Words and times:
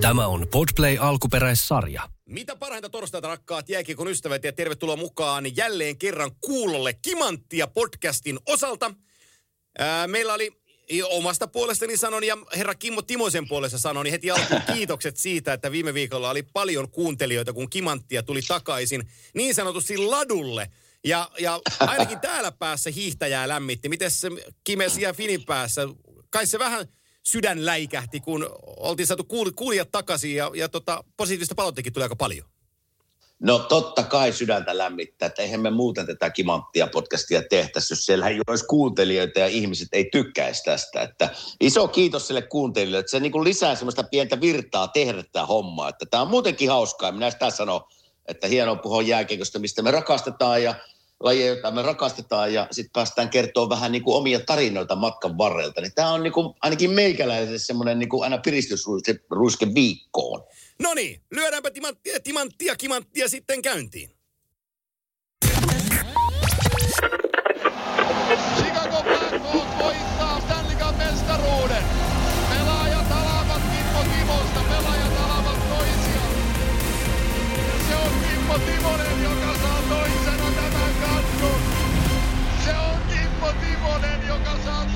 Tämä 0.00 0.26
on 0.26 0.46
Podplay 0.50 0.96
alkuperäissarja. 1.00 2.08
Mitä 2.26 2.56
parhainta 2.56 2.88
torstaita 2.88 3.28
rakkaat 3.28 3.68
jääkiekon 3.68 4.08
ystävät 4.08 4.44
ja 4.44 4.52
tervetuloa 4.52 4.96
mukaan 4.96 5.56
jälleen 5.56 5.98
kerran 5.98 6.30
kuulolle 6.40 6.92
Kimanttia 6.92 7.66
podcastin 7.66 8.38
osalta. 8.46 8.94
Ää, 9.78 10.08
meillä 10.08 10.34
oli 10.34 10.52
omasta 11.04 11.46
puolestani 11.46 11.96
sanon 11.96 12.24
ja 12.24 12.38
herra 12.56 12.74
Kimmo 12.74 13.02
Timosen 13.02 13.48
puolesta 13.48 13.78
sanon 13.78 14.04
niin 14.04 14.12
heti 14.12 14.30
alkuun 14.30 14.62
kiitokset 14.74 15.16
siitä, 15.16 15.52
että 15.52 15.72
viime 15.72 15.94
viikolla 15.94 16.30
oli 16.30 16.42
paljon 16.42 16.90
kuuntelijoita, 16.90 17.52
kun 17.52 17.70
Kimanttia 17.70 18.22
tuli 18.22 18.42
takaisin 18.42 19.08
niin 19.34 19.54
sanotusti 19.54 19.96
ladulle. 19.96 20.70
Ja, 21.04 21.30
ja 21.38 21.60
ainakin 21.80 22.20
täällä 22.20 22.52
päässä 22.52 22.90
hiihtäjää 22.90 23.48
lämmitti. 23.48 23.88
Miten 23.88 24.10
se 24.10 24.28
Kimes 24.64 24.98
ja 24.98 25.12
Finin 25.12 25.44
päässä? 25.44 25.88
Kai 26.30 26.46
se 26.46 26.58
vähän 26.58 26.88
sydän 27.22 27.66
läikähti, 27.66 28.20
kun 28.20 28.50
oltiin 28.62 29.06
saatu 29.06 29.24
kuulijat 29.56 29.88
takaisin 29.92 30.34
ja, 30.34 30.50
ja 30.54 30.68
tota, 30.68 31.04
positiivista 31.16 31.54
palauttekin 31.54 31.92
tuli 31.92 32.02
aika 32.02 32.16
paljon. 32.16 32.46
No 33.42 33.58
totta 33.58 34.02
kai 34.02 34.32
sydäntä 34.32 34.78
lämmittää, 34.78 35.26
että 35.26 35.42
eihän 35.42 35.60
me 35.60 35.70
muuten 35.70 36.06
tätä 36.06 36.30
kimanttia 36.30 36.86
podcastia 36.86 37.42
tehtäisi, 37.50 37.92
jos 37.92 38.06
siellä 38.06 38.28
ei 38.28 38.40
olisi 38.46 38.64
kuuntelijoita 38.66 39.40
ja 39.40 39.46
ihmiset 39.46 39.88
ei 39.92 40.08
tykkäisi 40.12 40.62
tästä. 40.64 41.02
Että 41.02 41.30
iso 41.60 41.88
kiitos 41.88 42.26
sille 42.26 42.42
kuuntelijoille, 42.42 42.98
että 42.98 43.10
se 43.10 43.20
niin 43.20 43.32
kuin 43.32 43.44
lisää 43.44 43.74
semmoista 43.74 44.02
pientä 44.02 44.40
virtaa 44.40 44.88
tehdä 44.88 45.24
tämä 45.32 45.46
homma. 45.46 45.88
Että 45.88 46.06
tämä 46.06 46.22
on 46.22 46.28
muutenkin 46.30 46.70
hauskaa. 46.70 47.12
Minä 47.12 47.30
sitä 47.30 47.50
sanon, 47.50 47.80
että 48.28 48.46
hienoa 48.46 48.76
puhua 48.76 49.02
jääkiekosta, 49.02 49.58
mistä 49.58 49.82
me 49.82 49.90
rakastetaan 49.90 50.62
ja 50.62 50.74
lajeja, 51.20 51.46
joita 51.46 51.70
me 51.70 51.82
rakastetaan 51.82 52.54
ja 52.54 52.66
sitten 52.70 52.92
päästään 52.92 53.30
kertoa 53.30 53.68
vähän 53.68 53.92
niin 53.92 54.02
kuin 54.02 54.16
omia 54.16 54.40
tarinoita 54.40 54.96
matkan 54.96 55.38
varrelta. 55.38 55.80
Niin 55.80 55.94
tämä 55.94 56.12
on 56.12 56.22
niin 56.22 56.32
kuin, 56.32 56.54
ainakin 56.60 56.90
meikäläiselle 56.90 57.58
semmoinen 57.58 57.98
niin 57.98 58.08
kuin 58.08 58.24
aina 58.24 58.38
piristysruiske 58.38 59.74
viikkoon. 59.74 60.44
No 60.82 60.94
niin, 60.94 61.22
lyödäänpä 61.30 61.70
timanttia, 61.70 62.20
timanttia, 62.20 62.76
kimanttia 62.76 63.28
sitten 63.28 63.62
käyntiin. 63.62 64.19
Timonen, 84.62 84.90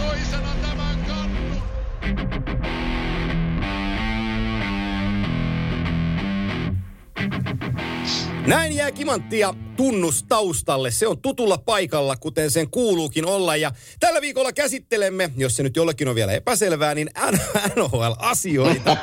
joka 7.24 7.63
Näin 8.46 8.72
jää 8.76 8.92
kimanttia 8.92 9.54
tunnus 9.76 10.24
taustalle. 10.28 10.90
Se 10.90 11.06
on 11.06 11.18
tutulla 11.18 11.58
paikalla, 11.58 12.16
kuten 12.16 12.50
sen 12.50 12.70
kuuluukin 12.70 13.26
olla. 13.26 13.56
Ja 13.56 13.72
tällä 14.00 14.20
viikolla 14.20 14.52
käsittelemme, 14.52 15.30
jos 15.36 15.56
se 15.56 15.62
nyt 15.62 15.76
jollekin 15.76 16.08
on 16.08 16.14
vielä 16.14 16.32
epäselvää, 16.32 16.94
niin 16.94 17.10
NHL-asioita. 17.76 18.96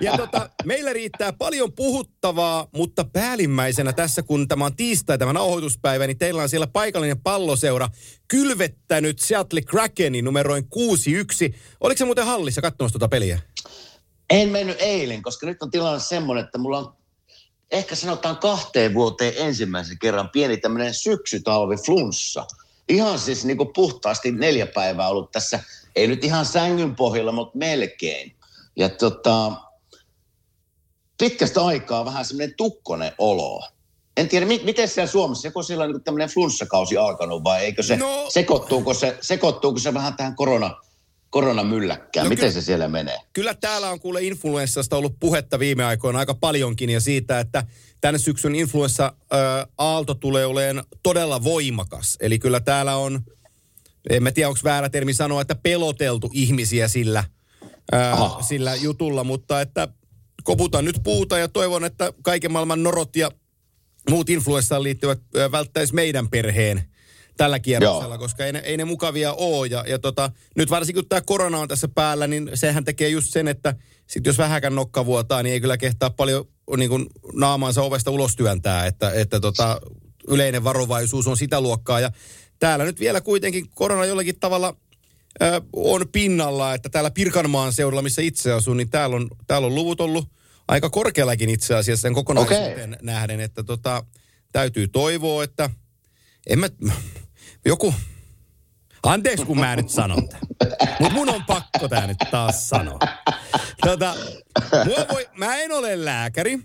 Ja 0.00 0.16
tota, 0.16 0.50
meillä 0.64 0.92
riittää 0.92 1.32
paljon 1.32 1.72
puhuttavaa, 1.72 2.68
mutta 2.72 3.04
päällimmäisenä 3.04 3.92
tässä, 3.92 4.22
kun 4.22 4.48
tämä 4.48 4.64
on 4.64 4.76
tiistai, 4.76 5.18
tämä 5.18 5.32
nauhoituspäivä, 5.32 6.06
niin 6.06 6.18
teillä 6.18 6.42
on 6.42 6.48
siellä 6.48 6.66
paikallinen 6.66 7.20
palloseura 7.20 7.88
kylvettänyt 8.28 9.18
Seattle 9.18 9.60
Krakenin 9.60 10.24
numeroin 10.24 10.64
6-1. 11.50 11.54
Oliko 11.80 11.98
se 11.98 12.04
muuten 12.04 12.26
hallissa 12.26 12.60
katsomassa 12.60 12.98
tuota 12.98 13.10
peliä? 13.10 13.40
En 14.30 14.48
mennyt 14.48 14.76
eilen, 14.80 15.22
koska 15.22 15.46
nyt 15.46 15.62
on 15.62 15.70
tilanne 15.70 16.00
semmoinen, 16.00 16.44
että 16.44 16.58
mulla 16.58 16.78
on 16.78 17.01
ehkä 17.72 17.94
sanotaan 17.94 18.36
kahteen 18.36 18.94
vuoteen 18.94 19.34
ensimmäisen 19.36 19.98
kerran 19.98 20.30
pieni 20.30 20.56
tämmöinen 20.56 20.94
syksytalvi 20.94 21.76
flunssa. 21.76 22.46
Ihan 22.88 23.18
siis 23.18 23.44
niin 23.44 23.56
kuin 23.56 23.72
puhtaasti 23.72 24.32
neljä 24.32 24.66
päivää 24.66 25.08
ollut 25.08 25.30
tässä, 25.30 25.60
ei 25.96 26.06
nyt 26.06 26.24
ihan 26.24 26.46
sängyn 26.46 26.96
pohjalla, 26.96 27.32
mutta 27.32 27.58
melkein. 27.58 28.36
Ja 28.76 28.88
tota, 28.88 29.52
pitkästä 31.18 31.64
aikaa 31.64 32.04
vähän 32.04 32.24
semmoinen 32.24 32.54
tukkonen 32.56 33.12
olo. 33.18 33.68
En 34.16 34.28
tiedä, 34.28 34.46
mi- 34.46 34.60
miten 34.64 34.88
siellä 34.88 35.10
Suomessa, 35.10 35.48
joko 35.48 35.62
siellä 35.62 35.84
on 35.84 35.90
niin 35.90 36.04
tämmöinen 36.04 36.28
flunssakausi 36.28 36.96
alkanut 36.96 37.44
vai 37.44 37.64
eikö 37.64 37.82
se, 37.82 37.96
no. 37.96 38.26
sekoittuuko, 38.28 38.94
se, 38.94 39.18
sekoittuuko 39.20 39.78
se 39.78 39.94
vähän 39.94 40.16
tähän 40.16 40.36
korona, 40.36 40.76
koronamylläkkään? 41.32 42.24
No 42.24 42.28
Miten 42.28 42.48
ky- 42.48 42.52
se 42.52 42.62
siellä 42.62 42.88
menee? 42.88 43.18
Kyllä 43.32 43.54
täällä 43.54 43.90
on 43.90 44.00
kuule 44.00 44.22
influenssasta 44.22 44.96
ollut 44.96 45.16
puhetta 45.20 45.58
viime 45.58 45.84
aikoina 45.84 46.18
aika 46.18 46.34
paljonkin 46.34 46.90
ja 46.90 47.00
siitä, 47.00 47.40
että 47.40 47.64
tänä 48.00 48.18
syksyn 48.18 48.54
influenssa-aalto 48.54 50.14
tulee 50.14 50.46
olemaan 50.46 50.84
todella 51.02 51.44
voimakas. 51.44 52.16
Eli 52.20 52.38
kyllä 52.38 52.60
täällä 52.60 52.96
on, 52.96 53.20
en 54.10 54.22
mä 54.22 54.32
tiedä 54.32 54.48
onko 54.48 54.60
väärä 54.64 54.88
termi 54.88 55.14
sanoa, 55.14 55.40
että 55.40 55.54
peloteltu 55.54 56.30
ihmisiä 56.32 56.88
sillä, 56.88 57.24
ää, 57.92 58.16
sillä 58.48 58.74
jutulla, 58.74 59.24
mutta 59.24 59.60
että 59.60 59.88
koputan 60.44 60.84
nyt 60.84 61.00
puuta 61.04 61.38
ja 61.38 61.48
toivon, 61.48 61.84
että 61.84 62.12
kaiken 62.22 62.52
maailman 62.52 62.82
norot 62.82 63.16
ja 63.16 63.30
muut 64.10 64.30
influenssaan 64.30 64.82
liittyvät 64.82 65.20
välttäisi 65.52 65.94
meidän 65.94 66.28
perheen 66.28 66.91
tällä 67.36 67.58
kierroksella, 67.58 68.14
Joo. 68.14 68.18
koska 68.18 68.46
ei 68.46 68.52
ne, 68.52 68.58
ei 68.58 68.76
ne 68.76 68.84
mukavia 68.84 69.32
ole. 69.32 69.66
Ja, 69.66 69.84
ja 69.88 69.98
tota, 69.98 70.30
nyt 70.56 70.70
varsinkin 70.70 71.02
kun 71.02 71.08
tämä 71.08 71.20
korona 71.20 71.58
on 71.58 71.68
tässä 71.68 71.88
päällä, 71.88 72.26
niin 72.26 72.50
sehän 72.54 72.84
tekee 72.84 73.08
just 73.08 73.30
sen, 73.30 73.48
että 73.48 73.74
sit 74.06 74.26
jos 74.26 74.38
vähäkään 74.38 74.74
nokka 74.74 75.06
vuotaa, 75.06 75.42
niin 75.42 75.52
ei 75.52 75.60
kyllä 75.60 75.76
kehtaa 75.76 76.10
paljon 76.10 76.44
niin 76.76 76.90
kuin 76.90 77.06
naamaansa 77.32 77.82
ovesta 77.82 78.10
ulos 78.10 78.36
työntää, 78.36 78.86
että, 78.86 79.12
että 79.12 79.40
tota, 79.40 79.80
yleinen 80.28 80.64
varovaisuus 80.64 81.26
on 81.26 81.36
sitä 81.36 81.60
luokkaa. 81.60 82.00
Ja 82.00 82.10
täällä 82.58 82.84
nyt 82.84 83.00
vielä 83.00 83.20
kuitenkin 83.20 83.70
korona 83.74 84.04
jollakin 84.04 84.40
tavalla 84.40 84.76
ö, 85.42 85.60
on 85.72 86.08
pinnalla, 86.12 86.74
että 86.74 86.88
täällä 86.88 87.10
Pirkanmaan 87.10 87.72
seudulla, 87.72 88.02
missä 88.02 88.22
itse 88.22 88.52
asun, 88.52 88.76
niin 88.76 88.90
täällä 88.90 89.16
on, 89.16 89.28
täällä 89.46 89.66
on 89.66 89.74
luvut 89.74 90.00
ollut 90.00 90.28
aika 90.68 90.90
korkeallakin 90.90 91.50
itse 91.50 91.74
asiassa 91.74 92.02
sen 92.02 92.14
kokonaisuuteen 92.14 92.94
okay. 92.94 93.02
nähden, 93.02 93.40
että 93.40 93.62
tota, 93.62 94.04
täytyy 94.52 94.88
toivoa, 94.88 95.44
että 95.44 95.70
en 96.46 96.58
mä, 96.58 96.68
joku, 97.66 97.94
anteeksi 99.02 99.44
kun 99.44 99.60
mä 99.60 99.76
nyt 99.76 99.88
sanon 99.88 100.28
tämän, 100.28 100.46
mutta 101.00 101.14
mun 101.14 101.28
on 101.28 101.44
pakko 101.44 101.88
tämä 101.88 102.06
nyt 102.06 102.18
taas 102.30 102.68
sanoa. 102.68 102.98
Tota, 103.80 104.14
voi, 105.12 105.28
mä 105.36 105.56
en 105.56 105.72
ole 105.72 106.04
lääkäri, 106.04 106.58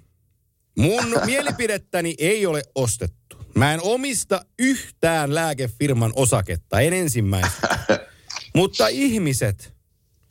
mun 0.77 1.05
mielipidettäni 1.25 2.15
ei 2.17 2.45
ole 2.45 2.61
ostettu. 2.75 3.37
Mä 3.55 3.73
en 3.73 3.79
omista 3.83 4.45
yhtään 4.59 5.35
lääkefirman 5.35 6.13
osaketta, 6.15 6.79
en 6.79 6.93
ensimmäistä. 6.93 7.79
Mutta 8.55 8.87
ihmiset, 8.87 9.73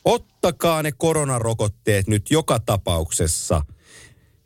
ottakaa 0.05 0.83
ne 0.83 0.93
koronarokotteet 0.93 2.07
nyt 2.07 2.31
joka 2.31 2.61
tapauksessa. 2.61 3.63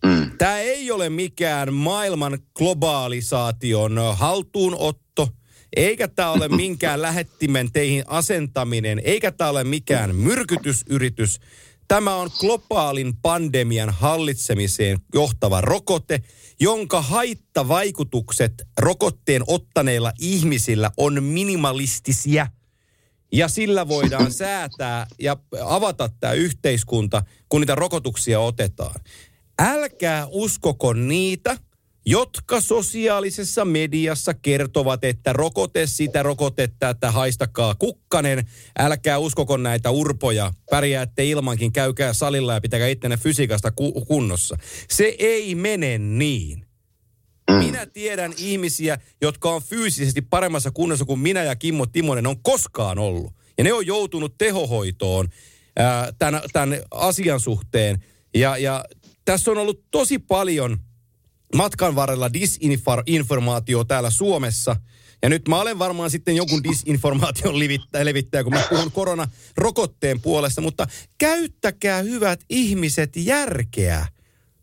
Mm. 0.07 0.31
Tämä 0.39 0.59
ei 0.59 0.91
ole 0.91 1.09
mikään 1.09 1.75
maailman 1.75 2.39
globalisaation 2.55 3.99
haltuunotto, 4.17 5.29
eikä 5.77 6.09
tämä 6.09 6.31
ole 6.31 6.49
minkään 6.63 7.03
lähettimen 7.03 7.73
teihin 7.73 8.05
asentaminen, 8.07 9.01
eikä 9.05 9.33
tämä 9.33 9.51
ole 9.51 9.65
mikään 9.65 10.17
myrkytysyritys. 10.17 11.41
Tämä 11.89 12.15
on 12.15 12.31
globaalin 12.41 13.17
pandemian 13.23 13.91
hallitsemiseen 13.91 14.99
johtava 15.15 15.61
rokote, 15.61 16.23
jonka 16.61 17.03
haittavaikutukset 17.03 18.53
rokotteen 18.79 19.43
ottaneilla 19.47 20.13
ihmisillä 20.19 20.91
on 20.97 21.23
minimalistisia– 21.23 22.47
ja 23.33 23.49
sillä 23.49 23.89
voidaan 23.89 24.33
säätää 24.43 25.07
ja 25.19 25.37
avata 25.65 26.11
tämä 26.21 26.33
yhteiskunta, 26.33 27.23
kun 27.49 27.61
niitä 27.61 27.75
rokotuksia 27.75 28.41
otetaan. 28.41 29.01
Älkää 29.59 30.27
uskoko 30.31 30.93
niitä, 30.93 31.57
jotka 32.07 32.61
sosiaalisessa 32.61 33.65
mediassa 33.65 34.35
kertovat, 34.35 35.05
että 35.05 35.33
rokote 35.33 35.87
sitä, 35.87 36.23
rokote 36.23 36.69
tätä, 36.79 37.11
haistakaa 37.11 37.75
kukkanen. 37.75 38.49
Älkää 38.79 39.19
uskoko 39.19 39.57
näitä 39.57 39.91
urpoja, 39.91 40.53
pärjäätte 40.71 41.25
ilmankin, 41.25 41.73
käykää 41.73 42.13
salilla 42.13 42.55
ja 42.55 42.61
pitäkää 42.61 42.89
ittenne 42.89 43.17
fysiikasta 43.17 43.71
ku- 43.71 44.05
kunnossa. 44.05 44.57
Se 44.89 45.15
ei 45.19 45.55
mene 45.55 45.99
niin. 45.99 46.67
Mm. 47.51 47.57
Minä 47.57 47.87
tiedän 47.87 48.33
ihmisiä, 48.39 48.99
jotka 49.21 49.51
on 49.51 49.63
fyysisesti 49.63 50.23
paremmassa 50.23 50.71
kunnossa 50.71 51.05
kuin 51.05 51.21
minä 51.21 51.43
ja 51.43 51.57
Kimmo 51.57 51.87
Timonen 51.87 52.27
on 52.27 52.43
koskaan 52.43 52.99
ollut. 52.99 53.33
Ja 53.59 53.65
ne 53.65 53.73
on 53.73 53.87
joutunut 53.87 54.35
tehohoitoon 54.39 55.29
ää, 55.77 56.13
tämän, 56.19 56.43
tämän 56.53 56.79
asian 56.91 57.41
suhteen. 57.41 58.05
Ja, 58.35 58.57
ja 58.57 58.85
tässä 59.25 59.51
on 59.51 59.59
ollut 59.59 59.85
tosi 59.91 60.19
paljon 60.19 60.79
matkan 61.55 61.95
varrella 61.95 62.33
disinformaatio 62.33 63.85
täällä 63.85 64.11
Suomessa. 64.11 64.77
Ja 65.23 65.29
nyt 65.29 65.49
mä 65.49 65.61
olen 65.61 65.79
varmaan 65.79 66.11
sitten 66.11 66.37
jonkun 66.37 66.65
disinformaation 66.65 67.59
levittäjä, 67.59 68.05
levittäjä 68.05 68.45
kun 68.45 68.55
mä 68.55 68.65
puhun 68.71 68.93
koronarokotteen 68.93 70.21
puolesta, 70.21 70.61
mutta 70.61 70.87
käyttäkää 71.19 72.03
hyvät 72.03 72.41
ihmiset 72.51 73.17
järkeä. 73.17 74.07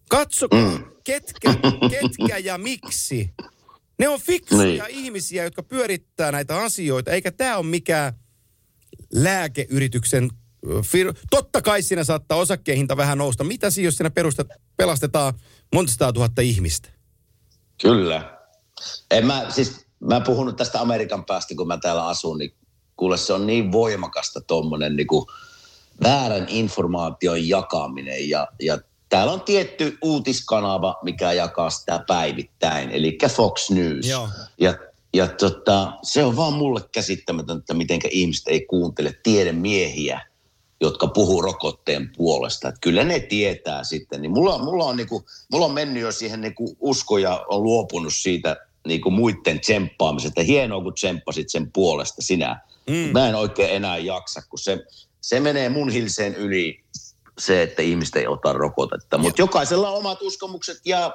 Katsokaa, 0.10 0.78
mm. 0.78 0.86
ketkä, 1.04 1.54
ketkä 1.90 2.38
ja 2.38 2.58
miksi. 2.58 3.30
Ne 4.00 4.10
on 4.10 4.22
fiksuja 4.22 4.84
niin. 4.84 4.98
ihmisiä, 4.98 5.44
jotka 5.44 5.64
pyörittää 5.64 6.32
näitä 6.32 6.58
asioita, 6.58 7.12
eikä 7.12 7.32
tämä 7.32 7.58
ole 7.58 7.66
mikään 7.66 8.14
lääkeyrityksen 9.14 10.30
fir- 10.66 11.18
Totta 11.30 11.62
kai 11.62 11.82
siinä 11.82 12.04
saattaa 12.04 12.38
osakkeen 12.38 12.88
vähän 12.98 13.18
nousta. 13.18 13.44
Mitä 13.44 13.70
siinä, 13.70 13.88
jos 13.88 13.98
siinä 13.98 14.10
perustet, 14.10 14.48
pelastetaan 14.78 15.34
monta 15.76 16.14
tuhatta 16.14 16.42
ihmistä? 16.42 16.90
Kyllä. 17.82 18.38
En 19.12 19.26
mä, 19.26 19.46
siis, 19.50 19.86
mä 20.00 20.22
puhunut 20.22 20.56
tästä 20.56 20.82
Amerikan 20.82 21.26
päästä, 21.26 21.56
kun 21.56 21.68
mä 21.68 21.78
täällä 21.78 22.08
asun, 22.08 22.38
niin 22.38 22.54
kuule 22.96 23.18
se 23.18 23.34
on 23.34 23.48
niin 23.48 23.72
voimakasta 23.72 24.42
tuommoinen 24.42 24.96
niin 24.96 25.08
väärän 26.04 26.46
informaation 26.50 27.48
jakaminen 27.48 28.30
ja, 28.30 28.48
ja 28.62 28.80
Täällä 29.10 29.34
on 29.34 29.42
tietty 29.42 29.98
uutiskanava, 30.02 31.00
mikä 31.04 31.34
jakaa 31.34 31.70
sitä 31.70 32.04
päivittäin, 32.08 32.90
eli 32.92 33.18
Fox 33.30 33.70
News. 33.70 34.08
Joo. 34.08 34.30
Ja, 34.60 34.74
ja 35.14 35.28
tota, 35.28 35.94
se 36.04 36.24
on 36.24 36.36
vaan 36.36 36.54
mulle 36.54 36.82
käsittämätöntä, 36.92 37.74
miten 37.74 38.00
ihmiset 38.12 38.48
ei 38.48 38.66
kuuntele 38.66 39.14
tiedemiehiä, 39.24 40.22
jotka 40.82 41.08
puhuu 41.08 41.42
rokotteen 41.42 42.12
puolesta. 42.18 42.68
Että 42.68 42.82
kyllä 42.82 43.04
ne 43.04 43.20
tietää 43.20 43.84
sitten. 43.84 44.22
Niin 44.22 44.32
mulla, 44.32 44.58
mulla, 44.58 44.86
on 44.86 44.98
niinku, 44.98 45.26
mulla 45.52 45.66
on 45.66 45.72
mennyt 45.72 46.04
jo 46.04 46.12
siihen 46.12 46.42
niinku 46.42 46.78
usko 46.80 47.18
ja 47.18 47.46
on 47.50 47.64
luopunut 47.64 48.14
siitä 48.14 48.58
niinku 48.88 49.12
muiden 49.12 49.60
tsemppaamisesta. 49.60 50.44
Hienoa, 50.44 50.84
kun 50.84 50.94
tsemppasit 50.94 51.50
sen 51.50 51.72
puolesta 51.72 52.22
sinä. 52.22 52.62
Mm. 52.90 52.96
Mä 52.96 53.30
en 53.30 53.36
oikein 53.36 53.76
enää 53.76 53.98
jaksa, 53.98 54.42
kun 54.50 54.60
se, 54.60 54.86
se 55.22 55.40
menee 55.40 55.70
mun 55.70 55.90
hilseen 55.90 56.36
yli 56.36 56.84
se, 57.40 57.62
että 57.62 57.82
ihmiset 57.82 58.16
ei 58.16 58.28
ota 58.28 58.54
rokotetta. 58.54 59.18
Mutta 59.18 59.42
jokaisella 59.42 59.90
on 59.90 59.98
omat 59.98 60.22
uskomukset 60.22 60.78
ja, 60.86 61.14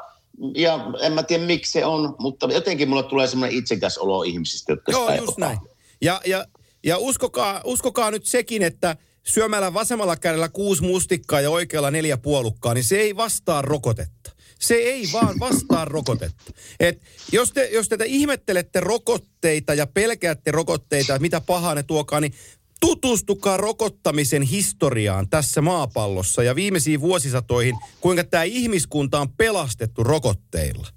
ja 0.55 0.81
en 1.01 1.13
mä 1.13 1.23
tiedä 1.23 1.45
miksi 1.45 1.73
se 1.73 1.85
on, 1.85 2.17
mutta 2.19 2.47
jotenkin 2.53 2.89
mulle 2.89 3.03
tulee 3.03 3.27
semmoinen 3.27 3.59
itsekäs 3.59 3.99
olo 3.99 4.23
ihmisistä, 4.23 4.73
jotka 4.73 4.93
Joo, 4.93 5.07
sitä 5.07 5.23
just 5.23 5.39
näin. 5.39 5.59
Ja, 6.01 6.21
ja, 6.27 6.47
ja 6.85 6.99
uskokaa, 6.99 7.61
uskokaa 7.65 8.11
nyt 8.11 8.27
sekin, 8.27 8.63
että 8.63 8.97
syömällä 9.23 9.75
vasemmalla 9.75 10.17
kädellä 10.17 10.49
kuusi 10.49 10.83
mustikkaa 10.83 11.41
ja 11.41 11.51
oikealla 11.51 11.91
neljä 11.91 12.17
puolukkaa, 12.17 12.75
niin 12.75 12.85
se 12.85 12.97
ei 12.97 13.17
vastaa 13.17 13.63
rokotetta. 13.63 14.33
Se 14.59 14.75
ei 14.75 15.09
vaan 15.13 15.39
vastaa 15.41 15.85
rokotetta. 15.85 16.53
Et 16.81 17.03
jos, 17.33 17.53
te, 17.53 17.69
jos 17.73 17.89
te 17.89 17.97
ihmettelette 18.07 18.81
rokotteita 18.81 19.75
ja 19.75 19.87
pelkäätte 19.87 20.51
rokotteita, 20.51 21.19
mitä 21.19 21.41
pahaa 21.41 21.75
ne 21.75 21.83
tuokaa, 21.83 22.21
niin 22.21 22.35
tutustukaa 22.81 23.57
rokottamisen 23.57 24.43
historiaan 24.43 25.29
tässä 25.29 25.61
maapallossa 25.61 26.43
ja 26.43 26.55
viimeisiin 26.55 27.01
vuosisatoihin, 27.01 27.75
kuinka 28.01 28.25
tämä 28.25 28.43
ihmiskunta 28.43 29.21
on 29.21 29.29
pelastettu 29.33 30.05
rokotteilla. 30.05 30.89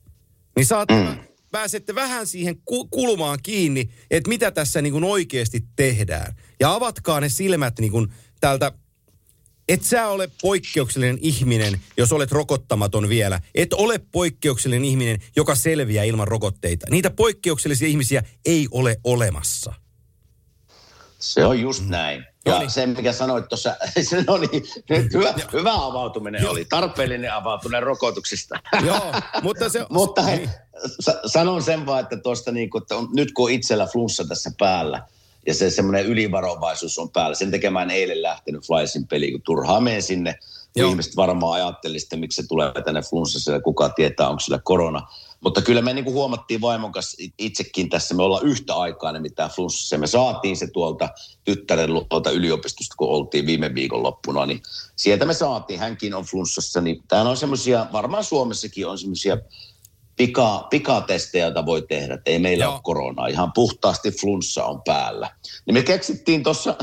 Niin 0.55 0.65
saatte, 0.65 0.93
mm. 0.93 1.17
Pääsette 1.55 1.95
vähän 1.95 2.27
siihen 2.27 2.61
ku- 2.65 2.87
kulmaan 2.87 3.39
kiinni, 3.43 3.89
että 4.11 4.29
mitä 4.29 4.51
tässä 4.51 4.81
niin 4.81 4.93
kuin 4.93 5.03
oikeasti 5.03 5.65
tehdään. 5.75 6.35
Ja 6.59 6.73
avatkaa 6.73 7.19
ne 7.19 7.29
silmät 7.29 7.79
niin 7.79 7.91
kuin 7.91 8.13
tältä 8.39 8.71
et 9.69 9.83
sä 9.83 10.07
ole 10.07 10.29
poikkeuksellinen 10.41 11.17
ihminen, 11.21 11.81
jos 11.97 12.13
olet 12.13 12.31
rokottamaton 12.31 13.09
vielä. 13.09 13.41
Et 13.55 13.73
ole 13.73 13.99
poikkeuksellinen 14.11 14.85
ihminen, 14.85 15.19
joka 15.35 15.55
selviää 15.55 16.03
ilman 16.03 16.27
rokotteita. 16.27 16.87
Niitä 16.89 17.09
poikkeuksellisia 17.09 17.87
ihmisiä 17.87 18.23
ei 18.45 18.67
ole 18.71 18.97
olemassa. 19.03 19.73
Se 21.19 21.45
on 21.45 21.59
just 21.59 21.85
näin. 21.87 22.25
Ja 22.45 22.53
no 22.53 22.59
niin. 22.59 22.69
se, 22.69 22.85
mikä 22.85 23.13
sanoit 23.13 23.49
tuossa, 23.49 23.75
se 24.09 24.23
oli 24.27 24.49
hyvä, 25.13 25.33
hyvä 25.53 25.73
avautuminen 25.73 26.41
Joo. 26.41 26.51
oli, 26.51 26.65
tarpeellinen 26.65 27.33
avautuminen 27.33 27.83
rokotuksista. 27.83 28.59
Joo, 28.85 29.13
mutta 29.41 29.69
se... 29.69 29.85
mutta 29.89 30.21
he, 30.21 30.35
niin. 30.35 30.49
sanon 31.25 31.63
sen 31.63 31.85
vaan, 31.85 31.99
että 31.99 32.17
tuosta 32.17 32.51
niin 32.51 32.69
kuin, 32.69 32.81
että 32.81 32.95
on, 32.95 33.09
nyt 33.13 33.31
kun 33.31 33.45
on 33.45 33.51
itsellä 33.51 33.87
flunssa 33.87 34.25
tässä 34.27 34.51
päällä, 34.59 35.03
ja 35.47 35.53
se 35.53 35.69
semmoinen 35.69 36.05
ylivarovaisuus 36.05 36.99
on 36.99 37.09
päällä. 37.09 37.35
Sen 37.35 37.51
tekemään 37.51 37.91
eilen 37.91 38.21
lähtenyt 38.21 38.67
Flyersin 38.67 39.07
peliin, 39.07 39.33
kun 39.33 39.41
turhaa 39.41 39.81
menen 39.81 40.01
sinne. 40.01 40.39
Joo. 40.75 40.89
Ihmiset 40.89 41.15
varmaan 41.15 41.53
ajatteli 41.53 41.99
sitten, 41.99 42.19
miksi 42.19 42.41
se 42.41 42.47
tulee 42.47 42.71
tänne 42.85 43.01
flunssassa 43.01 43.51
ja 43.51 43.61
kuka 43.61 43.89
tietää, 43.89 44.29
onko 44.29 44.39
sillä 44.39 44.59
korona. 44.63 45.07
Mutta 45.45 45.61
kyllä 45.61 45.81
me 45.81 45.93
niin 45.93 46.05
kuin 46.05 46.13
huomattiin 46.13 46.61
vaimokas 46.61 47.15
itsekin 47.37 47.89
tässä, 47.89 48.15
me 48.15 48.23
ollaan 48.23 48.45
yhtä 48.45 48.75
aikaa 48.75 49.11
nimittäin 49.11 49.51
flunssassa. 49.51 49.97
Me 49.97 50.07
saatiin 50.07 50.57
se 50.57 50.67
tuolta 50.67 51.09
tyttären 51.43 51.89
tuolta 52.09 52.31
yliopistosta, 52.31 52.95
kun 52.97 53.09
oltiin 53.09 53.45
viime 53.45 53.75
viikon 53.75 54.03
loppuna, 54.03 54.45
niin 54.45 54.61
sieltä 54.95 55.25
me 55.25 55.33
saatiin, 55.33 55.79
hänkin 55.79 56.13
on 56.13 56.23
flunssassa. 56.23 56.81
Niin 56.81 57.03
tämä 57.07 57.21
on 57.21 57.37
semmoisia, 57.37 57.87
varmaan 57.91 58.23
Suomessakin 58.23 58.87
on 58.87 58.97
semmoisia 58.97 59.37
pika, 60.15 60.67
pikatestejä, 60.69 61.45
joita 61.45 61.65
voi 61.65 61.81
tehdä, 61.81 62.13
että 62.13 62.31
ei 62.31 62.39
meillä 62.39 62.63
Joo. 62.63 62.73
ole 62.73 62.81
koronaa. 62.83 63.27
Ihan 63.27 63.51
puhtaasti 63.53 64.11
flunssa 64.11 64.65
on 64.65 64.81
päällä. 64.85 65.35
Niin 65.65 65.73
me 65.73 65.83
keksittiin 65.83 66.43
tuossa 66.43 66.75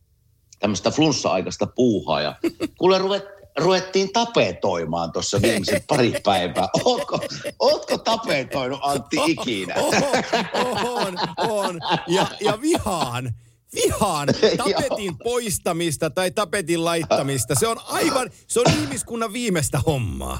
tämmöistä 0.60 0.90
flunssa-aikaista 0.90 1.66
puuhaa 1.66 2.20
ja 2.20 2.34
kuule 2.78 2.98
ruvet, 2.98 3.39
ruvettiin 3.60 4.12
tapetoimaan 4.12 5.12
tuossa 5.12 5.42
viimeiset 5.42 5.84
pari 5.86 6.12
päivää. 6.24 6.68
Ootko, 6.84 7.20
ootko 7.58 7.98
tapetoinut 7.98 8.80
Antti 8.82 9.16
ikinä? 9.32 9.74
On, 9.74 10.78
on, 10.84 11.18
on. 11.50 11.80
Ja, 12.06 12.26
ja 12.40 12.60
vihaan 12.60 13.34
vihaan 13.74 14.28
tapetin 14.56 15.18
poistamista 15.18 16.10
tai 16.10 16.30
tapetin 16.30 16.84
laittamista. 16.84 17.54
Se 17.54 17.66
on 17.66 17.76
aivan, 17.86 18.30
se 18.46 18.60
on 18.60 18.66
ihmiskunnan 18.82 19.32
viimeistä 19.32 19.78
hommaa. 19.86 20.38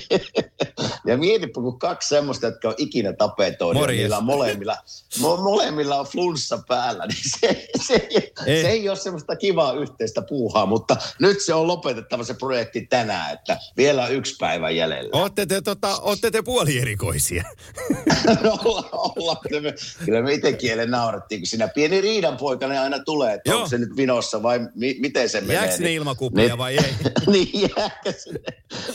ja 1.06 1.16
mietipä, 1.16 1.52
kun 1.52 1.78
kaksi 1.78 2.08
semmoista, 2.08 2.46
jotka 2.46 2.68
on 2.68 2.74
ikinä 2.78 3.12
tapetoinut, 3.12 3.86
niillä 3.86 4.20
molemmilla, 4.20 4.76
mo, 5.20 5.36
molemmilla 5.36 6.00
on 6.00 6.06
flunssa 6.06 6.62
päällä, 6.68 7.06
niin 7.06 7.30
se, 7.40 7.68
se, 7.86 8.08
ei. 8.46 8.62
se 8.62 8.68
ei 8.68 8.88
ole 8.88 8.96
semmoista 8.96 9.36
kivaa 9.36 9.72
yhteistä 9.72 10.22
puuhaa, 10.22 10.66
mutta 10.66 10.96
nyt 11.18 11.40
se 11.40 11.54
on 11.54 11.66
lopetettava 11.66 12.24
se 12.24 12.34
projekti 12.34 12.86
tänään, 12.86 13.32
että 13.32 13.58
vielä 13.76 14.04
on 14.04 14.12
yksi 14.12 14.36
päivä 14.40 14.70
jäljellä. 14.70 15.10
Ootte 15.12 15.46
te, 15.46 15.60
tota, 15.60 15.98
ootte 15.98 16.30
te 16.30 16.42
puolierikoisia. 16.42 17.44
no 18.42 18.58
olla, 18.64 18.88
olla. 18.92 19.36
Kyllä 19.48 19.60
me, 19.60 19.74
kyllä 20.04 20.22
me 20.22 20.32
itse 20.32 20.52
kielen 20.52 20.90
naurettiin, 20.90 21.40
kun 21.40 21.46
siinä 21.46 21.68
pieni 21.68 22.00
riidan 22.00 22.36
ne 22.68 22.78
aina 22.78 22.98
tulee, 22.98 23.34
että 23.34 23.50
Joo. 23.50 23.56
onko 23.56 23.68
se 23.68 23.78
nyt 23.78 23.96
vinossa 23.96 24.42
vai 24.42 24.60
mi- 24.74 24.96
miten 25.00 25.28
se 25.28 25.40
menee. 25.40 25.56
Jääkö 25.56 25.72
sinne 25.72 25.94
ilmakuplia 25.94 26.46
niin, 26.46 26.58
vai 26.58 26.76
ei? 26.76 26.94
niin 27.32 27.70
jääkö 27.76 28.12
sinne. 28.12 28.40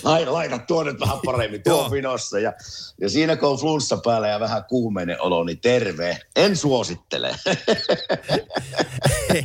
Laita, 0.03 0.33
laita 0.33 0.59
tuo 0.59 0.83
nyt 0.83 0.99
vähän 0.99 1.17
paremmin, 1.25 1.63
tuo 1.63 1.85
on 1.85 1.91
vinossa. 1.91 2.39
Ja, 2.39 2.53
ja 3.01 3.09
siinä 3.09 3.35
kun 3.35 3.49
on 3.49 3.57
flunssa 3.57 3.97
päällä 3.97 4.27
ja 4.27 4.39
vähän 4.39 4.63
kuumeinen 4.63 5.21
olo, 5.21 5.43
niin 5.43 5.59
terve. 5.59 6.17
En 6.35 6.55
suosittele. 6.55 7.35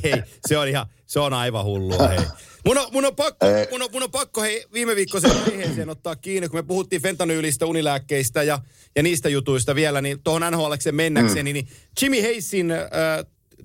hei, 0.02 0.23
se 0.49 0.59
on 0.59 0.69
ihan, 0.69 0.87
se 1.07 1.21
on 1.21 1.33
aivan 1.33 1.64
hullua 1.64 2.09
hei. 2.09 2.19
Mun 2.66 2.78
on, 2.78 2.87
mun 2.92 3.04
on 3.04 3.16
pakko, 3.16 3.47
mun 3.71 3.83
on, 3.83 3.88
mun 3.92 4.02
on 4.02 4.11
pakko 4.11 4.42
hei, 4.42 4.64
viime 4.73 4.97
viikkoisen 4.97 5.30
aiheeseen 5.30 5.88
ottaa 5.88 6.16
kiinni, 6.16 6.49
kun 6.49 6.59
me 6.59 6.62
puhuttiin 6.62 7.02
fentanyylistä, 7.02 7.66
unilääkkeistä 7.66 8.42
ja, 8.42 8.59
ja 8.97 9.02
niistä 9.02 9.28
jutuista 9.28 9.75
vielä, 9.75 10.00
niin 10.00 10.23
tuohon 10.23 10.42
nhl 10.52 10.73
mennäkseni, 10.92 11.50
mm. 11.50 11.54
niin 11.54 11.69
Jimmy 12.02 12.23
Haysin 12.23 12.71
äh, 12.71 12.78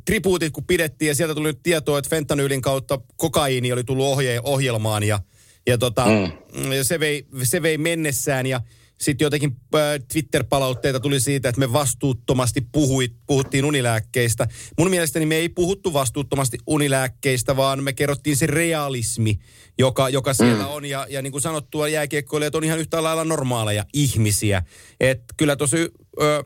tribuutit 0.05 0.53
kun 0.53 0.63
pidettiin 0.63 1.07
ja 1.07 1.15
sieltä 1.15 1.35
tuli 1.35 1.47
nyt 1.47 1.63
tietoa, 1.63 1.99
että 1.99 2.09
fentanyylin 2.09 2.61
kautta 2.61 2.99
kokaiini 3.15 3.71
oli 3.71 3.83
tullut 3.83 4.05
ohje, 4.05 4.41
ohjelmaan 4.43 5.03
ja, 5.03 5.19
ja 5.67 5.77
tota, 5.77 6.05
mm. 6.05 6.69
se, 6.83 6.99
vei, 6.99 7.25
se 7.43 7.61
vei 7.61 7.77
mennessään 7.77 8.45
ja 8.45 8.61
sitten 9.01 9.25
jotenkin 9.25 9.57
äh, 9.75 9.81
Twitter-palautteita 10.13 10.99
tuli 10.99 11.19
siitä, 11.19 11.49
että 11.49 11.59
me 11.59 11.73
vastuuttomasti 11.73 12.61
puhuit, 12.71 13.13
puhuttiin 13.27 13.65
unilääkkeistä. 13.65 14.47
Mun 14.77 14.89
mielestäni 14.89 15.25
me 15.25 15.35
ei 15.35 15.49
puhuttu 15.49 15.93
vastuuttomasti 15.93 16.57
unilääkkeistä, 16.67 17.57
vaan 17.57 17.83
me 17.83 17.93
kerrottiin 17.93 18.37
se 18.37 18.47
realismi, 18.47 19.39
joka, 19.77 20.09
joka 20.09 20.33
siellä 20.33 20.63
mm. 20.63 20.69
on. 20.69 20.85
Ja, 20.85 21.07
ja 21.09 21.21
niin 21.21 21.31
kuin 21.31 21.41
sanottua, 21.41 21.87
jääkiekkoilijat 21.87 22.55
on 22.55 22.63
ihan 22.63 22.79
yhtä 22.79 23.03
lailla 23.03 23.23
normaaleja 23.23 23.85
ihmisiä. 23.93 24.63
Että 24.99 25.33
kyllä 25.37 25.55
tosi... 25.55 25.77
Ö, 26.21 26.43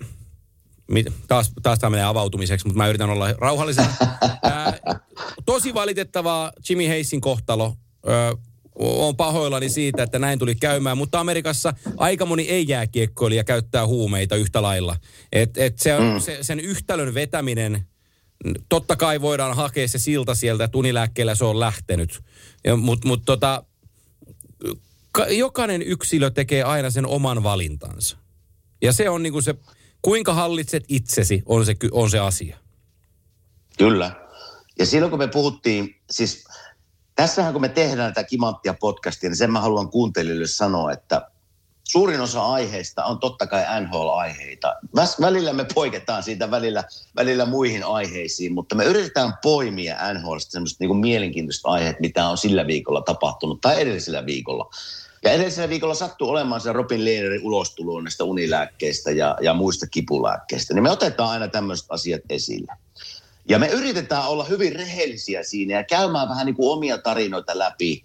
taas, 1.27 1.51
taas 1.63 1.79
tämä 1.79 1.89
menee 1.89 2.05
avautumiseksi, 2.05 2.67
mutta 2.67 2.77
mä 2.77 2.87
yritän 2.87 3.09
olla 3.09 3.33
rauhallisen. 3.33 3.85
Ää, 4.43 4.73
tosi 5.45 5.73
valitettavaa 5.73 6.51
Jimmy 6.69 6.87
Heisin 6.87 7.21
kohtalo. 7.21 7.75
Ää, 8.05 8.33
on 8.79 9.15
pahoillani 9.15 9.69
siitä, 9.69 10.03
että 10.03 10.19
näin 10.19 10.39
tuli 10.39 10.55
käymään, 10.55 10.97
mutta 10.97 11.19
Amerikassa 11.19 11.73
aika 11.97 12.25
moni 12.25 12.49
ei-jääkiekkoilija 12.49 13.43
käyttää 13.43 13.87
huumeita 13.87 14.35
yhtä 14.35 14.61
lailla. 14.61 14.95
Et, 15.31 15.57
et 15.57 15.79
se, 15.79 15.99
mm. 15.99 16.19
se, 16.19 16.37
sen 16.41 16.59
yhtälön 16.59 17.13
vetäminen, 17.13 17.85
totta 18.69 18.95
kai 18.95 19.21
voidaan 19.21 19.55
hakea 19.55 19.87
se 19.87 19.99
silta 19.99 20.35
sieltä, 20.35 20.63
että 20.63 20.77
unilääkkeellä 20.77 21.35
se 21.35 21.45
on 21.45 21.59
lähtenyt. 21.59 22.19
Mutta 22.77 23.07
mut 23.07 23.21
tota, 23.25 23.63
jokainen 25.29 25.81
yksilö 25.81 26.29
tekee 26.29 26.63
aina 26.63 26.89
sen 26.89 27.05
oman 27.05 27.43
valintansa. 27.43 28.17
Ja 28.81 28.93
se 28.93 29.09
on 29.09 29.23
niinku 29.23 29.41
se 29.41 29.55
kuinka 30.01 30.33
hallitset 30.33 30.83
itsesi 30.87 31.43
on 31.45 31.65
se, 31.65 31.75
on 31.91 32.09
se 32.09 32.19
asia. 32.19 32.57
Kyllä. 33.77 34.11
Ja 34.79 34.85
silloin 34.85 35.09
kun 35.09 35.19
me 35.19 35.27
puhuttiin, 35.27 35.95
siis 36.11 36.43
tässähän 37.15 37.53
kun 37.53 37.61
me 37.61 37.69
tehdään 37.69 38.13
tätä 38.13 38.27
Kimanttia 38.27 38.73
podcastia, 38.73 39.29
niin 39.29 39.37
sen 39.37 39.51
mä 39.51 39.61
haluan 39.61 39.89
kuuntelijoille 39.89 40.47
sanoa, 40.47 40.91
että 40.91 41.29
suurin 41.83 42.21
osa 42.21 42.45
aiheista 42.45 43.05
on 43.05 43.19
totta 43.19 43.47
kai 43.47 43.81
NHL-aiheita. 43.81 44.75
Välillä 45.21 45.53
me 45.53 45.65
poiketaan 45.73 46.23
siitä 46.23 46.51
välillä, 46.51 46.83
välillä 47.15 47.45
muihin 47.45 47.83
aiheisiin, 47.83 48.53
mutta 48.53 48.75
me 48.75 48.85
yritetään 48.85 49.33
poimia 49.43 50.13
NHLista 50.13 50.51
semmoista 50.51 50.83
niin 50.83 50.97
mielenkiintoista 50.97 51.69
aiheet, 51.69 51.99
mitä 51.99 52.27
on 52.27 52.37
sillä 52.37 52.67
viikolla 52.67 53.01
tapahtunut 53.01 53.61
tai 53.61 53.81
edellisellä 53.81 54.25
viikolla. 54.25 54.69
Ja 55.23 55.31
edellisellä 55.31 55.69
viikolla 55.69 55.93
sattuu 55.93 56.29
olemaan 56.29 56.61
se 56.61 56.73
Robin 56.73 57.05
Lehnerin 57.05 57.43
ulostulo 57.43 58.01
näistä 58.01 58.23
unilääkkeistä 58.23 59.11
ja, 59.11 59.37
ja 59.41 59.53
muista 59.53 59.87
kipulääkkeistä. 59.87 60.73
Niin 60.73 60.83
me 60.83 60.91
otetaan 60.91 61.29
aina 61.29 61.47
tämmöiset 61.47 61.85
asiat 61.89 62.21
esille. 62.29 62.73
Ja 63.49 63.59
me 63.59 63.67
yritetään 63.67 64.27
olla 64.27 64.43
hyvin 64.43 64.75
rehellisiä 64.75 65.43
siinä 65.43 65.73
ja 65.73 65.83
käymään 65.83 66.29
vähän 66.29 66.45
niin 66.45 66.55
kuin 66.55 66.71
omia 66.71 66.97
tarinoita 66.97 67.59
läpi, 67.59 68.03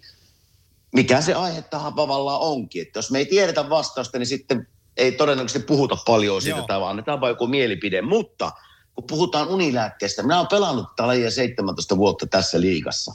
mikä 0.93 1.21
se 1.21 1.33
aihe 1.33 1.61
tavallaan 1.95 2.41
onkin. 2.41 2.81
Että 2.81 2.99
jos 2.99 3.11
me 3.11 3.17
ei 3.17 3.25
tiedetä 3.25 3.69
vastausta, 3.69 4.19
niin 4.19 4.27
sitten 4.27 4.67
ei 4.97 5.11
todennäköisesti 5.11 5.67
puhuta 5.67 5.95
paljon 6.05 6.41
siitä, 6.41 6.57
Joo. 6.57 6.67
tai 6.67 6.79
vaan 6.79 6.89
annetaan 6.89 7.21
vain 7.21 7.31
joku 7.31 7.47
mielipide. 7.47 8.01
Mutta 8.01 8.51
kun 8.95 9.03
puhutaan 9.03 9.47
unilääkkeestä, 9.47 10.23
minä 10.23 10.37
olen 10.37 10.47
pelannut 10.47 10.87
tätä 10.95 11.07
lajia 11.07 11.31
17 11.31 11.97
vuotta 11.97 12.27
tässä 12.27 12.61
liigassa, 12.61 13.13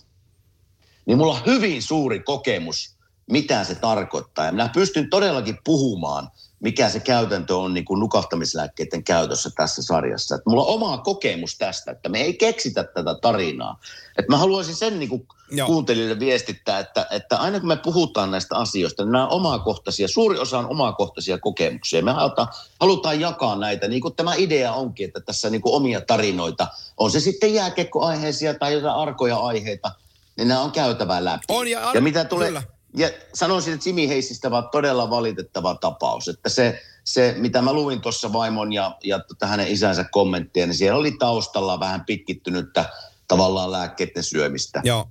niin 1.06 1.18
mulla 1.18 1.34
on 1.34 1.46
hyvin 1.46 1.82
suuri 1.82 2.20
kokemus, 2.20 2.99
mitä 3.30 3.64
se 3.64 3.74
tarkoittaa. 3.74 4.46
Ja 4.46 4.52
minä 4.52 4.70
pystyn 4.74 5.10
todellakin 5.10 5.58
puhumaan, 5.64 6.30
mikä 6.60 6.88
se 6.88 7.00
käytäntö 7.00 7.56
on 7.56 7.74
niin 7.74 7.84
kuin 7.84 8.00
nukahtamislääkkeiden 8.00 9.04
käytössä 9.04 9.50
tässä 9.56 9.82
sarjassa. 9.82 10.34
Että 10.34 10.50
mulla 10.50 10.62
on 10.62 10.74
oma 10.74 10.98
kokemus 10.98 11.58
tästä, 11.58 11.90
että 11.90 12.08
me 12.08 12.20
ei 12.20 12.34
keksitä 12.34 12.84
tätä 12.84 13.14
tarinaa. 13.22 13.80
Että 14.18 14.32
mä 14.32 14.36
haluaisin 14.36 14.74
sen 14.74 14.98
niin 14.98 15.08
kuin 15.08 15.26
Joo. 15.50 15.66
kuuntelijoille 15.66 16.20
viestittää, 16.20 16.78
että, 16.78 17.06
että 17.10 17.36
aina 17.36 17.60
kun 17.60 17.68
me 17.68 17.76
puhutaan 17.76 18.30
näistä 18.30 18.56
asioista, 18.56 19.04
niin 19.04 19.12
nämä 19.12 19.26
on 19.26 19.32
omakohtaisia, 19.32 20.08
suuri 20.08 20.38
osa 20.38 20.58
on 20.58 20.70
omakohtaisia 20.70 21.38
kokemuksia. 21.38 22.02
Me 22.02 22.12
halutaan, 22.12 22.48
halutaan 22.80 23.20
jakaa 23.20 23.56
näitä, 23.56 23.88
niin 23.88 24.02
kuin 24.02 24.14
tämä 24.14 24.34
idea 24.34 24.72
onkin, 24.72 25.06
että 25.06 25.20
tässä 25.20 25.50
niin 25.50 25.62
kuin 25.62 25.74
omia 25.74 26.00
tarinoita, 26.00 26.68
on 26.96 27.10
se 27.10 27.20
sitten 27.20 27.54
jääkekkoaiheisia 27.54 28.54
tai 28.54 28.72
jotain 28.72 28.94
arkoja 28.94 29.36
aiheita, 29.36 29.90
niin 30.36 30.48
nämä 30.48 30.60
on 30.60 30.72
käytävä 30.72 31.24
läpi. 31.24 31.44
On, 31.48 31.68
ja 31.68 31.88
ar- 31.88 31.96
ja 31.96 32.00
mitä 32.00 32.24
tulee, 32.24 32.48
kyllä. 32.48 32.62
Ja 32.96 33.10
sanoisin, 33.34 33.74
että 33.74 33.88
Jimmy 33.88 34.08
Heisistä 34.08 34.50
vaan 34.50 34.68
todella 34.72 35.10
valitettava 35.10 35.74
tapaus. 35.74 36.28
Että 36.28 36.48
se, 36.48 36.82
se 37.04 37.34
mitä 37.38 37.62
mä 37.62 37.72
luin 37.72 38.00
tuossa 38.00 38.32
vaimon 38.32 38.72
ja, 38.72 38.96
ja 39.04 39.18
tota 39.18 39.46
hänen 39.46 39.68
isänsä 39.68 40.04
kommenttia, 40.04 40.66
niin 40.66 40.74
siellä 40.74 40.98
oli 40.98 41.12
taustalla 41.12 41.80
vähän 41.80 42.04
pitkittynyttä 42.04 42.84
tavallaan 43.28 43.72
lääkkeiden 43.72 44.24
syömistä. 44.24 44.80
Joo. 44.84 45.08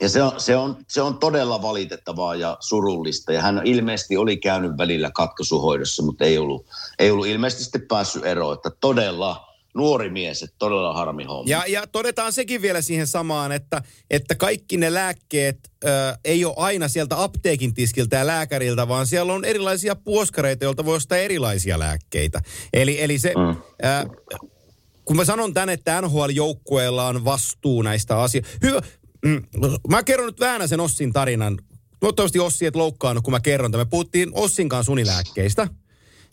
Ja 0.00 0.08
se 0.08 0.22
on, 0.22 0.40
se, 0.40 0.56
on, 0.56 0.76
se 0.88 1.02
on 1.02 1.18
todella 1.18 1.62
valitettavaa 1.62 2.34
ja 2.34 2.56
surullista. 2.60 3.32
Ja 3.32 3.42
hän 3.42 3.62
ilmeisesti 3.64 4.16
oli 4.16 4.36
käynyt 4.36 4.78
välillä 4.78 5.10
katkaisuhoidossa, 5.10 6.02
mutta 6.02 6.24
ei 6.24 6.38
ollut, 6.38 6.66
ei 6.98 7.10
ollut 7.10 7.26
ilmeisesti 7.26 7.64
sitten 7.64 7.88
päässyt 7.88 8.24
eroon. 8.24 8.54
Että 8.54 8.70
todella 8.70 9.49
nuori 9.74 10.10
mies, 10.10 10.42
että 10.42 10.56
todella 10.58 10.94
harmi 10.94 11.24
homma. 11.24 11.50
Ja, 11.50 11.64
ja 11.68 11.86
todetaan 11.86 12.32
sekin 12.32 12.62
vielä 12.62 12.82
siihen 12.82 13.06
samaan, 13.06 13.52
että, 13.52 13.82
että 14.10 14.34
kaikki 14.34 14.76
ne 14.76 14.94
lääkkeet 14.94 15.58
ö, 15.84 15.88
ei 16.24 16.44
ole 16.44 16.54
aina 16.56 16.88
sieltä 16.88 17.22
apteekin 17.22 17.74
tiskiltä 17.74 18.16
ja 18.16 18.26
lääkäriltä, 18.26 18.88
vaan 18.88 19.06
siellä 19.06 19.32
on 19.32 19.44
erilaisia 19.44 19.96
puoskareita, 19.96 20.64
joilta 20.64 20.84
voi 20.84 20.96
ostaa 20.96 21.18
erilaisia 21.18 21.78
lääkkeitä. 21.78 22.40
Eli, 22.72 23.02
eli 23.02 23.18
se, 23.18 23.32
Mm. 23.36 23.50
ö, 23.50 24.18
kun 25.04 25.16
mä 25.16 25.24
sanon 25.24 25.54
tänne, 25.54 25.72
että 25.72 26.00
NHL-joukkueella 26.00 27.06
on 27.06 27.24
vastuu 27.24 27.82
näistä 27.82 28.20
asioista. 28.20 28.58
Hyvä, 28.62 28.80
mm, 29.24 29.42
mä 29.88 30.02
kerron 30.02 30.26
nyt 30.26 30.40
vähän 30.40 30.68
sen 30.68 30.80
Ossin 30.80 31.12
tarinan. 31.12 31.58
Toivottavasti 32.00 32.38
Ossi 32.38 32.66
et 32.66 32.76
loukkaannut, 32.76 33.24
kun 33.24 33.32
mä 33.32 33.40
kerron 33.40 33.70
tämän. 33.72 33.86
Me 33.86 33.90
puhuttiin 33.90 34.28
Ossin 34.32 34.68
kanssa 34.68 34.92
unilääkkeistä. 34.92 35.68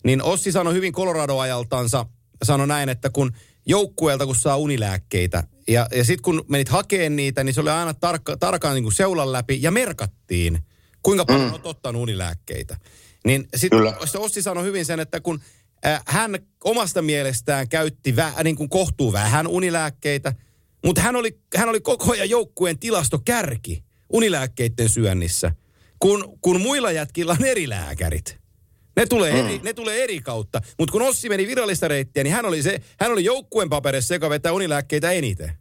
Niin 0.04 0.22
Ossi 0.22 0.52
sanoi 0.52 0.74
hyvin 0.74 0.92
Colorado-ajaltansa, 0.92 2.06
sanoi 2.42 2.66
näin, 2.66 2.88
että 2.88 3.10
kun 3.10 3.32
joukkueelta 3.66 4.26
kun 4.26 4.36
saa 4.36 4.56
unilääkkeitä, 4.56 5.44
ja, 5.68 5.88
ja 5.94 6.04
sitten 6.04 6.22
kun 6.22 6.44
menit 6.48 6.68
hakeen 6.68 7.16
niitä, 7.16 7.44
niin 7.44 7.54
se 7.54 7.60
oli 7.60 7.70
aina 7.70 7.94
tarkka, 7.94 8.36
tarkkaan 8.36 8.74
niin 8.74 8.82
kuin 8.82 8.92
seulan 8.92 9.32
läpi, 9.32 9.58
ja 9.62 9.70
merkattiin, 9.70 10.58
kuinka 11.02 11.24
paljon 11.24 11.46
mm. 11.46 11.52
olet 11.52 11.66
ottanut 11.66 12.02
unilääkkeitä. 12.02 12.76
Niin 13.24 13.48
sitten. 13.56 13.80
Ossi 14.16 14.42
sanoi 14.42 14.64
hyvin 14.64 14.84
sen, 14.84 15.00
että 15.00 15.20
kun 15.20 15.40
äh, 15.86 16.02
hän 16.06 16.38
omasta 16.64 17.02
mielestään 17.02 17.68
käytti 17.68 18.16
vä, 18.16 18.32
niin 18.44 18.56
kuin 18.56 18.68
kohtuu 18.68 19.12
vähän 19.12 19.46
unilääkkeitä, 19.46 20.32
mutta 20.84 21.00
hän 21.00 21.16
oli, 21.16 21.38
hän 21.56 21.68
oli 21.68 21.80
koko 21.80 22.12
ajan 22.12 22.30
joukkueen 22.30 22.78
tilastokärki 22.78 23.84
unilääkkeiden 24.12 24.88
syönnissä, 24.88 25.52
kun, 25.98 26.38
kun 26.40 26.60
muilla 26.60 26.92
jätkillä 26.92 27.32
on 27.32 27.44
eri 27.44 27.68
lääkärit. 27.68 28.38
Ne 28.98 29.06
tulee, 29.06 29.32
Mm. 29.32 29.38
eri, 29.38 29.60
ne 29.62 29.72
tulee 29.72 30.04
eri 30.04 30.20
kautta. 30.20 30.60
Mutta 30.78 30.92
kun 30.92 31.02
Ossi 31.02 31.28
meni 31.28 31.46
virallista 31.46 31.88
reittiä, 31.88 32.22
niin 32.24 32.34
hän 32.34 32.44
oli, 32.46 32.62
se, 32.62 32.80
hän 33.00 33.12
oli 33.12 33.24
joukkueen 33.24 33.68
paperissa, 33.68 34.14
joka 34.14 34.30
vetää 34.30 34.52
unilääkkeitä 34.52 35.10
eniten. 35.10 35.52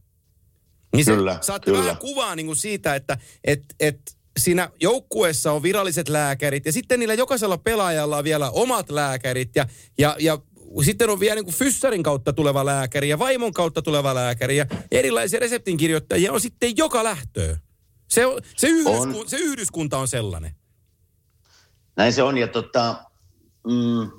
Niin 0.95 1.05
se, 1.05 1.15
Kyllä, 1.15 1.37
saatte 1.41 1.65
kyllä. 1.71 1.79
vähän 1.83 1.97
kuvaa 1.97 2.35
niin 2.35 2.45
kuin 2.45 2.55
siitä, 2.55 2.95
että 2.95 3.17
et, 3.43 3.63
et 3.79 3.99
siinä 4.39 4.69
joukkueessa 4.79 5.51
on 5.51 5.63
viralliset 5.63 6.09
lääkärit 6.09 6.65
ja 6.65 6.71
sitten 6.71 6.99
niillä 6.99 7.13
jokaisella 7.13 7.57
pelaajalla 7.57 8.17
on 8.17 8.23
vielä 8.23 8.49
omat 8.49 8.89
lääkärit 8.89 9.49
ja, 9.55 9.67
ja, 9.97 10.15
ja 10.19 10.37
sitten 10.83 11.09
on 11.09 11.19
vielä 11.19 11.35
niin 11.35 11.45
kuin 11.45 11.55
fyssarin 11.55 12.03
kautta 12.03 12.33
tuleva 12.33 12.65
lääkäri 12.65 13.09
ja 13.09 13.19
vaimon 13.19 13.53
kautta 13.53 13.81
tuleva 13.81 14.15
lääkäri 14.15 14.57
ja 14.57 14.65
erilaisia 14.91 15.39
reseptinkirjoittajia 15.39 16.33
on 16.33 16.41
sitten 16.41 16.77
joka 16.77 17.03
lähtöön. 17.03 17.57
Se, 18.09 18.25
on, 18.25 18.41
se, 18.57 18.67
yhdysku, 18.67 19.19
On. 19.19 19.29
se 19.29 19.37
yhdyskunta 19.37 19.97
on 19.97 20.07
sellainen. 20.07 20.55
Näin 21.95 22.13
se 22.13 22.23
on 22.23 22.37
ja 22.37 22.47
tota, 22.47 23.03
mm, 23.67 24.11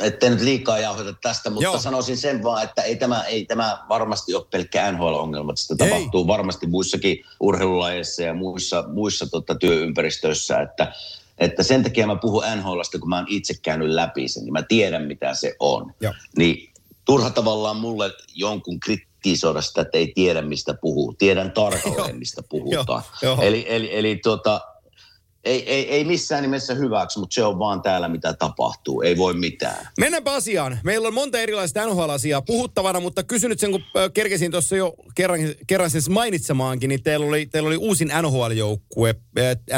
ettei 0.00 0.30
nyt 0.30 0.40
liikaa 0.40 0.78
jauhota 0.78 1.14
tästä, 1.22 1.50
mutta 1.50 1.64
Joo. 1.64 1.74
Joo. 1.74 1.80
sanoisin 1.80 2.16
sen 2.16 2.42
vaan, 2.42 2.64
että 2.64 2.82
ei 2.82 2.96
tämä, 2.96 3.22
ei 3.22 3.44
tämä 3.44 3.78
varmasti 3.88 4.34
ole 4.34 4.44
pelkkä 4.50 4.92
NHL-ongelma. 4.92 5.52
Sitä 5.56 5.84
Ei. 5.84 5.90
tapahtuu 5.90 6.26
varmasti 6.26 6.66
muissakin 6.66 7.24
urheilulajeissa 7.40 8.22
ja 8.22 8.34
muissa, 8.34 8.84
muissa 8.88 9.26
tota, 9.30 9.54
työympäristöissä, 9.54 10.60
että, 10.60 10.92
että 11.38 11.62
sen 11.62 11.82
takia 11.82 12.06
mä 12.06 12.16
puhun 12.16 12.42
NHLasta, 12.56 12.98
kun 12.98 13.08
mä 13.08 13.16
oon 13.16 13.26
itse 13.28 13.54
käynyt 13.62 13.88
läpi 13.88 14.28
sen, 14.28 14.44
niin 14.44 14.52
mä 14.52 14.62
tiedän 14.62 15.06
mitä 15.06 15.34
se 15.34 15.56
on. 15.58 15.94
Joo. 16.00 16.12
Niin 16.36 16.70
turha 17.04 17.30
tavallaan 17.30 17.76
mulle 17.76 18.12
jonkun 18.34 18.80
kritisoida 18.80 19.60
sitä, 19.60 19.80
että 19.80 19.98
ei 19.98 20.12
tiedä 20.14 20.42
mistä 20.42 20.74
puhuu. 20.74 21.14
Tiedän 21.18 21.52
Joo. 21.56 21.70
tarkalleen, 21.70 22.18
mistä 22.18 22.42
puhutaan. 22.48 23.02
Joo. 23.22 23.38
Eli, 23.40 23.66
eli, 23.68 23.98
eli 23.98 24.16
tuota, 24.16 24.60
ei, 25.44 25.70
ei, 25.70 25.90
ei 25.90 26.04
missään 26.04 26.42
nimessä 26.42 26.74
hyväksi, 26.74 27.18
mutta 27.18 27.34
se 27.34 27.44
on 27.44 27.58
vaan 27.58 27.82
täällä, 27.82 28.08
mitä 28.08 28.34
tapahtuu. 28.34 29.02
Ei 29.02 29.16
voi 29.16 29.34
mitään. 29.34 29.88
Mennäänpä 29.98 30.32
asiaan. 30.32 30.78
Meillä 30.84 31.08
on 31.08 31.14
monta 31.14 31.38
erilaista 31.38 31.86
NHL-asiaa 31.86 32.42
puhuttavana, 32.42 33.00
mutta 33.00 33.22
kysyn 33.22 33.50
nyt 33.50 33.60
sen, 33.60 33.70
kun 33.70 33.82
kerkesin 34.14 34.50
tuossa 34.50 34.76
jo 34.76 34.94
kerran, 35.14 35.40
kerran 35.66 35.90
sen 35.90 36.02
mainitsemaankin, 36.10 36.88
niin 36.88 37.02
teillä 37.02 37.26
oli, 37.26 37.46
teillä 37.46 37.66
oli 37.66 37.76
uusin 37.76 38.12
NHL-joukkue, 38.22 39.14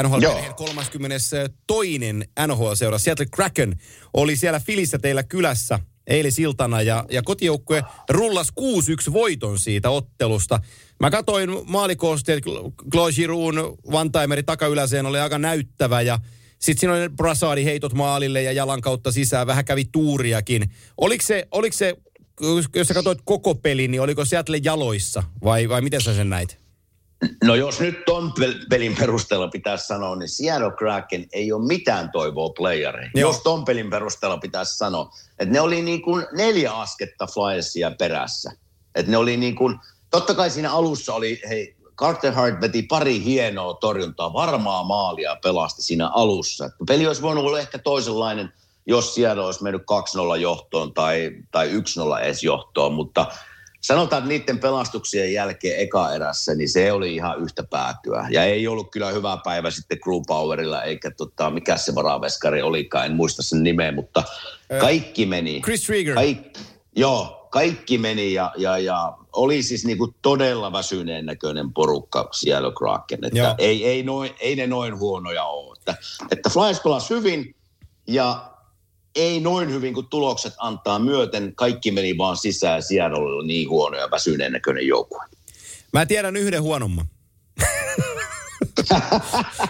NHL 0.03 0.21
Joo. 0.21 0.39
32. 0.55 1.35
NHL-seura, 2.47 2.97
Seattle 2.97 3.25
Kraken, 3.31 3.79
oli 4.13 4.35
siellä 4.35 4.59
Filissä 4.59 4.99
teillä 4.99 5.23
kylässä 5.23 5.79
eilisiltana 6.07 6.81
ja, 6.81 7.05
ja 7.11 7.21
kotijoukkue 7.21 7.83
rullas 8.09 8.53
6-1 9.09 9.13
voiton 9.13 9.59
siitä 9.59 9.89
ottelusta. 9.89 10.59
Mä 11.03 11.11
katsoin 11.11 11.49
maalikoosteet, 11.65 12.43
Giroux, 13.15 13.57
one-timeri 13.85 14.43
takayläseen 14.43 15.05
oli 15.05 15.19
aika 15.19 15.37
näyttävä 15.37 16.01
ja 16.01 16.19
sitten 16.59 16.79
siinä 16.79 16.93
oli 16.93 17.09
Brassadi 17.09 17.65
heitot 17.65 17.93
maalille 17.93 18.41
ja 18.41 18.51
jalan 18.51 18.81
kautta 18.81 19.11
sisään, 19.11 19.47
vähän 19.47 19.65
kävi 19.65 19.85
tuuriakin. 19.91 20.71
Oliko 20.97 21.23
se, 21.27 21.47
oliko 21.51 21.77
se 21.77 21.95
jos 22.75 22.87
sä 22.87 22.93
katsoit 22.93 23.19
koko 23.25 23.55
pelin, 23.55 23.91
niin 23.91 24.01
oliko 24.01 24.25
Seattle 24.25 24.59
jaloissa 24.63 25.23
vai, 25.43 25.69
vai 25.69 25.81
miten 25.81 26.01
sä 26.01 26.13
sen 26.13 26.29
näit? 26.29 26.57
No 27.43 27.55
jos 27.55 27.79
nyt 27.79 28.05
ton 28.05 28.33
pel- 28.39 28.67
pelin 28.69 28.95
perusteella 28.95 29.47
pitäisi 29.47 29.87
sanoa, 29.87 30.15
niin 30.15 30.29
Seattle 30.29 30.71
Kraken 30.71 31.25
ei 31.33 31.51
ole 31.51 31.67
mitään 31.67 32.11
toivoa 32.11 32.49
playereihin. 32.57 33.11
Jos 33.15 33.39
ton 33.39 33.65
pelin 33.65 33.89
perusteella 33.89 34.37
pitäisi 34.37 34.77
sanoa, 34.77 35.11
että 35.39 35.53
ne 35.53 35.59
oli 35.61 35.81
niin 35.81 36.01
kuin 36.01 36.25
neljä 36.37 36.71
asketta 36.71 37.27
Flyersia 37.27 37.91
perässä. 37.91 38.51
Että 38.95 39.11
ne 39.11 39.17
oli 39.17 39.37
niin 39.37 39.55
kuin, 39.55 39.79
totta 40.13 40.33
kai 40.33 40.49
siinä 40.49 40.71
alussa 40.71 41.13
oli, 41.13 41.41
hei, 41.49 41.75
Carter 41.97 42.33
Hart 42.33 42.61
veti 42.61 42.83
pari 42.83 43.23
hienoa 43.23 43.73
torjuntaa, 43.73 44.33
varmaa 44.33 44.83
maalia 44.83 45.37
pelasti 45.43 45.81
siinä 45.81 46.07
alussa. 46.07 46.65
Että 46.65 46.77
peli 46.87 47.07
olisi 47.07 47.21
voinut 47.21 47.45
olla 47.45 47.59
ehkä 47.59 47.79
toisenlainen, 47.79 48.53
jos 48.85 49.15
Seattle 49.15 49.45
olisi 49.45 49.63
mennyt 49.63 49.81
2-0 50.35 50.37
johtoon 50.37 50.93
tai, 50.93 51.31
tai 51.51 51.71
1-0 51.71 52.23
edes 52.23 52.43
johtoon, 52.43 52.93
mutta 52.93 53.25
sanotaan, 53.81 54.19
että 54.19 54.29
niiden 54.29 54.59
pelastuksien 54.59 55.33
jälkeen 55.33 55.79
eka 55.79 56.13
erässä, 56.13 56.55
niin 56.55 56.69
se 56.69 56.91
oli 56.91 57.15
ihan 57.15 57.39
yhtä 57.39 57.63
päätyä. 57.63 58.27
Ja 58.29 58.43
ei 58.43 58.67
ollut 58.67 58.91
kyllä 58.91 59.11
hyvä 59.11 59.37
päivä 59.43 59.71
sitten 59.71 59.99
Powerilla, 60.27 60.83
eikä 60.83 61.11
tota, 61.11 61.49
mikä 61.49 61.77
se 61.77 61.95
varaveskari 61.95 62.61
olikaan, 62.61 63.05
en 63.05 63.13
muista 63.13 63.43
sen 63.43 63.63
nimeä, 63.63 63.91
mutta 63.91 64.23
kaikki 64.79 65.25
meni. 65.25 65.61
Chris 65.61 65.89
Rieger. 65.89 66.15
Kaik, 66.15 66.57
joo, 66.95 67.42
kaikki 67.53 67.97
meni 67.97 68.33
ja, 68.33 68.51
ja, 68.57 68.77
ja 68.77 69.17
oli 69.33 69.63
siis 69.63 69.85
niinku 69.85 70.15
todella 70.21 70.71
väsyneen 70.71 71.25
näköinen 71.25 71.73
porukka 71.73 72.29
siellä 72.31 72.71
Kraken. 72.77 73.25
Että 73.25 73.55
ei, 73.57 73.85
ei, 73.85 74.03
noin, 74.03 74.31
ei 74.39 74.55
ne 74.55 74.67
noin 74.67 74.99
huonoja 74.99 75.43
ole. 75.43 75.77
Että, 75.77 75.95
että 76.31 76.49
Flyers 76.49 76.79
pelasi 76.79 77.13
hyvin 77.13 77.55
ja 78.07 78.51
ei 79.15 79.39
noin 79.39 79.71
hyvin 79.71 79.93
kuin 79.93 80.07
tulokset 80.07 80.53
antaa 80.57 80.99
myöten. 80.99 81.55
Kaikki 81.55 81.91
meni 81.91 82.17
vaan 82.17 82.37
sisään. 82.37 82.83
Siellä 82.83 83.17
oli 83.17 83.47
niin 83.47 83.69
huono 83.69 83.97
ja 83.97 84.11
väsyneen 84.11 84.51
näköinen 84.51 84.87
joukkue. 84.87 85.23
Mä 85.93 86.05
tiedän 86.05 86.35
yhden 86.35 86.61
huonomman. 86.61 87.05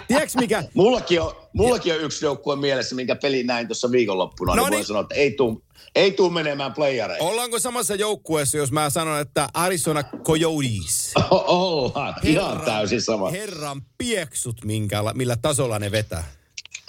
Tiedätkö 0.07 0.39
mikä? 0.39 0.63
Mullakin 0.73 1.21
on, 1.21 1.35
mullakin 1.53 1.93
on 1.93 2.01
yksi 2.01 2.25
joukkue 2.25 2.55
mielessä, 2.55 2.95
minkä 2.95 3.15
peli 3.15 3.43
näin 3.43 3.67
tuossa 3.67 3.91
viikonloppuna. 3.91 4.55
No 4.55 4.63
niin, 4.63 4.71
niin 4.71 4.85
sanoa, 4.85 5.01
että 5.01 5.15
ei 5.15 5.31
tuu, 5.31 5.63
ei 5.95 6.11
tuu 6.11 6.29
menemään 6.29 6.73
playareihin. 6.73 7.27
Ollaanko 7.27 7.59
samassa 7.59 7.95
joukkueessa, 7.95 8.57
jos 8.57 8.71
mä 8.71 8.89
sanon, 8.89 9.19
että 9.19 9.49
Arizona 9.53 10.03
Coyotes? 10.03 11.13
Ollaan, 11.31 12.15
ihan 12.23 12.61
täysin 12.61 13.01
sama. 13.01 13.29
Herran 13.29 13.81
pieksut, 13.97 14.65
minkä, 14.65 15.03
millä 15.13 15.37
tasolla 15.41 15.79
ne 15.79 15.91
vetää. 15.91 16.23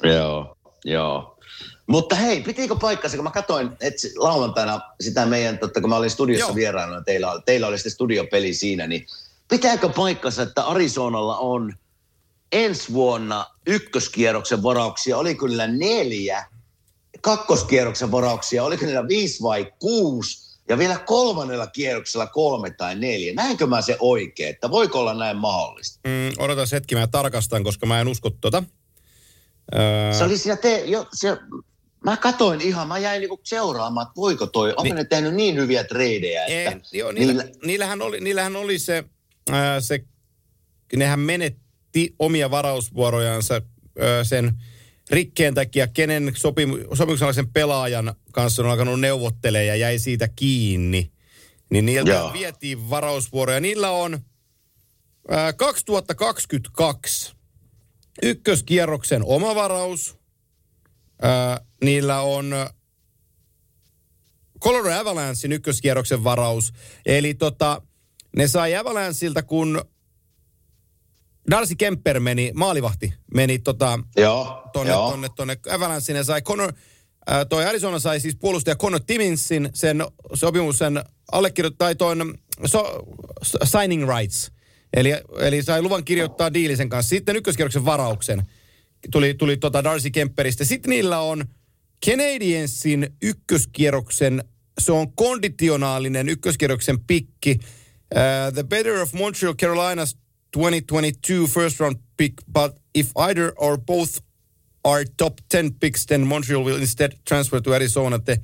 Joo, 0.02 0.56
joo. 0.84 1.38
Mutta 1.86 2.16
hei, 2.16 2.40
pitikö 2.40 2.76
paikkansa, 2.76 3.16
kun 3.16 3.24
mä 3.24 3.30
katsoin 3.30 3.70
että 3.80 4.08
lauantaina 4.16 4.80
sitä 5.00 5.26
meidän, 5.26 5.58
totta 5.58 5.80
kun 5.80 5.90
mä 5.90 5.96
olin 5.96 6.10
studiossa 6.10 6.46
Joo. 6.46 6.54
vieraana, 6.54 7.02
teillä, 7.02 7.42
teillä 7.46 7.66
oli 7.66 7.78
sitten 7.78 7.92
studiopeli 7.92 8.54
siinä, 8.54 8.86
niin 8.86 9.06
pitääkö 9.48 9.88
paikkansa, 9.88 10.42
että 10.42 10.64
Arizonalla 10.64 11.38
on 11.38 11.74
ensi 12.52 12.92
vuonna 12.92 13.46
ykköskierroksen 13.66 14.62
varauksia, 14.62 15.18
oli 15.18 15.34
kyllä 15.34 15.66
neljä, 15.66 16.46
kakkoskierroksen 17.24 18.10
varauksia, 18.10 18.64
oliko 18.64 18.86
niillä 18.86 19.08
viisi 19.08 19.42
vai 19.42 19.72
kuusi, 19.78 20.58
ja 20.68 20.78
vielä 20.78 20.98
kolmannella 20.98 21.66
kierroksella 21.66 22.26
kolme 22.26 22.70
tai 22.70 22.94
neljä. 22.94 23.34
Näinkö 23.34 23.66
mä 23.66 23.82
se 23.82 23.96
oikein, 24.00 24.50
että 24.50 24.70
voiko 24.70 25.00
olla 25.00 25.14
näin 25.14 25.36
mahdollista? 25.36 26.08
Mm, 26.08 26.32
odotas 26.38 26.72
hetki, 26.72 26.94
mä 26.94 27.06
tarkastan, 27.06 27.64
koska 27.64 27.86
mä 27.86 28.00
en 28.00 28.08
usko 28.08 28.30
tuota. 28.30 28.62
Öö... 29.74 30.12
Se 30.12 30.24
oli 30.24 30.38
siinä 30.38 30.56
te, 30.56 30.84
jo, 30.86 31.06
se, 31.12 31.36
mä 32.04 32.16
katoin 32.16 32.60
ihan, 32.60 32.88
mä 32.88 32.98
jäin 32.98 33.20
niinku 33.20 33.40
seuraamaan, 33.44 34.06
että 34.06 34.16
voiko 34.16 34.46
toi, 34.46 34.70
onko 34.70 34.82
niin, 34.82 34.96
ne 34.96 35.04
tehnyt 35.04 35.34
niin 35.34 35.56
hyviä 35.56 35.84
treidejä, 35.84 36.44
että... 36.44 36.70
En, 36.70 36.82
joo, 36.92 37.12
niillä, 37.12 37.32
niillä, 37.32 37.58
niillähän, 37.66 38.02
oli, 38.02 38.20
niillähän 38.20 38.56
oli 38.56 38.78
se, 38.78 39.04
ää, 39.50 39.80
se, 39.80 40.04
nehän 40.96 41.20
menetti 41.20 42.14
omia 42.18 42.50
varausvuorojansa 42.50 43.54
ää, 44.00 44.24
sen 44.24 44.52
rikkeen 45.10 45.54
takia, 45.54 45.86
kenen 45.86 46.32
sopim, 46.36 46.70
sopimuksellisen 46.94 47.52
pelaajan 47.52 48.14
kanssa 48.32 48.62
on 48.62 48.70
alkanut 48.70 49.00
neuvottelemaan 49.00 49.66
ja 49.66 49.76
jäi 49.76 49.98
siitä 49.98 50.28
kiinni. 50.36 51.10
Niin 51.70 51.86
niiltä 51.86 52.10
Joo. 52.10 52.32
vietiin 52.32 52.90
varausvuoroja. 52.90 53.60
Niillä 53.60 53.90
on 53.90 54.18
ää, 55.28 55.52
2022 55.52 57.34
ykköskierroksen 58.22 59.24
omavaraus. 59.24 60.18
Ää, 61.22 61.60
niillä 61.84 62.20
on 62.20 62.54
Colorado 64.60 65.00
Avalanchein 65.00 65.52
ykköskierroksen 65.52 66.24
varaus. 66.24 66.72
Eli 67.06 67.34
tota, 67.34 67.82
ne 68.36 68.48
sai 68.48 68.76
Avalancheilta, 68.76 69.42
kun 69.42 69.84
Darcy 71.50 71.74
Kemper 71.74 72.20
meni, 72.20 72.52
maalivahti, 72.54 73.14
meni 73.34 73.58
tota, 73.58 73.98
joo, 74.16 74.62
tonne, 74.72 74.92
joo. 74.92 75.10
tonne, 75.10 75.28
tonne 75.28 75.56
ja 76.14 76.24
sai 76.24 76.42
Connor, 76.42 76.72
ää, 77.26 77.44
toi 77.44 77.66
Arizona 77.66 77.98
sai 77.98 78.20
siis 78.20 78.36
puolustaja 78.36 78.76
Connor 78.76 79.00
Timminsin 79.06 79.70
sen 79.74 80.04
sopimuksen 80.34 81.04
allekirjoittaa 81.32 81.94
toin 81.94 82.38
so, 82.64 83.06
signing 83.64 84.08
rights. 84.18 84.52
Eli, 84.96 85.12
eli 85.38 85.62
sai 85.62 85.82
luvan 85.82 86.04
kirjoittaa 86.04 86.54
diilisen 86.54 86.88
kanssa. 86.88 87.08
Sitten 87.08 87.36
ykköskierroksen 87.36 87.84
varauksen 87.84 88.42
tuli, 89.10 89.34
tuli 89.34 89.56
tota 89.56 89.84
Darcy 89.84 90.10
Kemperistä. 90.10 90.64
Sitten 90.64 90.90
niillä 90.90 91.20
on 91.20 91.44
Canadiensin 92.06 93.08
ykköskierroksen, 93.22 94.44
se 94.80 94.92
on 94.92 95.12
konditionaalinen 95.12 96.28
ykköskierroksen 96.28 97.00
pikki. 97.00 97.58
Uh, 97.60 98.54
the 98.54 98.62
better 98.62 99.00
of 99.00 99.12
Montreal 99.12 99.54
Carolinas 99.54 100.16
2022 100.54 101.46
first 101.46 101.80
round 101.80 101.96
pick, 102.16 102.34
but 102.52 102.76
if 102.94 103.10
either 103.16 103.52
or 103.56 103.78
both 103.78 104.20
are 104.84 105.04
top 105.16 105.34
10 105.48 105.74
picks, 105.80 106.06
then 106.06 106.26
Montreal 106.26 106.64
will 106.64 106.80
instead 106.80 107.12
transfer 107.28 107.60
to 107.60 107.74
Arizona. 107.74 108.18
The 108.18 108.40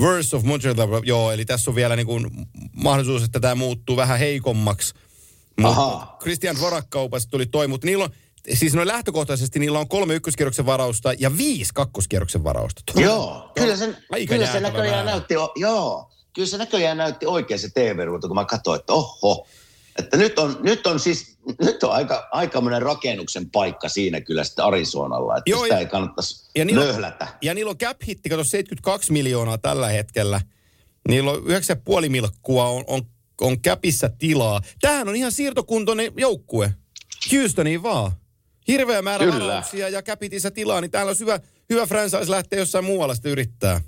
verse 0.00 0.36
of 0.36 0.44
Montreal, 0.44 1.02
joo, 1.04 1.32
eli 1.32 1.44
tässä 1.44 1.70
on 1.70 1.74
vielä 1.74 1.96
niin 1.96 2.06
kuin 2.06 2.30
mahdollisuus, 2.72 3.22
että 3.22 3.40
tämä 3.40 3.54
muuttuu 3.54 3.96
vähän 3.96 4.18
heikommaksi. 4.18 4.94
Mutta 5.60 6.06
Christian 6.20 6.60
Vorakkaupasta 6.60 7.30
tuli 7.30 7.46
toi, 7.46 7.68
mutta 7.68 7.86
niillä 7.86 8.04
on, 8.04 8.10
siis 8.54 8.74
noin 8.74 8.88
lähtökohtaisesti 8.88 9.58
niillä 9.58 9.78
on 9.78 9.88
kolme 9.88 10.14
ykköskierroksen 10.14 10.66
varausta 10.66 11.12
ja 11.18 11.36
viisi 11.36 11.70
kakkoskierroksen 11.74 12.44
varausta. 12.44 12.82
Tuo, 12.92 13.02
joo, 13.02 13.50
kyllä, 13.54 13.76
sen, 13.76 13.96
kyllä 14.28 14.52
se 14.52 14.60
näköjään 14.60 14.90
määrä. 14.90 15.10
näytti, 15.10 15.34
joo, 15.56 16.10
kyllä 16.34 16.48
se 16.48 16.58
näköjään 16.58 16.96
näytti 16.96 17.26
oikein 17.26 17.60
se 17.60 17.68
TV-ruutu, 17.74 18.26
kun 18.26 18.36
mä 18.36 18.44
katsoin, 18.44 18.80
että 18.80 18.92
oho, 18.92 19.46
että 19.98 20.16
nyt 20.16 20.38
on, 20.38 20.56
nyt 20.62 20.86
on 20.86 21.00
siis, 21.00 21.38
nyt 21.60 21.82
on 21.82 21.92
aika, 21.92 22.28
aika 22.30 22.62
rakennuksen 22.78 23.50
paikka 23.50 23.88
siinä 23.88 24.20
kyllä 24.20 24.44
sitten 24.44 24.64
Arizonalla, 24.64 25.36
että 25.36 25.50
Joo, 25.50 25.62
sitä 25.62 25.74
ja, 25.74 25.78
ei 25.78 25.86
kannattaisi 25.86 26.50
ja 26.56 26.64
niillä. 26.64 27.12
Ja 27.42 27.54
niillä 27.54 27.70
on 27.70 27.78
cap 27.78 27.96
hitti, 28.06 28.28
kato 28.28 28.44
72 28.44 29.12
miljoonaa 29.12 29.58
tällä 29.58 29.88
hetkellä. 29.88 30.40
Niillä 31.08 31.30
on 31.30 31.42
9,5 32.02 32.08
milkkua 32.08 32.64
on, 32.64 32.84
on, 32.86 33.02
on 33.40 33.60
käpissä 33.60 34.10
tilaa. 34.18 34.60
Tämähän 34.80 35.08
on 35.08 35.16
ihan 35.16 35.32
siirtokuntoinen 35.32 36.12
joukkue. 36.16 36.74
Houstoniin 37.32 37.82
vaan. 37.82 38.12
Hirveä 38.68 39.02
määrä 39.02 39.26
varauksia 39.26 39.88
ja 39.88 40.02
käpitissä 40.02 40.50
tilaa, 40.50 40.80
niin 40.80 40.90
täällä 40.90 41.10
on 41.10 41.16
hyvä, 41.20 41.40
hyvä 41.70 41.86
franchise 41.86 42.30
lähteä 42.30 42.58
jossain 42.58 42.84
muualla 42.84 43.14
sitten 43.14 43.32
yrittää. 43.32 43.80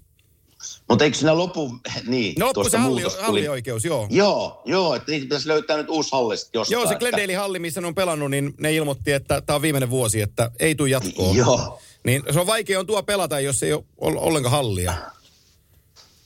Mutta 0.89 1.05
eikö 1.05 1.17
siinä 1.17 1.39
lopu, 1.39 1.75
niin, 2.07 2.35
no, 2.39 2.47
loppu 2.47 2.71
se 2.71 2.79
halli, 2.79 3.03
hallioikeus, 3.21 3.85
joo. 3.85 4.07
Joo, 4.11 4.63
joo, 4.65 4.95
että 4.95 5.11
niitä 5.11 5.25
pitäisi 5.25 5.49
löytää 5.49 5.77
nyt 5.77 5.91
uusi 5.91 6.09
halli 6.13 6.35
jostain. 6.35 6.67
Joo, 6.71 6.89
se 6.89 6.95
Glendale 6.95 7.35
halli, 7.35 7.59
missä 7.59 7.81
ne 7.81 7.87
on 7.87 7.95
pelannut, 7.95 8.31
niin 8.31 8.55
ne 8.59 8.75
ilmoitti, 8.75 9.13
että 9.13 9.41
tämä 9.41 9.55
on 9.55 9.63
viimeinen 9.63 9.91
vuosi, 9.91 10.21
että 10.21 10.51
ei 10.61 10.75
tule 10.75 10.89
jatkoon. 10.89 11.37
Joo. 11.37 11.81
Niin 12.05 12.23
se 12.33 12.41
on 12.41 12.47
vaikea 12.47 12.81
on 12.81 12.87
tuo 12.87 13.03
pelata, 13.03 13.41
jos 13.41 13.63
ei 13.63 13.73
ole 13.73 13.85
ollenkaan 13.99 14.53
hallia. 14.53 14.95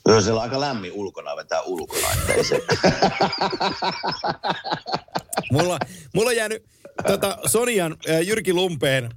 Joo, 0.08 0.20
siellä 0.20 0.38
on 0.38 0.42
aika 0.42 0.60
lämmin 0.60 0.92
ulkona 0.92 1.36
vetää 1.36 1.62
ulkona, 1.62 2.12
että 2.12 2.32
ei 2.32 2.44
se... 2.44 2.62
mulla, 5.52 5.78
mulla 6.14 6.30
on 6.30 6.36
jäänyt 6.36 6.64
tota, 7.06 7.38
Sonian 7.46 7.96
äh, 8.10 8.20
Jyrki 8.20 8.52
Lumpeen 8.52 9.10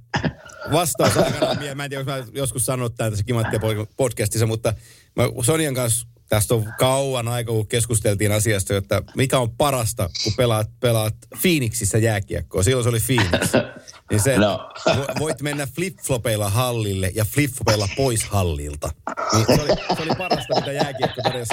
vastaus 0.72 1.16
aikanaan. 1.16 1.58
Mä 1.74 1.84
en 1.84 1.90
tiedä, 1.90 2.00
jos 2.00 2.06
mä 2.06 2.24
joskus 2.32 2.66
sanonut 2.66 2.94
tämän 2.96 3.12
tässä 3.12 3.24
Kimanttia 3.24 3.60
podcastissa, 3.96 4.46
mutta 4.46 4.74
mä 5.16 5.42
Sonian 5.42 5.74
kanssa 5.74 6.06
tästä 6.28 6.54
on 6.54 6.72
kauan 6.78 7.28
aika, 7.28 7.52
kun 7.52 7.66
keskusteltiin 7.66 8.32
asiasta, 8.32 8.76
että 8.76 9.02
mikä 9.16 9.38
on 9.38 9.50
parasta, 9.50 10.10
kun 10.24 10.32
pelaat, 10.36 10.70
pelaat 10.80 11.14
Phoenixissä 11.42 11.98
jääkiekkoa. 11.98 12.62
Silloin 12.62 12.84
se 12.84 12.88
oli 12.88 13.00
Phoenix. 13.00 13.52
Niin 14.10 14.20
se, 14.20 14.38
no. 14.38 14.70
voit 15.18 15.42
mennä 15.42 15.66
flip-flopeilla 15.66 16.50
hallille 16.50 17.12
ja 17.14 17.24
flip-flopeilla 17.24 17.88
pois 17.96 18.24
hallilta. 18.24 18.90
Niin 19.32 19.46
se, 19.46 19.62
oli, 19.62 19.96
se 19.96 20.02
oli 20.02 20.14
parasta, 20.18 20.54
mitä 20.54 20.72
jääkiekko 20.72 21.22
todella 21.22 21.46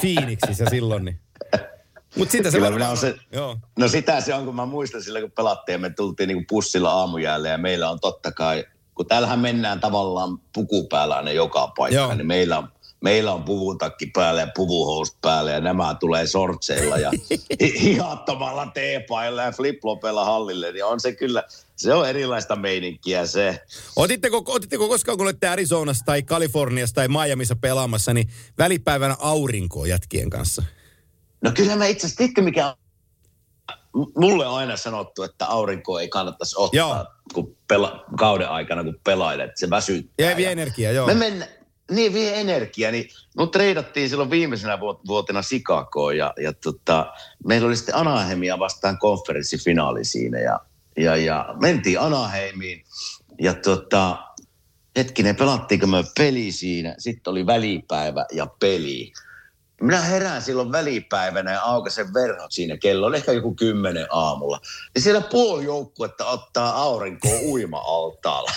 Phoenixissä 0.00 0.64
silloin. 0.70 1.04
Niin. 1.04 1.20
Mut 2.16 2.30
sitä 2.30 2.50
se, 2.50 2.60
varmaan, 2.60 2.96
se 2.96 3.14
joo. 3.32 3.56
No 3.78 3.88
sitä 3.88 4.20
se 4.20 4.34
on, 4.34 4.44
kun 4.44 4.56
mä 4.56 4.66
muistan 4.66 5.02
silloin, 5.02 5.22
kun 5.22 5.32
pelattiin 5.32 5.72
ja 5.72 5.78
me 5.78 5.90
tultiin 5.90 6.28
niinku 6.28 6.44
pussilla 6.48 6.90
aamujäälle 6.90 7.48
ja 7.48 7.58
meillä 7.58 7.90
on 7.90 8.00
totta 8.00 8.32
kai, 8.32 8.64
kun 8.94 9.06
täällähän 9.06 9.38
mennään 9.38 9.80
tavallaan 9.80 10.38
puku 10.54 10.86
päällä 10.86 11.16
aina 11.16 11.30
joka 11.30 11.72
paikka, 11.76 12.14
niin 12.14 12.26
meillä 12.26 12.58
on 12.58 12.68
meillä 13.00 13.32
on 13.32 13.44
puvuntakki 13.44 14.06
päällä 14.06 14.40
ja 14.40 14.48
puvuhousut 14.56 15.16
päällä 15.20 15.50
ja 15.50 15.60
nämä 15.60 15.96
tulee 16.00 16.26
sortseilla 16.26 16.98
ja 16.98 17.10
hihattomalla 17.82 18.66
teepailla 18.66 19.42
ja 19.42 19.52
fliplopeilla 19.52 20.24
hallille, 20.24 20.72
niin 20.72 20.84
on 20.84 21.00
se 21.00 21.12
kyllä, 21.12 21.44
se 21.76 21.94
on 21.94 22.08
erilaista 22.08 22.56
meininkiä 22.56 23.26
se. 23.26 23.62
Otitteko, 23.96 24.42
otitteko 24.46 24.88
koskaan, 24.88 25.18
kun 25.18 25.26
olette 25.26 25.48
Arizonassa 25.48 26.04
tai 26.04 26.22
Kaliforniassa 26.22 26.94
tai 26.94 27.08
Miamiissa 27.08 27.56
pelaamassa, 27.56 28.14
niin 28.14 28.30
välipäivänä 28.58 29.16
aurinkoa 29.18 29.86
jätkien 29.86 30.30
kanssa? 30.30 30.62
No 31.40 31.50
kyllä 31.54 31.76
mä 31.76 31.86
itse 31.86 32.06
asiassa, 32.06 32.42
mikä 32.42 32.74
mulle 34.16 34.46
on 34.46 34.56
aina 34.56 34.76
sanottu, 34.76 35.22
että 35.22 35.46
aurinko 35.46 35.98
ei 35.98 36.08
kannattaisi 36.08 36.54
ottaa, 36.58 36.78
joo. 36.78 37.06
kun 37.34 37.56
pela, 37.68 38.04
kauden 38.18 38.48
aikana, 38.48 38.84
kun 38.84 39.00
pelailet, 39.04 39.50
se 39.56 39.70
väsyttää. 39.70 40.26
Ja 40.26 40.36
ei 40.36 40.44
energiaa, 40.44 40.92
joo. 40.92 41.06
Me, 41.06 41.14
mennä, 41.14 41.48
niin 41.90 42.14
vie 42.14 42.40
energiaa. 42.40 42.90
Niin 42.90 43.08
mut 43.36 43.50
treidattiin 43.50 44.08
silloin 44.08 44.30
viimeisenä 44.30 44.80
vuotena 44.80 45.42
Sikakoon 45.42 46.16
ja, 46.16 46.34
ja 46.40 46.52
tota, 46.52 47.12
meillä 47.46 47.66
oli 47.66 47.76
sitten 47.76 47.96
Anaheimia 47.96 48.58
vastaan 48.58 48.98
konferenssifinaali 48.98 50.04
siinä 50.04 50.38
ja, 50.38 50.60
ja, 50.96 51.16
ja 51.16 51.54
mentiin 51.60 52.00
Anaheimiin 52.00 52.84
ja 53.40 53.54
tota, 53.54 54.16
hetkinen, 54.96 55.36
pelattiinko 55.36 55.86
me 55.86 56.04
peli 56.18 56.52
siinä, 56.52 56.94
sitten 56.98 57.30
oli 57.30 57.46
välipäivä 57.46 58.26
ja 58.32 58.46
peli. 58.60 59.12
Minä 59.80 60.00
herään 60.00 60.42
silloin 60.42 60.72
välipäivänä 60.72 61.52
ja 61.52 61.62
aukasen 61.62 62.14
verhot 62.14 62.52
siinä. 62.52 62.76
Kello 62.76 63.06
on 63.06 63.14
ehkä 63.14 63.32
joku 63.32 63.54
kymmenen 63.54 64.06
aamulla. 64.10 64.60
Ja 64.94 65.00
siellä 65.00 65.20
puoli 65.20 65.64
joukkuetta 65.64 66.24
ottaa 66.24 66.82
aurinkoa 66.82 67.38
uima-altaalla. 67.44 68.50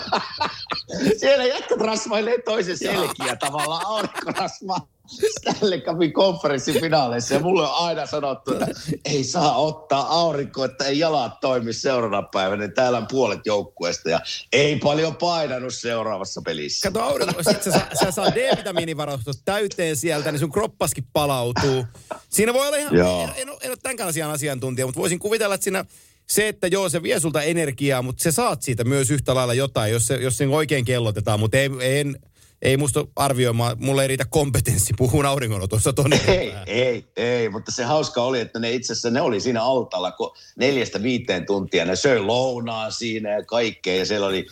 siellä 1.20 1.44
jätkät 1.44 1.80
rasvailee 1.80 2.42
toisen 2.42 2.78
selkiä 2.78 3.36
tavallaan 3.36 3.86
aurinkorasvaa. 3.86 4.93
Stanley 5.06 5.80
Cupin 5.80 6.12
konferenssifinaaleissa 6.12 7.34
ja 7.34 7.40
mulle 7.40 7.62
on 7.62 7.74
aina 7.74 8.06
sanottu, 8.06 8.52
että 8.52 8.66
ei 9.04 9.24
saa 9.24 9.56
ottaa 9.56 10.20
aurinko, 10.20 10.64
että 10.64 10.84
ei 10.84 10.98
jalat 10.98 11.40
toimi 11.40 11.72
seuraavana 11.72 12.28
päivänä. 12.32 12.68
Täällä 12.68 12.98
on 12.98 13.06
puolet 13.10 13.40
joukkueesta 13.46 14.10
ja 14.10 14.20
ei 14.52 14.76
paljon 14.76 15.16
painanut 15.16 15.74
seuraavassa 15.74 16.42
pelissä. 16.44 16.90
Kato 16.90 17.04
aurinko, 17.04 17.42
sit 17.42 17.62
sä, 17.62 17.70
saa, 17.70 17.88
sä 18.04 18.10
saa 18.10 18.34
D-vitamiinivarustus 18.34 19.42
täyteen 19.44 19.96
sieltä, 19.96 20.32
niin 20.32 20.40
sun 20.40 20.52
kroppaskin 20.52 21.06
palautuu. 21.12 21.84
Siinä 22.28 22.54
voi 22.54 22.66
olla 22.66 22.76
ihan, 22.76 22.96
en, 22.96 23.28
en, 23.36 23.48
en, 23.48 23.54
en 23.62 23.70
ole 23.70 23.78
tämän 23.82 24.08
asian 24.08 24.30
asiantuntija, 24.30 24.86
mutta 24.86 25.00
voisin 25.00 25.18
kuvitella, 25.18 25.54
että 25.54 25.64
siinä 25.64 25.84
se, 26.26 26.48
että 26.48 26.66
joo, 26.66 26.88
se 26.88 27.02
vie 27.02 27.20
sulta 27.20 27.42
energiaa, 27.42 28.02
mutta 28.02 28.22
se 28.22 28.32
saat 28.32 28.62
siitä 28.62 28.84
myös 28.84 29.10
yhtä 29.10 29.34
lailla 29.34 29.54
jotain, 29.54 29.92
jos 29.92 30.06
se, 30.06 30.14
jos 30.14 30.36
se 30.36 30.46
oikein 30.46 30.84
kellotetaan, 30.84 31.40
mutta 31.40 31.58
ei, 31.58 31.70
en, 31.80 32.16
ei 32.64 32.76
musta 32.76 33.06
arvioimaan, 33.16 33.76
mulle 33.80 34.02
ei 34.02 34.08
riitä 34.08 34.24
kompetenssi 34.24 34.94
puhua 34.96 35.28
auringonotossa 35.28 35.92
tonne. 35.92 36.20
Ei, 36.26 36.52
ei, 36.66 37.04
ei, 37.16 37.48
mutta 37.48 37.72
se 37.72 37.84
hauska 37.84 38.22
oli, 38.22 38.40
että 38.40 38.58
ne 38.58 38.70
itse 38.70 38.92
asiassa 38.92 39.10
ne 39.10 39.20
oli 39.20 39.40
siinä 39.40 39.62
altalla 39.62 40.12
neljästä 40.56 41.02
viiteen 41.02 41.46
tuntia. 41.46 41.84
Ne 41.84 41.96
söi 41.96 42.20
lounaa 42.20 42.90
siinä 42.90 43.30
ja 43.30 43.44
kaikkea 43.44 43.96
ja 43.96 44.06
siellä 44.06 44.26
oli 44.26 44.46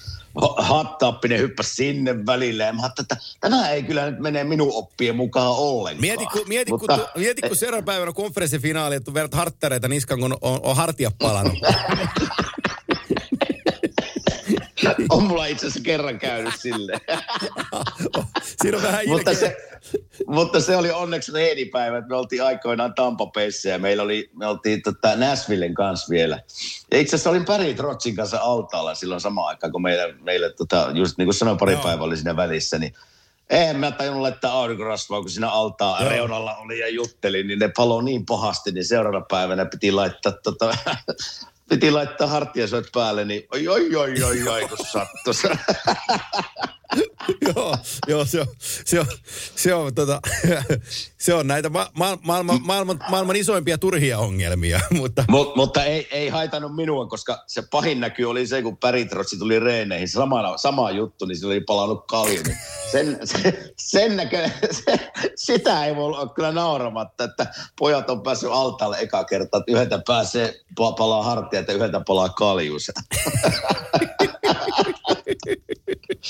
hattappi, 0.57 1.29
ne 1.29 1.39
hyppäsi 1.39 1.75
sinne 1.75 2.27
välille. 2.27 2.65
Ja 2.65 2.73
mä 2.73 2.91
että 3.01 3.17
tämä 3.41 3.71
ei 3.71 3.83
kyllä 3.83 4.11
nyt 4.11 4.21
mene 4.21 4.45
minun 4.45 4.73
oppien 4.73 5.17
mukaan 5.17 5.53
ollenkaan. 5.57 6.01
Mieti, 6.01 6.27
kun, 6.27 6.49
mieti, 6.49 6.71
Mutta, 6.71 6.99
kun, 6.99 7.23
mieti, 7.23 7.43
kun 7.43 7.57
seuraavan 7.57 7.85
päivänä 7.85 8.13
konferenssifinaali, 8.13 8.95
että 8.95 9.15
verrat 9.15 9.35
harttareita 9.35 9.89
niskan, 9.89 10.21
kun 10.21 10.37
on, 10.41 10.61
on 10.63 10.77
hartia 10.77 11.11
palannut. 11.19 11.59
on 15.11 15.23
mulla 15.23 15.47
itse 15.47 15.67
asiassa 15.67 15.85
kerran 15.85 16.19
käynyt 16.19 16.55
sille. 16.57 16.93
Siinä 18.63 18.77
on 18.77 18.83
vähän 18.83 19.09
mutta, 19.09 19.35
se, 19.35 19.57
mutta 20.27 20.61
se 20.61 20.77
oli 20.77 20.91
onneksi 20.91 21.33
reenipäivä, 21.33 21.99
että 21.99 22.09
me 22.09 22.17
oltiin 22.17 22.45
aikoinaan 22.45 22.95
Tampapeissä 22.95 23.69
ja 23.69 23.79
meillä 23.79 24.03
oli, 24.03 24.31
me 24.35 24.47
oltiin 24.47 24.83
tota 24.83 25.17
Nashvillen 25.17 25.75
kanssa 25.75 26.11
vielä. 26.11 26.41
Ja 26.91 26.99
itse 26.99 27.17
asiassa 27.17 27.31
olin 27.31 27.45
Päri 27.45 27.75
Trotsin 27.75 28.17
kanssa 28.17 28.39
altaalla 28.43 28.95
silloin 28.95 29.21
samaan 29.21 29.49
aikaan, 29.49 29.73
kun 29.73 29.83
meille, 29.83 30.15
meille 30.21 30.53
tota, 30.53 30.91
just 30.95 31.19
niin 31.19 31.27
kuin 31.27 31.35
sanoin, 31.35 31.59
pari 31.59 31.77
päivää 31.77 32.05
oli 32.05 32.17
siinä 32.17 32.37
välissä, 32.37 32.79
niin 32.79 32.95
en 33.51 33.77
mä 33.77 33.91
tajunnut 33.91 34.23
laittaa 34.23 34.53
aurinkorasvaa, 34.53 35.21
kun 35.21 35.31
siinä 35.31 35.51
altaa 35.51 36.09
reunalla 36.09 36.57
oli 36.57 36.79
ja 36.79 36.89
juttelin, 36.89 37.47
niin 37.47 37.59
ne 37.59 37.71
palo 37.77 38.03
niin 38.03 38.27
pahasti, 38.27 38.73
niin 38.73 38.85
seuraavana 38.85 39.25
päivänä 39.31 39.65
piti 39.65 39.93
laittaa 39.93 40.33
tota, 40.33 40.77
piti 41.73 41.91
laittaa 41.91 42.27
hartiasoit 42.27 42.87
päälle, 42.95 43.25
niin 43.25 43.47
oi, 43.53 43.69
oi, 43.69 43.97
oi, 43.97 44.23
oi, 44.23 44.49
oi, 44.49 44.69
kun 44.69 44.87
sattu. 44.87 45.31
joo, 47.57 47.77
joo, 48.09 48.25
se 48.25 48.41
on, 48.41 48.47
se 48.85 49.01
on, 49.01 49.07
se 49.57 49.75
on, 49.75 49.95
tota, 49.95 50.21
se 51.19 51.35
on 51.35 51.47
näitä 51.47 51.69
ma- 51.69 51.91
ma- 51.95 52.19
maailman, 52.23 52.59
maailman, 52.63 52.99
maailman 53.11 53.37
isoimpia 53.37 53.79
turhia 53.79 54.19
ongelmia. 54.19 54.81
Mutta, 54.91 55.25
Mut, 55.29 55.57
mutta 55.57 55.85
ei, 55.85 56.09
ei 56.11 56.29
haitannut 56.29 56.77
minua, 56.77 57.07
koska 57.07 57.45
se 57.47 57.63
pahin 57.71 58.01
näky 58.01 58.25
oli 58.25 58.47
se, 58.47 58.63
kun 58.63 58.77
Päritrotsi 58.77 59.39
tuli 59.39 59.61
reeneihin. 59.61 60.09
Sama, 60.09 60.57
sama 60.57 60.91
juttu, 60.91 61.25
niin 61.25 61.37
sillä 61.37 61.53
oli 61.53 61.61
palannut 61.61 62.07
kalju. 62.07 62.43
Niin 62.43 62.59
sen, 62.93 63.19
sen, 63.25 63.59
sen 63.79 64.17
näkö, 64.17 64.51
se, 64.71 65.11
sitä 65.37 65.85
ei 65.87 65.97
voi 65.97 66.05
olla 66.05 66.29
kyllä 66.29 66.53
nauramatta, 66.53 67.25
että 67.25 67.47
pojat 67.79 68.11
on 68.11 68.23
päässyt 68.23 68.51
altaalle 68.53 68.99
eka 69.01 69.25
kertaa, 69.25 69.61
että 69.61 69.73
yhdeltä 69.73 70.03
pääsee 70.07 70.55
palaa 70.77 71.23
hartia, 71.23 71.61
ja 71.69 71.75
yhdeltä 71.75 72.01
palaa 72.07 72.29
kaljuus. 72.29 72.91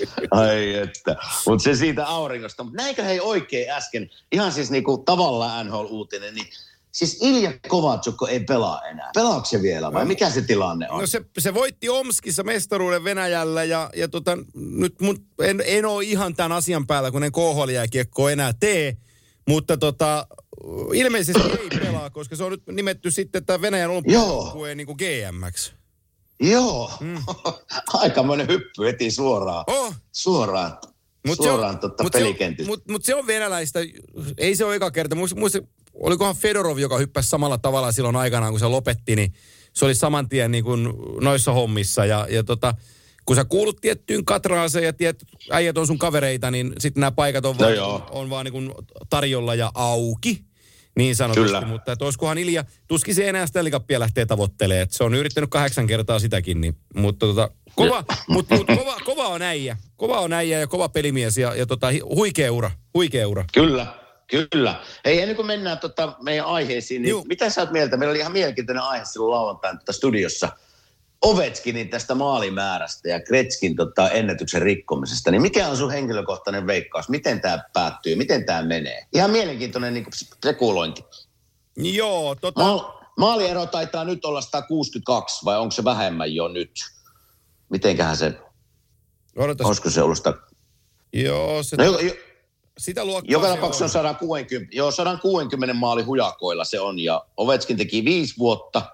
Ai 0.30 0.74
että. 0.74 1.16
Mutta 1.46 1.64
se 1.64 1.74
siitä 1.74 2.06
auringosta. 2.06 2.64
Mutta 2.64 2.82
näinkö 2.82 3.04
hei 3.04 3.20
oikein 3.20 3.70
äsken, 3.70 4.10
ihan 4.32 4.52
siis 4.52 4.70
niinku 4.70 4.98
tavallaan 4.98 5.66
NHL-uutinen, 5.66 6.34
niin 6.34 6.46
Siis 6.92 7.18
Ilja 7.22 7.52
Kovatsukko 7.68 8.26
ei 8.26 8.40
pelaa 8.40 8.82
enää. 8.88 9.10
Pelaako 9.14 9.44
se 9.44 9.62
vielä 9.62 9.92
vai 9.92 10.04
mikä 10.04 10.30
se 10.30 10.42
tilanne 10.42 10.90
on? 10.90 11.00
No 11.00 11.06
se, 11.06 11.24
se 11.38 11.54
voitti 11.54 11.88
Omskissa 11.88 12.42
mestaruuden 12.42 13.04
Venäjällä 13.04 13.64
ja, 13.64 13.90
ja 13.96 14.08
tota, 14.08 14.38
nyt 14.54 15.00
mun, 15.00 15.26
en, 15.42 15.62
en 15.66 15.84
ole 15.84 16.04
ihan 16.04 16.34
tämän 16.34 16.52
asian 16.52 16.86
päällä, 16.86 17.10
kun 17.10 17.24
en 17.24 17.32
khl 17.32 18.28
enää 18.32 18.52
tee. 18.52 18.96
Mutta 19.48 19.76
tota, 19.76 20.26
ilmeisesti 20.94 21.42
ei 21.60 21.78
pelaa, 21.84 22.10
koska 22.10 22.36
se 22.36 22.44
on 22.44 22.50
nyt 22.50 22.66
nimetty 22.66 23.10
sitten 23.10 23.44
tämä 23.44 23.60
Venäjän 23.60 23.90
olympiajoukkueen 23.90 24.76
niin 24.76 24.88
GMX. 24.88 25.72
Joo, 26.42 26.92
mm. 27.00 27.16
aikamoinen 28.02 28.48
hyppy 28.48 28.84
heti 28.86 29.10
suoraan. 29.10 29.64
Oh. 29.66 29.94
Suoraan. 30.12 30.78
Mut 31.26 31.36
suoraan 31.36 31.78
totta 31.78 32.02
mut 32.02 32.12
pelikentistä. 32.12 32.70
Mutta 32.70 32.92
mut 32.92 33.04
se 33.04 33.14
on 33.14 33.26
venäläistä, 33.26 33.80
ei 34.38 34.56
se 34.56 34.64
ole 34.64 34.74
eka 34.74 34.90
kerta. 34.90 35.16
Muista, 35.16 35.38
muista, 35.38 35.58
olikohan 35.94 36.36
Fedorov, 36.36 36.78
joka 36.78 36.98
hyppäsi 36.98 37.28
samalla 37.28 37.58
tavalla 37.58 37.92
silloin 37.92 38.16
aikanaan, 38.16 38.52
kun 38.52 38.60
se 38.60 38.66
lopetti, 38.66 39.16
niin 39.16 39.32
se 39.72 39.84
oli 39.84 39.94
saman 39.94 40.28
tien 40.28 40.50
niin 40.50 40.64
kuin 40.64 40.88
noissa 41.20 41.52
hommissa. 41.52 42.04
Ja, 42.04 42.26
ja 42.30 42.44
tota, 42.44 42.74
kun 43.24 43.36
sä 43.36 43.44
kuulut 43.44 43.80
tiettyyn 43.80 44.24
katraaseen 44.24 44.84
ja 44.84 44.92
tiedät, 44.92 45.22
äijät 45.50 45.78
on 45.78 45.86
sun 45.86 45.98
kavereita, 45.98 46.50
niin 46.50 46.72
sitten 46.78 47.00
nämä 47.00 47.12
paikat 47.12 47.44
on, 47.44 47.56
no 47.56 47.66
vaan, 47.66 48.02
on 48.10 48.30
vaan 48.30 48.44
niin 48.44 48.52
kuin 48.52 48.72
tarjolla 49.10 49.54
ja 49.54 49.70
auki 49.74 50.44
niin 50.96 51.16
sanotusti. 51.16 51.46
Kyllä. 51.46 51.66
Mutta 51.66 51.92
että 51.92 52.04
olisikohan 52.04 52.38
Ilja, 52.38 52.64
tuskin 52.88 53.14
se 53.14 53.28
enää 53.28 53.46
Stanley 53.46 53.72
Cupia 53.72 54.00
lähtee 54.00 54.26
tavoittelemaan. 54.26 54.86
Se 54.90 55.04
on 55.04 55.14
yrittänyt 55.14 55.50
kahdeksan 55.50 55.86
kertaa 55.86 56.18
sitäkin, 56.18 56.60
niin, 56.60 56.76
mutta 56.94 57.26
tota, 57.26 57.50
kova, 57.74 58.04
mut, 58.28 58.50
mut, 58.50 58.66
kova, 58.66 58.96
kova 59.04 59.28
on 59.28 59.42
äijä. 59.42 59.76
Kova 59.96 60.20
on 60.20 60.32
äijä 60.32 60.58
ja 60.58 60.66
kova 60.66 60.88
pelimies 60.88 61.38
ja, 61.38 61.54
ja 61.54 61.66
tota, 61.66 61.86
huikea 62.14 62.52
ura, 62.52 62.70
huikea 62.94 63.28
ura. 63.28 63.44
Kyllä, 63.54 63.86
Kyllä. 64.50 64.80
Hei, 65.04 65.20
ennen 65.20 65.36
kuin 65.36 65.46
mennään 65.46 65.78
tota 65.78 66.16
meidän 66.22 66.46
aiheisiin, 66.46 67.02
niin 67.02 67.10
Juh. 67.10 67.24
mitä 67.24 67.50
sä 67.50 67.60
oot 67.60 67.70
mieltä? 67.70 67.96
Meillä 67.96 68.10
oli 68.10 68.18
ihan 68.18 68.32
mielenkiintoinen 68.32 68.82
aihe 68.82 69.04
silloin 69.04 69.30
lauantaina 69.30 69.80
studiossa– 69.90 70.48
Ovechkinin 71.22 71.88
tästä 71.88 72.14
maalimäärästä 72.14 73.08
ja 73.08 73.20
Kretskin 73.20 73.76
tota, 73.76 74.10
ennätyksen 74.10 74.62
rikkomisesta, 74.62 75.30
niin 75.30 75.42
mikä 75.42 75.68
on 75.68 75.76
sun 75.76 75.90
henkilökohtainen 75.90 76.66
veikkaus? 76.66 77.08
Miten 77.08 77.40
tämä 77.40 77.64
päättyy? 77.72 78.16
Miten 78.16 78.44
tämä 78.44 78.62
menee? 78.62 79.06
Ihan 79.12 79.30
mielenkiintoinen 79.30 79.94
niin 79.94 80.06
spekulointi. 80.14 81.04
Joo, 81.76 82.34
tota... 82.34 82.64
Ma- 82.64 83.00
maaliero 83.18 83.66
taitaa 83.66 84.04
nyt 84.04 84.24
olla 84.24 84.40
162, 84.40 85.44
vai 85.44 85.58
onko 85.58 85.70
se 85.70 85.84
vähemmän 85.84 86.34
jo 86.34 86.48
nyt? 86.48 86.72
Mitenköhän 87.68 88.16
se... 88.16 88.38
Odotas. 89.36 89.66
Olisiko 89.66 89.90
se 89.90 90.02
ollut 90.02 90.16
sitä... 90.16 90.34
Joo, 91.12 91.62
se... 91.62 91.76
No, 91.76 91.84
jo, 91.84 91.98
jo, 91.98 92.14
sitä 92.78 93.04
luokkaa 93.04 93.32
Joka 93.32 93.48
tapauksessa 93.48 93.84
on 93.84 93.90
160, 93.90 94.76
joo, 94.76 94.90
160 94.90 95.74
maali 95.74 96.02
hujakoilla 96.02 96.64
se 96.64 96.80
on, 96.80 96.98
ja 96.98 97.24
Ovetskin 97.36 97.76
teki 97.76 98.04
viisi 98.04 98.34
vuotta– 98.38 98.82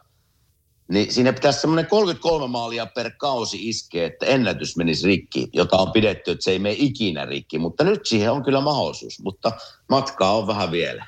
niin 0.89 1.13
siinä 1.13 1.33
pitäisi 1.33 1.61
semmoinen 1.61 1.87
33 1.87 2.47
maalia 2.47 2.87
per 2.87 3.11
kausi 3.19 3.69
iskeä, 3.69 4.07
että 4.07 4.27
ennätys 4.27 4.77
menisi 4.77 5.07
rikki, 5.07 5.49
jota 5.53 5.77
on 5.77 5.93
pidetty, 5.93 6.31
että 6.31 6.45
se 6.45 6.51
ei 6.51 6.59
mene 6.59 6.75
ikinä 6.79 7.25
rikki. 7.25 7.59
Mutta 7.59 7.85
nyt 7.85 8.07
siihen 8.07 8.33
on 8.33 8.45
kyllä 8.45 8.61
mahdollisuus, 8.61 9.21
mutta 9.21 9.53
matkaa 9.89 10.37
on 10.37 10.47
vähän 10.47 10.71
vielä. 10.71 11.07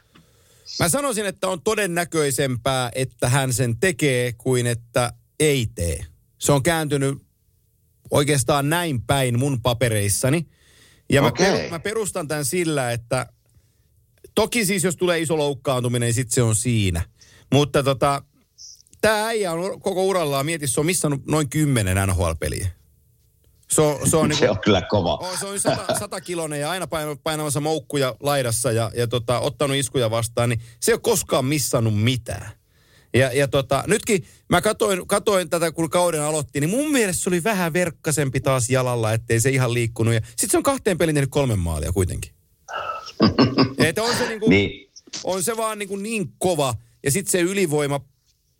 Mä 0.80 0.88
sanoisin, 0.88 1.26
että 1.26 1.48
on 1.48 1.62
todennäköisempää, 1.62 2.90
että 2.94 3.28
hän 3.28 3.52
sen 3.52 3.80
tekee, 3.80 4.32
kuin 4.32 4.66
että 4.66 5.12
ei 5.40 5.66
tee. 5.74 6.06
Se 6.38 6.52
on 6.52 6.62
kääntynyt 6.62 7.18
oikeastaan 8.10 8.68
näin 8.68 9.02
päin 9.02 9.38
mun 9.38 9.62
papereissani. 9.62 10.46
Ja 11.12 11.22
okay. 11.22 11.46
mä, 11.46 11.56
per, 11.56 11.70
mä 11.70 11.78
perustan 11.78 12.28
tämän 12.28 12.44
sillä, 12.44 12.92
että 12.92 13.26
toki 14.34 14.66
siis 14.66 14.84
jos 14.84 14.96
tulee 14.96 15.20
iso 15.20 15.38
loukkaantuminen, 15.38 16.06
niin 16.06 16.14
sitten 16.14 16.34
se 16.34 16.42
on 16.42 16.56
siinä. 16.56 17.04
Mutta 17.52 17.82
tota, 17.82 18.22
Tämä 19.00 19.26
äijä 19.26 19.52
on 19.52 19.80
koko 19.80 20.04
urallaan, 20.04 20.46
mieti, 20.46 20.66
se 20.66 20.80
on 20.80 20.86
missannut 20.86 21.26
noin 21.26 21.48
kymmenen 21.48 22.08
NHL-peliä. 22.08 22.68
Se 23.70 23.80
on, 23.80 24.10
se 24.10 24.16
on, 24.16 24.28
niin 24.28 24.38
kuin, 24.38 24.46
se 24.46 24.50
on 24.50 24.60
kyllä 24.60 24.82
kova. 24.82 25.16
On, 25.16 25.38
se 25.38 25.46
on 25.46 25.60
sata, 25.60 25.98
sata 25.98 26.20
kilonen 26.20 26.60
ja 26.60 26.70
aina 26.70 26.86
painamassa 27.22 27.60
moukkuja 27.60 28.16
laidassa 28.20 28.72
ja, 28.72 28.90
ja 28.94 29.06
tota, 29.06 29.40
ottanut 29.40 29.76
iskuja 29.76 30.10
vastaan, 30.10 30.48
niin 30.48 30.60
se 30.80 30.92
ei 30.92 30.94
ole 30.94 31.00
koskaan 31.00 31.44
missannut 31.44 32.02
mitään. 32.02 32.50
Ja, 33.14 33.32
ja 33.32 33.48
tota, 33.48 33.84
nytkin 33.86 34.24
mä 34.48 34.60
katoin, 34.60 35.06
katoin 35.06 35.50
tätä, 35.50 35.72
kun 35.72 35.90
kauden 35.90 36.22
aloitti, 36.22 36.60
niin 36.60 36.70
mun 36.70 36.92
mielestä 36.92 37.22
se 37.22 37.30
oli 37.30 37.44
vähän 37.44 37.72
verkkasempi 37.72 38.40
taas 38.40 38.70
jalalla, 38.70 39.12
ettei 39.12 39.40
se 39.40 39.50
ihan 39.50 39.74
liikkunut. 39.74 40.14
Ja 40.14 40.20
sit 40.36 40.50
se 40.50 40.56
on 40.56 40.62
kahteen 40.62 40.98
pelin 40.98 41.14
tehnyt 41.14 41.30
kolme 41.30 41.56
maalia 41.56 41.92
kuitenkin. 41.92 42.32
että 43.78 44.02
on 44.02 44.16
se, 44.16 44.28
niinku, 44.28 44.48
niin. 44.48 44.90
on 45.24 45.42
se 45.42 45.56
vaan 45.56 45.78
niinku 45.78 45.96
niin 45.96 46.32
kova. 46.38 46.74
Ja 47.02 47.10
sitten 47.10 47.32
se 47.32 47.40
ylivoima 47.40 48.00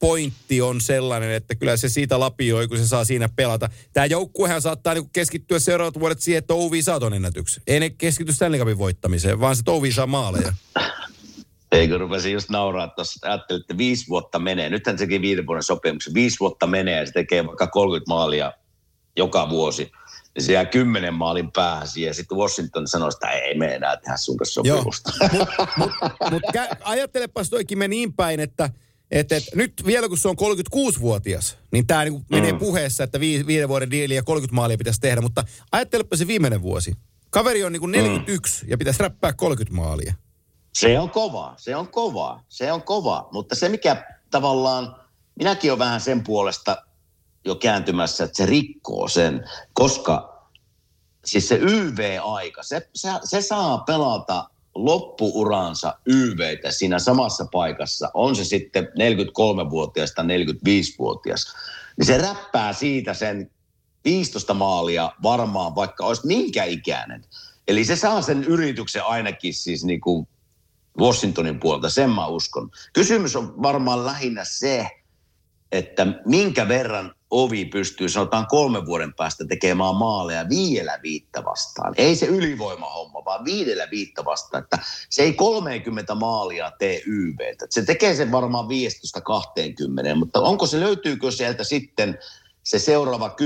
pointti 0.00 0.62
on 0.62 0.80
sellainen, 0.80 1.30
että 1.30 1.54
kyllä 1.54 1.76
se 1.76 1.88
siitä 1.88 2.20
lapioi, 2.20 2.68
kun 2.68 2.78
se 2.78 2.88
saa 2.88 3.04
siinä 3.04 3.28
pelata. 3.36 3.68
Tämä 3.92 4.06
joukkuehan 4.06 4.62
saattaa 4.62 4.94
niinku 4.94 5.10
keskittyä 5.12 5.58
seuraavat 5.58 6.00
vuodet 6.00 6.20
siihen, 6.20 6.38
että 6.38 6.54
Ouvi 6.54 6.82
saa 6.82 7.00
ton 7.00 7.14
ennätyksen. 7.14 7.62
Ei 7.66 7.80
ne 7.80 7.90
keskity 7.90 8.32
Stanley 8.32 8.60
Cupin 8.60 8.78
voittamiseen, 8.78 9.40
vaan 9.40 9.56
se 9.56 9.62
Ouvi 9.66 9.92
saa 9.92 10.06
maaleja. 10.06 10.52
Eikö 11.72 11.98
rupesin 11.98 12.32
just 12.32 12.50
nauraa 12.50 12.88
tuossa, 12.88 13.16
että 13.16 13.28
ajattelin, 13.28 13.60
että 13.60 13.78
viisi 13.78 14.08
vuotta 14.08 14.38
menee. 14.38 14.70
Nythän 14.70 14.98
sekin 14.98 15.22
viiden 15.22 15.46
vuoden 15.46 15.62
sopimuksen. 15.62 16.14
Viisi 16.14 16.40
vuotta 16.40 16.66
menee 16.66 16.98
ja 16.98 17.06
se 17.06 17.12
tekee 17.12 17.46
vaikka 17.46 17.66
30 17.66 18.08
maalia 18.08 18.52
joka 19.16 19.50
vuosi. 19.50 19.92
Ja 20.34 20.42
se 20.42 20.52
jää 20.52 20.64
kymmenen 20.64 21.14
maalin 21.14 21.52
päähän 21.52 21.88
siihen. 21.88 22.14
Sitten 22.14 22.38
Washington 22.38 22.88
sanoi, 22.88 23.08
että 23.08 23.30
ei 23.30 23.58
me 23.58 23.74
enää 23.74 23.96
tehdä 23.96 24.16
sun 24.16 24.36
kanssa 24.36 24.54
sopimusta. 24.54 25.12
Mutta 25.32 25.68
mut, 25.76 25.90
mut, 26.30 26.42
ajattelepas 26.80 27.50
toikin 27.50 27.78
me 27.78 27.88
niin 27.88 28.12
päin, 28.12 28.40
että 28.40 28.70
et, 29.11 29.33
et, 29.33 29.44
nyt 29.55 29.83
vielä 29.87 30.09
kun 30.09 30.18
se 30.18 30.29
on 30.29 30.37
36-vuotias, 30.40 31.59
niin 31.73 31.87
tämä 31.87 32.05
niinku 32.05 32.25
menee 32.31 32.53
mm. 32.53 32.59
puheessa, 32.59 33.05
että 33.05 33.20
vi, 33.20 33.46
viiden 33.46 33.68
vuoden 33.68 33.90
diili 33.90 34.14
ja 34.14 34.23
30 34.23 34.55
maalia 34.55 34.79
pitäisi 34.79 35.01
tehdä. 35.01 35.20
Mutta 35.20 35.44
ajattelepa 35.73 36.16
se 36.16 36.27
viimeinen 36.27 36.62
vuosi. 36.62 36.94
Kaveri 37.31 37.64
on 37.64 37.73
niinku 37.73 37.87
41 37.87 38.64
mm. 38.64 38.70
ja 38.70 38.79
pitäisi 38.79 39.03
räppää 39.03 39.33
30 39.33 39.77
maalia. 39.77 40.14
Se 40.75 40.99
on 40.99 41.11
kova, 41.11 41.55
se 41.57 41.77
on 41.77 41.88
kova, 41.88 42.40
se 42.49 42.73
on 42.73 42.83
kova. 42.83 43.29
Mutta 43.33 43.55
se 43.55 43.68
mikä 43.68 44.05
tavallaan, 44.31 44.96
minäkin 45.35 45.70
olen 45.70 45.79
vähän 45.79 46.01
sen 46.01 46.25
puolesta 46.25 46.83
jo 47.44 47.55
kääntymässä, 47.55 48.25
että 48.25 48.37
se 48.37 48.46
rikkoo 48.46 49.09
sen, 49.09 49.49
koska 49.73 50.46
siis 51.25 51.49
se 51.49 51.57
YV-aika, 51.57 52.62
se, 52.62 52.88
se, 52.94 53.09
se 53.25 53.42
saa 53.42 53.79
pelata 53.79 54.49
loppuuransa 54.74 55.94
YVtä 56.06 56.70
siinä 56.70 56.98
samassa 56.98 57.46
paikassa, 57.52 58.11
on 58.14 58.37
se 58.37 58.44
sitten 58.44 58.85
43-vuotias 58.85 60.12
tai 60.14 60.24
45-vuotias, 60.24 61.54
niin 61.96 62.06
se 62.06 62.18
räppää 62.18 62.72
siitä 62.72 63.14
sen 63.14 63.50
15 64.04 64.54
maalia 64.54 65.12
varmaan, 65.22 65.74
vaikka 65.74 66.06
olisi 66.06 66.26
minkä 66.26 66.64
ikäinen. 66.64 67.24
Eli 67.68 67.85
se 67.85 67.96
saa 67.96 68.22
sen 68.22 68.44
yrityksen 68.44 69.04
ainakin 69.04 69.54
siis 69.54 69.85
niin 69.85 70.00
kuin 70.00 70.28
Washingtonin 70.98 71.61
puolta, 71.61 71.90
sen 71.90 72.11
mä 72.11 72.26
uskon. 72.26 72.70
Kysymys 72.92 73.37
on 73.37 73.62
varmaan 73.62 74.06
lähinnä 74.06 74.44
se, 74.44 74.90
että 75.72 76.06
minkä 76.26 76.68
verran 76.68 77.14
Ovi 77.30 77.64
pystyy 77.64 78.08
sanotaan 78.08 78.46
kolmen 78.46 78.86
vuoden 78.86 79.14
päästä 79.14 79.44
tekemään 79.44 79.96
maaleja 79.96 80.48
vielä 80.48 80.98
viittä 81.02 81.44
vastaan. 81.44 81.94
Ei 81.96 82.16
se 82.16 82.26
ylivoimahomma, 82.26 83.24
vaan 83.24 83.44
viidellä 83.44 83.88
viittä 83.90 84.24
vastaan. 84.24 84.62
Että 84.62 84.78
se 85.10 85.22
ei 85.22 85.32
30 85.32 86.14
maalia 86.14 86.72
tee 86.78 87.02
YVtä. 87.06 87.66
Se 87.70 87.82
tekee 87.82 88.14
sen 88.14 88.32
varmaan 88.32 88.66
15-20, 88.66 88.68
mutta 90.14 90.40
onko 90.40 90.66
se, 90.66 90.80
löytyykö 90.80 91.30
sieltä 91.30 91.64
sitten 91.64 92.18
se 92.62 92.78
seuraava 92.78 93.36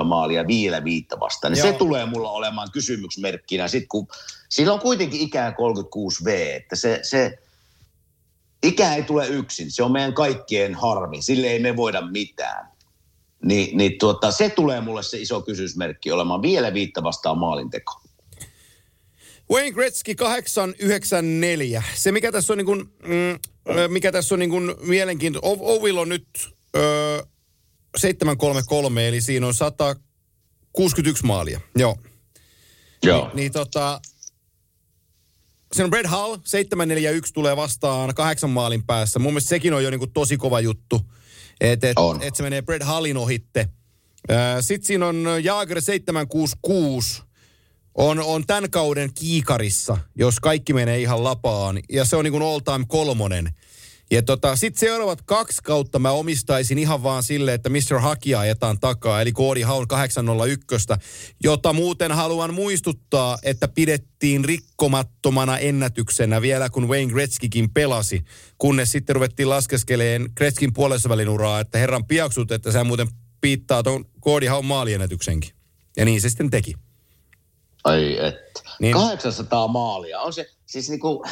10-15 0.00 0.04
maalia 0.04 0.46
vielä 0.46 0.84
viittä 0.84 1.20
vastaan. 1.20 1.52
Niin 1.52 1.62
se 1.62 1.72
tulee 1.72 2.06
mulla 2.06 2.30
olemaan 2.30 2.68
kysymysmerkkinä 2.72 3.68
sitten, 3.68 3.88
kun 3.88 4.08
sillä 4.48 4.72
on 4.72 4.80
kuitenkin 4.80 5.20
ikää 5.20 5.50
36V, 5.50 6.28
että 6.56 6.76
se, 6.76 7.00
se 7.02 7.38
ikä 8.62 8.94
ei 8.94 9.02
tule 9.02 9.26
yksin. 9.26 9.70
Se 9.70 9.82
on 9.82 9.92
meidän 9.92 10.14
kaikkien 10.14 10.74
harmi. 10.74 11.22
Sille 11.22 11.46
ei 11.46 11.58
me 11.58 11.76
voida 11.76 12.00
mitään. 12.00 12.75
Ni, 13.44 13.70
niin 13.74 13.98
tuota, 13.98 14.30
se 14.30 14.48
tulee 14.48 14.80
mulle 14.80 15.02
se 15.02 15.18
iso 15.18 15.42
kysymysmerkki 15.42 16.12
olemaan 16.12 16.42
vielä 16.42 16.74
viittä 16.74 17.02
vastaan 17.02 17.38
maalinteko. 17.38 18.00
Wayne 19.50 19.72
Gretzky 19.72 20.14
894. 20.14 21.82
Se 21.94 22.12
mikä 22.12 22.32
tässä 22.32 22.52
on, 22.52 22.58
niin 22.58 22.66
kuin, 22.66 22.80
mm, 23.02 23.38
mikä 23.88 24.12
tässä 24.12 24.34
on 24.34 24.38
niin 24.38 24.50
kuin 24.50 24.74
mielenkiintoista, 24.80 25.48
Ovil 25.48 25.98
on 25.98 26.08
nyt 26.08 26.26
ö, 26.76 27.26
733, 27.96 29.08
eli 29.08 29.20
siinä 29.20 29.46
on 29.46 29.54
161 29.54 31.26
maalia. 31.26 31.60
Joo. 31.76 31.96
Joo. 33.02 33.26
Ni, 33.26 33.30
niin 33.34 33.52
tota, 33.52 34.00
siinä 35.72 35.84
on 35.84 35.90
Brad 35.90 36.06
Hall, 36.06 36.36
741 36.44 37.32
tulee 37.32 37.56
vastaan 37.56 38.14
kahdeksan 38.14 38.50
maalin 38.50 38.86
päässä. 38.86 39.18
Mun 39.18 39.32
mielestä 39.32 39.48
sekin 39.48 39.74
on 39.74 39.84
jo 39.84 39.90
niinku 39.90 40.06
tosi 40.06 40.36
kova 40.36 40.60
juttu, 40.60 41.00
että 41.60 41.88
et, 41.88 41.96
et 42.20 42.34
se 42.34 42.42
menee 42.42 42.62
Brad 42.62 42.82
Hallin 42.82 43.16
ohitte. 43.16 43.68
Sitten 44.60 44.86
siinä 44.86 45.06
on 45.06 45.26
Jaager 45.42 45.82
766, 45.82 47.22
on, 47.94 48.18
on 48.18 48.46
tämän 48.46 48.70
kauden 48.70 49.14
kiikarissa, 49.14 49.98
jos 50.14 50.40
kaikki 50.40 50.72
menee 50.72 50.98
ihan 50.98 51.24
lapaan. 51.24 51.80
Ja 51.92 52.04
se 52.04 52.16
on 52.16 52.24
niin 52.24 52.32
kuin 52.32 52.42
all 52.42 52.58
time 52.58 52.84
kolmonen. 52.88 53.54
Ja 54.10 54.22
tota, 54.22 54.56
sitten 54.56 54.80
seuraavat 54.80 55.22
kaksi 55.22 55.62
kautta 55.64 55.98
mä 55.98 56.10
omistaisin 56.10 56.78
ihan 56.78 57.02
vaan 57.02 57.22
sille, 57.22 57.54
että 57.54 57.68
Mr. 57.68 57.98
Hakia 58.00 58.40
ajetaan 58.40 58.80
takaa, 58.80 59.20
eli 59.20 59.32
Koodi 59.32 59.62
Haun 59.62 59.88
801, 59.88 60.66
jota 61.44 61.72
muuten 61.72 62.12
haluan 62.12 62.54
muistuttaa, 62.54 63.38
että 63.42 63.68
pidettiin 63.68 64.44
rikkomattomana 64.44 65.58
ennätyksenä 65.58 66.42
vielä, 66.42 66.68
kun 66.68 66.88
Wayne 66.88 67.12
Gretzkykin 67.12 67.70
pelasi, 67.70 68.24
kunnes 68.58 68.92
sitten 68.92 69.16
ruvettiin 69.16 69.50
laskeskeleen 69.50 70.28
Gretzkin 70.36 70.72
puolessa 70.72 71.08
välin 71.08 71.28
uraa, 71.28 71.60
että 71.60 71.78
herran 71.78 72.06
piaksut, 72.06 72.52
että 72.52 72.72
sä 72.72 72.84
muuten 72.84 73.08
piittaa 73.40 73.82
tuon 73.82 74.04
Koodi 74.20 74.46
Haun 74.46 74.66
maaliennätyksenkin. 74.66 75.50
Ja 75.96 76.04
niin 76.04 76.20
se 76.20 76.28
sitten 76.28 76.50
teki. 76.50 76.74
Ai 77.84 78.26
että. 78.26 78.60
Niin, 78.80 78.92
800 78.92 79.68
maalia. 79.68 80.20
On 80.20 80.32
se 80.32 80.50
siis 80.66 80.88
niinku, 80.88 81.24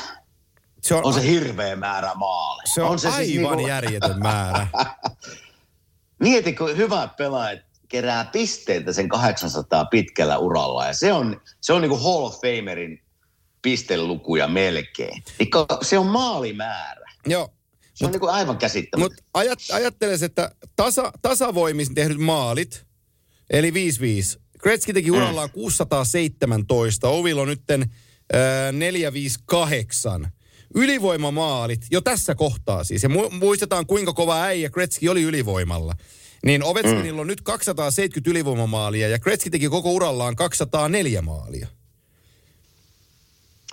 se 0.85 0.95
on, 0.95 1.05
on 1.05 1.15
se 1.15 1.23
hirveä 1.23 1.77
määrä 1.77 2.15
maaleja. 2.15 2.67
Se 2.75 2.83
on, 2.83 2.91
on 2.91 2.99
se 2.99 3.03
siis 3.03 3.15
aivan 3.15 3.27
siis 3.27 3.41
niinku... 3.41 3.69
järjetön 3.69 4.19
määrä. 4.19 4.67
Mieti, 6.25 6.53
kun 6.53 6.77
hyvät 6.77 7.17
pelaajat 7.17 7.61
kerää 7.89 8.25
pisteitä 8.25 8.93
sen 8.93 9.09
800 9.09 9.85
pitkällä 9.85 10.39
uralla. 10.39 10.87
Ja 10.87 10.93
se 10.93 11.13
on, 11.13 11.41
se 11.61 11.73
on 11.73 11.83
niinku 11.83 11.97
Hall 11.97 12.25
of 12.25 12.35
Famerin 12.35 13.03
pistelukuja 13.63 14.49
melkein. 14.49 15.23
Se 15.83 15.99
on 15.99 16.07
maalimäärä. 16.07 17.11
Joo. 17.27 17.49
Se 17.95 18.05
mut, 18.05 18.09
on 18.09 18.13
niinku 18.13 18.27
aivan 18.27 18.59
käsittämätöntä. 18.59 19.23
Mutta 19.23 19.31
ajat, 19.35 19.59
ajattele, 19.73 20.15
että 20.23 20.51
tasa, 20.77 21.13
tasavoimin 21.23 21.95
tehdyt 21.95 22.19
maalit, 22.19 22.87
eli 23.51 23.71
5-5. 23.71 23.75
Gretzky 24.59 24.93
teki 24.93 25.11
mm. 25.11 25.17
urallaan 25.17 25.51
617, 25.51 27.09
Ovil 27.09 27.39
on 27.39 27.49
nytten 27.49 27.83
äh, 28.35 28.73
458 28.73 30.33
ylivoimamaalit 30.75 31.81
jo 31.91 32.01
tässä 32.01 32.35
kohtaa 32.35 32.85
siis. 32.85 33.03
Ja 33.03 33.09
muistetaan 33.41 33.87
kuinka 33.87 34.13
kova 34.13 34.43
äijä 34.43 34.71
Gretzky 34.71 35.09
oli 35.09 35.23
ylivoimalla. 35.23 35.95
Niin 36.45 36.65
Ovechkinilla 36.65 37.13
mm. 37.13 37.19
on 37.19 37.27
nyt 37.27 37.41
270 37.41 38.31
ylivoimamaalia 38.31 39.09
ja 39.09 39.19
Gretzky 39.19 39.51
teki 39.51 39.69
koko 39.69 39.93
urallaan 39.93 40.37
204 40.37 41.23
maalia. 41.23 41.69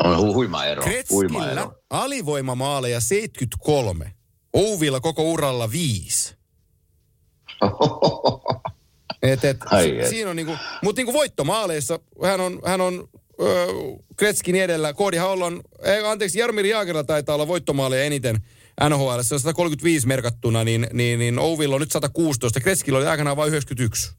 On 0.03 0.17
hu- 0.17 0.33
huima 0.33 0.65
ero. 0.65 0.83
Huima 1.09 1.49
ero. 1.49 1.73
alivoimamaaleja 1.89 2.99
73. 2.99 4.13
Ouvilla 4.53 4.99
koko 4.99 5.23
uralla 5.23 5.71
5. 5.71 6.35
et, 9.21 9.45
et, 9.45 9.57
Ai, 9.65 9.99
et. 9.99 10.07
Siinä 10.07 10.29
on 10.29 10.35
niinku, 10.35 10.57
mutta 10.83 10.99
niinku 10.99 11.13
voittomaaleissa 11.13 11.99
hän 12.23 12.41
on, 12.41 12.59
hän 12.65 12.81
on 12.81 13.09
Kretskin 14.17 14.55
edellä. 14.55 14.93
Koodi 14.93 15.17
Haulon, 15.17 15.61
ei, 15.83 16.05
anteeksi, 16.05 16.39
Jarmir 16.39 16.65
Jaagerilla 16.65 17.03
taitaa 17.03 17.35
olla 17.35 17.47
voittomaaleja 17.47 18.03
eniten 18.03 18.37
NHL. 18.89 19.21
Se 19.21 19.33
on 19.33 19.39
135 19.39 20.07
merkattuna, 20.07 20.63
niin, 20.63 20.87
niin, 20.93 21.19
niin 21.19 21.39
Ouvilla 21.39 21.75
on 21.75 21.81
nyt 21.81 21.91
116. 21.91 22.59
Kretskillä 22.59 22.97
oli 22.97 23.07
aikanaan 23.07 23.37
vain 23.37 23.49
91. 23.49 24.11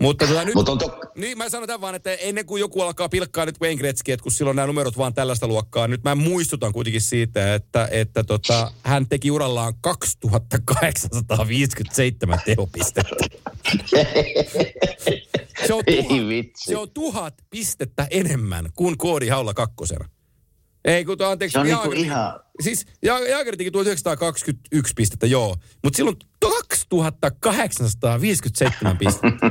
Mutta 0.00 0.26
tota, 0.26 0.44
nyt, 0.44 0.54
Mut 0.54 0.68
on 0.68 0.78
to... 0.78 1.00
niin 1.16 1.38
mä 1.38 1.48
sanon 1.48 1.66
tämän 1.66 1.80
vaan, 1.80 1.94
että 1.94 2.14
ennen 2.14 2.46
kuin 2.46 2.60
joku 2.60 2.82
alkaa 2.82 3.08
pilkkaa 3.08 3.46
nyt 3.46 3.60
Wayne 3.60 3.76
Gretzky, 3.76 4.12
että 4.12 4.22
kun 4.22 4.32
silloin 4.32 4.56
nämä 4.56 4.66
numerot 4.66 4.98
vaan 4.98 5.14
tällaista 5.14 5.48
luokkaa, 5.48 5.88
nyt 5.88 6.04
mä 6.04 6.14
muistutan 6.14 6.72
kuitenkin 6.72 7.00
siitä, 7.00 7.54
että, 7.54 7.88
että 7.90 8.24
tota, 8.24 8.72
hän 8.82 9.08
teki 9.08 9.30
urallaan 9.30 9.74
2857 9.80 12.40
tehopistettä. 12.44 13.14
se, 15.66 15.74
on 15.74 15.84
tuhat, 15.84 16.06
se 16.56 16.76
on 16.76 16.90
tuhat 16.90 17.34
pistettä 17.50 18.06
enemmän 18.10 18.68
kuin 18.74 18.98
Koodi 18.98 19.28
Haula 19.28 19.54
kakkosena. 19.54 20.08
Ei, 20.84 21.04
kun 21.04 21.22
anteeksi. 21.22 21.52
Se 21.52 21.58
on 21.58 21.68
Jaager, 21.68 21.90
niinku 21.90 22.06
ihan... 22.06 22.40
Siis 22.60 22.86
Jaager 23.02 23.56
teki 23.56 23.70
1921 23.70 24.92
pistettä, 24.96 25.26
joo. 25.26 25.56
Mutta 25.84 25.96
silloin 25.96 26.16
2857 26.40 28.98
pistettä. 28.98 29.46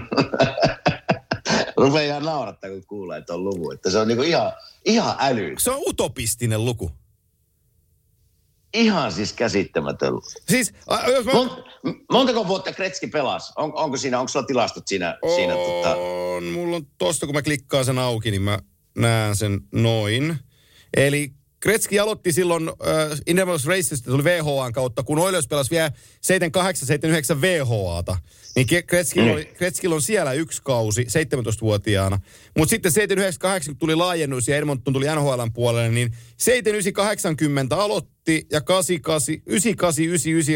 Rupeaa 1.77 2.03
ihan 2.03 2.23
naurattaa, 2.23 2.69
kun 2.69 2.85
kuulee 2.87 3.21
tuon 3.21 3.43
luvun. 3.43 3.73
Että 3.73 3.89
se 3.89 3.97
on 3.97 4.07
niinku 4.07 4.23
ihan, 4.23 4.51
ihan 4.85 5.15
äly. 5.19 5.55
Se 5.57 5.71
on 5.71 5.81
utopistinen 5.87 6.65
luku. 6.65 6.91
Ihan 8.73 9.11
siis 9.11 9.33
käsittämätön. 9.33 10.13
Siis, 10.49 10.73
a, 10.87 11.09
jos 11.09 11.25
mä... 11.25 11.33
Mont, 11.33 11.51
montako 12.11 12.47
vuotta 12.47 12.73
Kretski 12.73 13.07
pelasi? 13.07 13.53
On, 13.55 13.73
onko 13.75 13.97
siinä, 13.97 14.19
onko 14.19 14.27
sulla 14.27 14.45
tilastot 14.45 14.87
siinä? 14.87 15.17
on, 15.21 15.35
siinä 15.35 15.53
tota... 15.53 15.95
mulla 16.53 16.75
on 16.75 16.87
tosta, 16.97 17.25
kun 17.25 17.35
mä 17.35 17.41
klikkaan 17.41 17.85
sen 17.85 17.99
auki, 17.99 18.31
niin 18.31 18.41
mä 18.41 18.59
näen 18.97 19.35
sen 19.35 19.61
noin. 19.71 20.37
Eli 20.97 21.33
Kretski 21.63 21.99
aloitti 21.99 22.31
silloin 22.31 22.69
äh, 22.69 23.19
Indianapolis 23.27 23.65
Racesta, 23.65 24.11
tuli 24.11 24.23
VHAn 24.23 24.73
kautta, 24.73 25.03
kun 25.03 25.19
Oilers 25.19 25.47
pelasi 25.47 25.71
vielä 25.71 25.91
78-79 27.37 27.41
VHAta. 27.41 28.17
Niin 28.55 28.67
Kretskillä, 28.87 29.27
mm. 29.27 29.33
oli, 29.33 29.45
Kretskillä 29.45 29.95
on 29.95 30.01
siellä 30.01 30.33
yksi 30.33 30.61
kausi 30.63 31.03
17-vuotiaana. 31.03 32.19
Mutta 32.57 32.69
sitten 32.69 32.91
79-80 33.71 33.75
tuli 33.79 33.95
laajennus 33.95 34.47
ja 34.47 34.57
Edmonton 34.57 34.93
tuli 34.93 35.05
NHLn 35.05 35.53
puolelle, 35.53 35.89
niin 35.89 36.11
79-80 36.11 37.75
aloitti 37.75 38.47
ja 38.51 38.59
98-99 38.59 38.63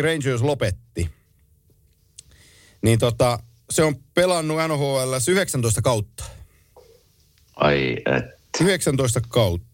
Rangers 0.04 0.42
lopetti. 0.42 1.10
Niin 2.82 3.00
tota, 3.00 3.40
se 3.70 3.84
on 3.84 3.96
pelannut 4.14 4.58
NHL 4.68 5.14
19 5.30 5.82
kautta. 5.82 6.24
Ai 7.56 7.98
et. 8.06 8.26
19 8.62 9.22
kautta. 9.30 9.67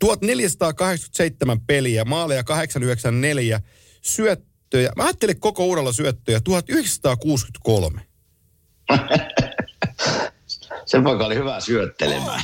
1487 0.00 1.60
peliä, 1.60 2.04
maaleja 2.04 2.44
894, 2.44 3.60
syöttöjä. 4.02 4.92
Mä 4.96 5.04
ajattelin 5.04 5.40
koko 5.40 5.66
uralla 5.66 5.92
syöttöjä 5.92 6.40
1963. 6.40 8.00
Sen 10.86 11.04
poika 11.04 11.26
oli 11.26 11.34
hyvä 11.34 11.60
syöttelemään. 11.60 12.42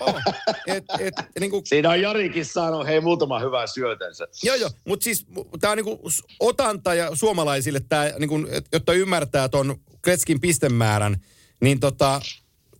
Oh, 0.00 0.08
oh. 0.08 0.22
Et, 0.66 0.84
et, 1.00 1.14
niin 1.40 1.50
kuin, 1.50 1.66
Siinä 1.66 1.90
on 1.90 2.00
Jarikin 2.00 2.44
saanut 2.44 2.86
hei 2.86 3.00
muutama 3.00 3.38
hyvä 3.38 3.66
syötänsä. 3.66 4.28
joo, 4.42 4.56
joo, 4.56 4.70
mutta 4.84 5.04
siis 5.04 5.26
tämä 5.60 5.70
on 5.70 5.76
niin 5.76 5.84
kuin 5.84 5.98
otanta 6.40 6.94
ja 6.94 7.16
suomalaisille, 7.16 7.80
tää, 7.88 8.12
niin 8.18 8.28
kuin, 8.28 8.46
jotta 8.72 8.92
ymmärtää 8.92 9.48
ton 9.48 9.76
Kretskin 10.02 10.40
pistemäärän, 10.40 11.16
niin 11.60 11.80
tota, 11.80 12.20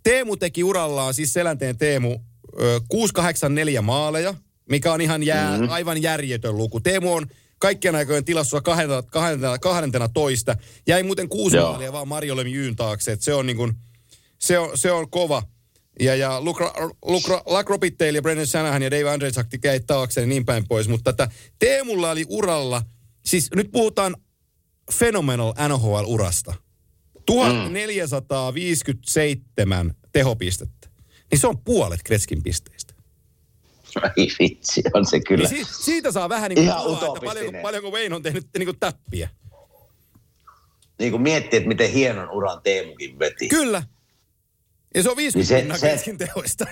Teemu 0.03 0.37
teki 0.37 0.65
urallaan, 0.65 1.15
siis 1.15 1.33
Selänteen 1.33 1.79
Teemu, 1.79 2.19
684 2.89 3.83
maaleja, 3.83 4.35
mikä 4.71 4.93
on 4.93 5.01
ihan 5.01 5.23
jää, 5.23 5.51
mm-hmm. 5.51 5.71
aivan 5.71 6.03
järjetön 6.03 6.57
luku. 6.57 6.81
Teemu 6.81 7.15
on 7.15 7.27
kaikkien 7.59 7.95
aikojen 7.95 8.25
tilassa 8.25 8.61
12. 8.61 10.09
toista. 10.15 10.57
Jäi 10.87 11.03
muuten 11.03 11.29
kuusi 11.29 11.57
Joo. 11.57 11.71
maalia 11.71 11.93
vaan 11.93 12.09
Mario 12.09 12.37
Lemieux 12.37 12.77
taakse. 12.77 13.13
Et 13.13 13.23
se, 13.23 13.35
on 13.35 13.47
niin 13.47 13.57
kuin, 13.57 13.75
se, 14.39 14.59
on, 14.59 14.79
se 14.79 14.93
on 14.93 15.11
kova. 15.11 15.43
Ja, 16.01 16.15
ja 16.15 16.41
Luke, 16.41 16.65
Luke, 17.05 17.33
Luke 17.47 17.69
Robitaille 17.69 18.19
ja 18.19 18.23
Brendan 18.23 18.47
Shanahan 18.47 18.83
ja 18.83 18.91
Dave 18.91 19.11
Andrzejak 19.11 19.47
jäi 19.65 19.81
taakse 19.81 20.21
ja 20.21 20.27
niin 20.27 20.45
päin 20.45 20.69
pois. 20.69 20.89
Mutta 20.89 21.13
tätä 21.13 21.33
Teemulla 21.59 22.11
oli 22.11 22.25
uralla, 22.29 22.83
siis 23.27 23.51
nyt 23.55 23.69
puhutaan 23.73 24.17
phenomenal 24.99 25.53
NHL-urasta. 25.69 26.55
1457 27.27 29.95
tehopistettä. 30.13 30.88
Niin 31.31 31.39
se 31.39 31.47
on 31.47 31.59
puolet 31.59 32.01
Kretskin 32.05 32.43
pisteistä. 32.43 32.95
Ai 34.03 34.11
vitsi, 34.39 34.83
on 34.95 35.07
se 35.07 35.21
kyllä. 35.21 35.49
Niin 35.49 35.67
si- 35.67 35.85
siitä 35.85 36.13
saa 36.13 36.29
vähän 36.29 36.49
niin 36.49 36.57
kuin 36.57 36.65
Ihan 36.67 36.83
kuvaa, 36.85 37.07
että 37.17 37.27
paljonko, 37.27 37.59
paljonko 37.63 37.91
Wayne 37.91 38.15
on 38.15 38.23
tehnyt 38.23 38.47
niin 38.59 38.67
kuin 38.67 38.79
täppiä. 38.81 39.29
Niin 40.99 41.11
kuin 41.11 41.23
miettii, 41.23 41.57
että 41.57 41.69
miten 41.69 41.91
hienon 41.91 42.31
uran 42.31 42.63
Teemukin 42.63 43.19
veti. 43.19 43.49
Kyllä. 43.49 43.83
Ja 44.95 45.03
se 45.03 45.11
on 45.11 45.17
50 45.17 45.55
Niin 45.55 45.81
se- 45.81 46.05
se, 46.05 46.15
tehoista. 46.19 46.67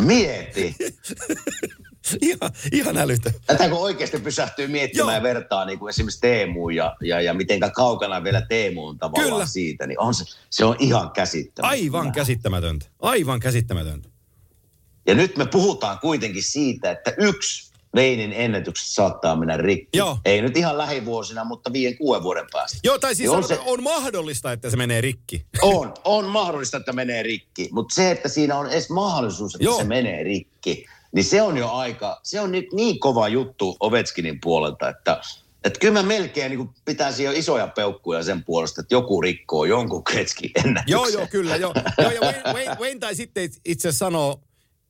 Mieti. 0.00 0.74
ihan, 2.20 2.52
ihan 2.72 2.96
älytön. 2.96 3.32
Tätä 3.46 3.68
kun 3.68 3.78
oikeasti 3.78 4.18
pysähtyy 4.18 4.66
miettimään 4.68 5.08
Joo. 5.08 5.16
ja 5.16 5.22
vertaa 5.22 5.64
niin 5.64 5.78
kuin 5.78 5.90
esimerkiksi 5.90 6.20
Teemuun 6.20 6.74
ja, 6.74 6.96
ja, 7.02 7.20
ja 7.20 7.34
mitenkä 7.34 7.70
kaukana 7.70 8.24
vielä 8.24 8.40
Teemu 8.40 8.86
on 8.86 8.98
tavallaan 8.98 9.30
Kyllä. 9.32 9.46
siitä, 9.46 9.86
niin 9.86 10.00
on 10.00 10.14
se, 10.14 10.24
se 10.50 10.64
on 10.64 10.76
ihan 10.78 11.10
käsittämätöntä. 11.10 11.68
Aivan 11.82 12.12
käsittämätöntä. 12.12 12.86
Aivan 13.00 13.40
käsittämätöntä. 13.40 14.08
Ja 15.06 15.14
nyt 15.14 15.36
me 15.36 15.46
puhutaan 15.46 15.98
kuitenkin 15.98 16.42
siitä, 16.42 16.90
että 16.90 17.14
yksi 17.18 17.68
Veinin 17.94 18.32
ennätykset 18.32 18.88
saattaa 18.88 19.36
mennä 19.36 19.56
rikki. 19.56 19.98
Joo. 19.98 20.18
Ei 20.24 20.42
nyt 20.42 20.56
ihan 20.56 20.78
lähivuosina, 20.78 21.44
mutta 21.44 21.72
viiden, 21.72 21.98
kuuden 21.98 22.22
vuoden 22.22 22.46
päästä. 22.52 22.78
Joo, 22.84 22.98
tai 22.98 23.14
siis 23.14 23.30
Niin 23.30 23.36
on 23.36 23.48
se- 23.48 23.58
on 23.66 23.82
mahdollista, 23.82 24.52
että 24.52 24.70
se 24.70 24.76
menee 24.76 25.00
rikki. 25.00 25.44
On, 25.62 25.94
on 26.04 26.24
mahdollista, 26.24 26.76
että 26.76 26.92
menee 26.92 27.22
rikki, 27.22 27.68
mutta 27.72 27.94
se, 27.94 28.10
että 28.10 28.28
siinä 28.28 28.58
on 28.58 28.70
edes 28.70 28.90
mahdollisuus, 28.90 29.54
että. 29.54 29.64
Joo. 29.64 29.78
se 29.78 29.84
menee 29.84 30.22
rikki, 30.22 30.86
niin 31.12 31.24
se 31.24 31.42
on 31.42 31.58
jo 31.58 31.70
aika, 31.70 32.20
se 32.22 32.40
on 32.40 32.52
nyt 32.52 32.66
niin 32.72 33.00
kova 33.00 33.28
juttu 33.28 33.76
Ovechkinin 33.80 34.38
puolelta, 34.40 34.88
että 34.88 35.20
että 35.64 35.80
kyllä 35.80 35.92
mä 35.92 36.02
melkein 36.02 36.50
niin 36.50 36.68
pitäisi 36.84 37.24
jo 37.24 37.32
isoja 37.32 37.66
peukkuja 37.66 38.22
sen 38.22 38.44
puolesta, 38.44 38.80
että 38.80 38.94
joku 38.94 39.20
rikkoo 39.20 39.64
jonkun 39.64 40.04
Kretskin 40.04 40.50
ennätyksen. 40.64 40.92
Joo, 40.92 41.08
joo, 41.08 41.26
kyllä, 41.30 41.56
joo. 41.56 41.74
joo 41.98 42.10
ja 42.10 42.20
Wayne, 42.20 42.42
Wayne, 42.52 42.76
Wayne 42.80 43.00
tai 43.00 43.14
sitten 43.14 43.50
itse 43.64 43.92
sanoo 43.92 44.40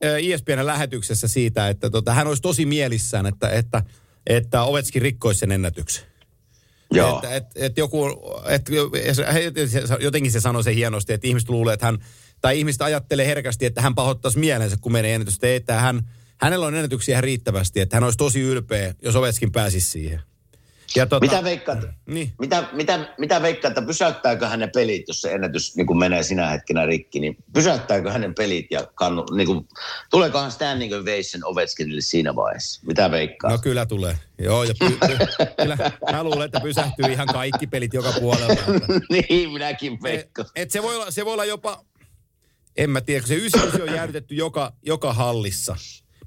ESPN 0.01 0.65
lähetyksessä 0.65 1.27
siitä, 1.27 1.69
että 1.69 1.89
tota, 1.89 2.13
hän 2.13 2.27
olisi 2.27 2.41
tosi 2.41 2.65
mielissään, 2.65 3.25
että, 3.25 3.49
että, 3.49 3.83
että 4.27 4.63
Ovetskin 4.63 5.01
rikkoisi 5.01 5.39
sen 5.39 5.51
ennätyksen. 5.51 6.05
Joo. 6.91 7.15
Että 7.15 7.35
et, 7.35 7.45
et 7.55 7.77
joku, 7.77 8.05
et, 8.45 8.69
jotenkin 9.99 10.31
se 10.31 10.39
sanoi 10.39 10.63
se 10.63 10.75
hienosti, 10.75 11.13
että 11.13 11.27
ihmiset 11.27 11.49
luulee, 11.49 11.73
että 11.73 11.85
hän, 11.85 11.97
tai 12.41 12.59
ihmiset 12.59 12.81
ajattelee 12.81 13.27
herkästi, 13.27 13.65
että 13.65 13.81
hän 13.81 13.95
pahoittaisi 13.95 14.39
mielensä, 14.39 14.77
kun 14.81 14.91
menee 14.91 15.13
ennätystä. 15.15 15.55
Että 15.55 15.73
hän, 15.73 16.01
hänellä 16.37 16.65
on 16.65 16.75
ennätyksiä 16.75 17.13
ihan 17.13 17.23
riittävästi, 17.23 17.79
että 17.79 17.95
hän 17.95 18.03
olisi 18.03 18.17
tosi 18.17 18.41
ylpeä, 18.41 18.95
jos 19.01 19.15
Ovetskin 19.15 19.51
pääsisi 19.51 19.87
siihen. 19.89 20.21
Ja 20.95 21.05
tota, 21.05 21.25
Mitä 21.25 21.43
veikkaat, 21.43 21.79
Niin. 22.05 22.33
mitä, 22.39 22.63
mitä, 22.73 23.13
mitä 23.17 23.41
veikkaat, 23.41 23.71
että 23.77 23.87
pysäyttääkö 23.87 24.47
hänen 24.47 24.69
pelit, 24.73 25.03
jos 25.07 25.21
se 25.21 25.31
ennätys 25.31 25.75
niin 25.75 25.87
kuin 25.87 25.99
menee 25.99 26.23
sinä 26.23 26.49
hetkenä 26.49 26.85
rikki, 26.85 27.19
niin 27.19 27.37
pysäyttääkö 27.53 28.11
hänen 28.11 28.35
pelit 28.35 28.67
ja 28.71 28.87
kannu, 28.95 29.25
niin 29.35 29.47
kuin, 29.47 29.67
tuleekohan 30.11 30.51
standing 30.51 30.93
ovation 30.93 31.43
Ovechkinille 31.45 32.01
siinä 32.01 32.35
vaiheessa? 32.35 32.81
Mitä 32.87 33.11
veikkaa? 33.11 33.51
No 33.51 33.57
kyllä 33.57 33.85
tulee. 33.85 34.17
Joo, 34.39 34.63
ja 34.63 34.73
py, 34.79 34.89
py, 35.07 35.17
kyllä, 35.61 35.77
mä 36.11 36.23
luulen, 36.23 36.45
että 36.45 36.59
pysähtyy 36.59 37.05
ihan 37.05 37.27
kaikki 37.27 37.67
pelit 37.67 37.93
joka 37.93 38.11
puolella. 38.19 38.61
Niin, 39.09 39.51
minäkin 39.53 39.93
et, 39.93 40.03
veikkaan. 40.03 40.47
et 40.55 40.71
se, 40.71 40.83
voi 40.83 40.95
olla, 40.95 41.11
se 41.11 41.25
voi 41.25 41.33
olla 41.33 41.45
jopa, 41.45 41.83
en 42.79 42.89
mä 42.89 43.01
tiedä, 43.01 43.21
kun 43.21 43.27
se 43.27 43.35
99 43.35 43.89
on 43.89 43.95
jäädytetty 43.95 44.35
joka, 44.35 44.73
joka 44.85 45.13
hallissa. 45.13 45.75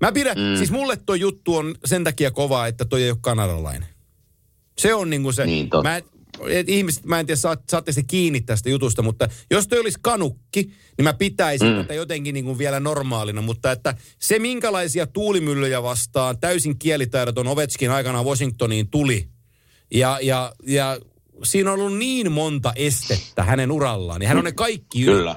Mä 0.00 0.12
pidän, 0.12 0.38
mm. 0.38 0.56
siis 0.56 0.70
mulle 0.70 0.96
tuo 0.96 1.14
juttu 1.14 1.56
on 1.56 1.74
sen 1.84 2.04
takia 2.04 2.30
kova, 2.30 2.66
että 2.66 2.84
toi 2.84 3.02
ei 3.02 3.10
ole 3.10 3.18
kanadalainen. 3.20 3.88
Se 4.78 4.94
on 4.94 5.10
niinku 5.10 5.32
se, 5.32 5.46
Niin, 5.46 5.70
totta. 5.70 5.88
mä, 5.88 6.00
et 6.48 6.68
ihmiset, 6.68 7.04
mä 7.04 7.20
en 7.20 7.26
tiedä, 7.26 7.36
saat, 7.36 7.62
saatte 7.70 7.92
se 7.92 8.02
kiinni 8.02 8.40
tästä 8.40 8.70
jutusta, 8.70 9.02
mutta 9.02 9.28
jos 9.50 9.68
toi 9.68 9.78
olisi 9.78 9.98
kanukki, 10.02 10.62
niin 10.98 11.04
mä 11.04 11.12
pitäisin 11.12 11.68
mm. 11.68 11.76
tätä 11.76 11.94
jotenkin 11.94 12.34
niinku 12.34 12.58
vielä 12.58 12.80
normaalina, 12.80 13.42
mutta 13.42 13.72
että 13.72 13.94
se 14.18 14.38
minkälaisia 14.38 15.06
tuulimyllyjä 15.06 15.82
vastaan 15.82 16.38
täysin 16.38 16.78
kielitaidoton 16.78 17.46
Ovechkin 17.46 17.90
aikana 17.90 18.22
Washingtoniin 18.22 18.90
tuli, 18.90 19.28
ja, 19.94 20.18
ja, 20.22 20.52
ja 20.66 20.98
siinä 21.44 21.72
on 21.72 21.80
ollut 21.80 21.98
niin 21.98 22.32
monta 22.32 22.72
estettä 22.76 23.42
hänen 23.44 23.70
urallaan, 23.70 24.20
niin 24.20 24.28
hän 24.28 24.38
on 24.38 24.44
ne 24.44 24.52
kaikki 24.52 25.04
Kyllä. 25.04 25.36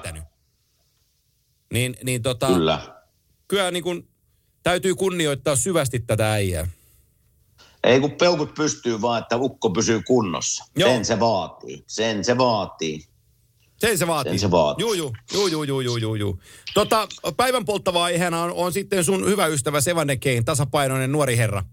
Niin, 1.73 1.95
niin 2.03 2.21
tota, 2.21 2.47
Kyllä. 2.47 2.95
kyllä 3.47 3.71
niin 3.71 3.83
kuin, 3.83 4.07
täytyy 4.63 4.95
kunnioittaa 4.95 5.55
syvästi 5.55 5.99
tätä 5.99 6.31
äijää. 6.33 6.67
Ei 7.83 7.99
kun 7.99 8.11
peukut 8.11 8.53
pystyy 8.53 9.01
vaan, 9.01 9.21
että 9.21 9.37
ukko 9.37 9.69
pysyy 9.69 10.01
kunnossa. 10.01 10.65
Joo. 10.75 10.89
Sen 10.89 11.05
se 11.05 11.19
vaatii. 11.19 11.83
Sen 11.87 12.23
se 12.23 12.37
vaatii. 12.37 13.05
Sen 13.77 13.97
se 13.97 14.07
vaatii. 14.07 14.31
Sen 14.31 14.39
se 14.39 14.51
vaatii. 14.51 14.83
Juu, 14.83 14.93
juu, 14.93 15.13
juu, 15.33 15.47
juu, 15.47 15.63
juu, 15.63 15.81
juu, 15.81 15.97
juu, 15.97 16.15
juu. 16.15 16.39
Tota, 16.73 17.07
päivän 17.37 17.65
polttava 17.65 18.03
aiheena 18.03 18.43
on, 18.43 18.51
on 18.51 18.73
sitten 18.73 19.03
sun 19.03 19.25
hyvä 19.25 19.47
ystävä 19.47 19.81
Sevanen 19.81 20.19
Kein, 20.19 20.45
tasapainoinen 20.45 21.11
nuori 21.11 21.37
herra. 21.37 21.63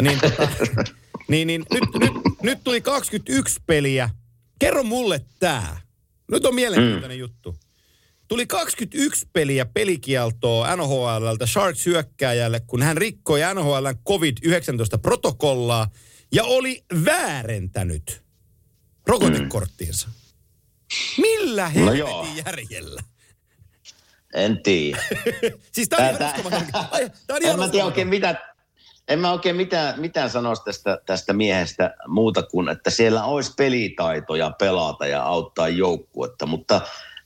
Niin, 0.00 0.20
tota, 0.20 0.48
niin, 1.28 1.46
niin 1.46 1.64
nyt, 1.72 1.84
nyt, 2.00 2.12
nyt 2.42 2.58
tuli 2.64 2.80
21 2.80 3.60
peliä. 3.66 4.10
Kerro 4.58 4.82
mulle 4.82 5.24
tää. 5.38 5.80
Nyt 6.30 6.44
on 6.44 6.54
mielenkiintoinen 6.54 7.16
mm. 7.16 7.20
juttu. 7.20 7.56
Tuli 8.28 8.46
21 8.46 9.28
peliä 9.32 9.66
pelikieltoa 9.66 10.76
NHLltä 10.76 11.46
Sharks 11.46 11.86
hyökkääjälle, 11.86 12.60
kun 12.66 12.82
hän 12.82 12.96
rikkoi 12.96 13.40
NHLn 13.54 13.94
COVID-19-protokollaa 14.08 15.86
ja 16.32 16.44
oli 16.44 16.84
väärentänyt 17.04 18.22
rokotekorttiinsa. 19.06 20.08
Millä 21.18 21.62
No 21.62 21.70
helvetin 21.74 21.98
joo. 21.98 22.26
järjellä? 22.46 23.00
En 24.34 24.62
tiedä. 24.62 25.02
siis 25.72 25.88
tää 25.88 26.08
on 26.08 26.14
ihan 26.14 26.36
uskomaton. 26.36 26.62
En 27.50 27.58
mä 27.58 27.68
tiedä 27.68 27.84
oikein 27.84 28.08
mitä, 28.08 28.54
en 29.08 29.18
mä 29.18 29.32
oikein 29.32 29.56
mitään, 29.56 30.00
mitään 30.00 30.30
sanoisi 30.30 30.64
tästä, 30.64 30.98
tästä 31.06 31.32
miehestä 31.32 31.94
muuta 32.06 32.42
kuin, 32.42 32.68
että 32.68 32.90
siellä 32.90 33.24
olisi 33.24 33.52
pelitaitoja 33.56 34.50
pelata 34.50 35.06
ja 35.06 35.22
auttaa 35.22 35.68
joukkuetta, 35.68 36.46
mutta 36.46 36.80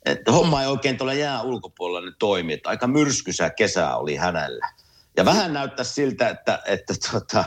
että 0.06 0.32
homma 0.32 0.62
ei 0.62 0.68
oikein 0.68 0.96
tuolla 0.96 1.14
jää 1.14 1.42
ulkopuolella 1.42 2.06
nyt 2.06 2.18
toimi, 2.18 2.52
että 2.52 2.68
aika 2.68 2.86
myrskysä 2.86 3.50
kesä 3.50 3.96
oli 3.96 4.16
hänellä. 4.16 4.68
Ja 5.16 5.24
vähän 5.24 5.52
näyttää 5.52 5.84
siltä, 5.84 6.28
että, 6.28 6.62
että, 6.66 6.94
tota, 7.12 7.44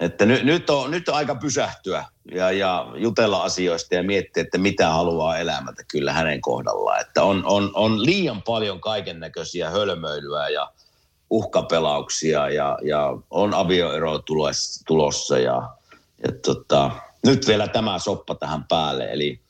että 0.00 0.26
nyt, 0.26 0.44
nyt, 0.44 0.70
on, 0.70 0.90
nyt 0.90 1.08
on 1.08 1.14
aika 1.14 1.34
pysähtyä 1.34 2.04
ja, 2.32 2.50
ja 2.52 2.86
jutella 2.94 3.42
asioista 3.42 3.94
ja 3.94 4.02
miettiä, 4.02 4.42
että 4.42 4.58
mitä 4.58 4.90
haluaa 4.90 5.38
elämältä 5.38 5.82
kyllä 5.90 6.12
hänen 6.12 6.40
kohdallaan. 6.40 7.00
Että 7.00 7.22
on, 7.22 7.42
on, 7.46 7.70
on 7.74 8.04
liian 8.04 8.42
paljon 8.42 8.80
kaiken 8.80 9.20
näköisiä 9.20 9.70
hölmöilyä 9.70 10.48
ja 10.48 10.72
uhkapelauksia 11.30 12.48
ja, 12.48 12.78
ja 12.82 13.18
on 13.30 13.54
avioero 13.54 14.20
tulossa 14.86 15.38
ja, 15.38 15.70
ja 16.22 16.32
tota, 16.44 16.90
nyt 17.26 17.46
vielä 17.46 17.68
tämä 17.68 17.98
soppa 17.98 18.34
tähän 18.34 18.64
päälle. 18.64 19.12
Eli 19.12 19.40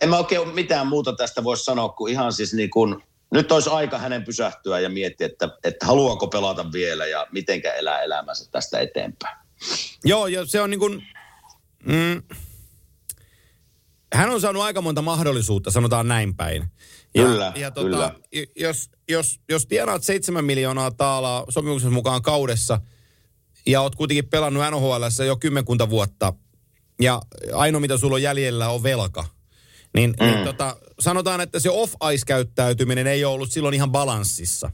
en 0.00 0.08
mä 0.08 0.18
oikein 0.18 0.48
mitään 0.54 0.86
muuta 0.86 1.12
tästä 1.12 1.44
voisi 1.44 1.64
sanoa 1.64 1.88
kuin 1.88 2.12
ihan 2.12 2.32
siis 2.32 2.54
niin 2.54 2.70
kuin, 2.70 3.02
nyt 3.30 3.52
olisi 3.52 3.70
aika 3.70 3.98
hänen 3.98 4.24
pysähtyä 4.24 4.80
ja 4.80 4.88
miettiä, 4.88 5.26
että, 5.26 5.48
että 5.64 5.86
haluaako 5.86 6.26
pelata 6.26 6.72
vielä 6.72 7.06
ja 7.06 7.26
mitenkä 7.32 7.74
elää 7.74 8.02
elämänsä 8.02 8.50
tästä 8.50 8.78
eteenpäin. 8.78 9.36
Joo, 10.04 10.26
ja 10.26 10.46
se 10.46 10.60
on 10.60 10.70
niin 10.70 10.80
kuin, 10.80 11.02
mm, 11.84 12.22
hän 14.14 14.30
on 14.30 14.40
saanut 14.40 14.62
aika 14.62 14.82
monta 14.82 15.02
mahdollisuutta, 15.02 15.70
sanotaan 15.70 16.08
näin 16.08 16.36
päin. 16.36 16.64
Ja, 17.14 17.24
kyllä, 17.24 17.52
ja 17.56 17.70
tota, 17.70 17.86
kyllä. 17.86 18.14
Jos, 18.56 18.90
jos, 19.08 19.40
jos 19.48 19.66
tienaat 19.66 20.04
7 20.04 20.44
miljoonaa 20.44 20.90
taalaa 20.90 21.44
sopimuksen 21.48 21.92
mukaan 21.92 22.22
kaudessa 22.22 22.80
ja 23.66 23.80
oot 23.80 23.94
kuitenkin 23.94 24.28
pelannut 24.28 24.62
NHL 24.70 25.24
jo 25.26 25.36
kymmenkunta 25.36 25.90
vuotta 25.90 26.32
ja 27.00 27.22
ainoa 27.52 27.80
mitä 27.80 27.98
sulla 27.98 28.14
on 28.14 28.22
jäljellä 28.22 28.68
on 28.68 28.82
velka, 28.82 29.24
niin, 29.98 30.14
niin 30.20 30.30
mm. 30.30 30.34
niin 30.34 30.44
tota, 30.44 30.76
sanotaan, 31.00 31.40
että 31.40 31.60
se 31.60 31.70
off-ice-käyttäytyminen 31.70 33.06
ei 33.06 33.24
ole 33.24 33.34
ollut 33.34 33.52
silloin 33.52 33.74
ihan 33.74 33.90
balanssissa. 33.90 34.70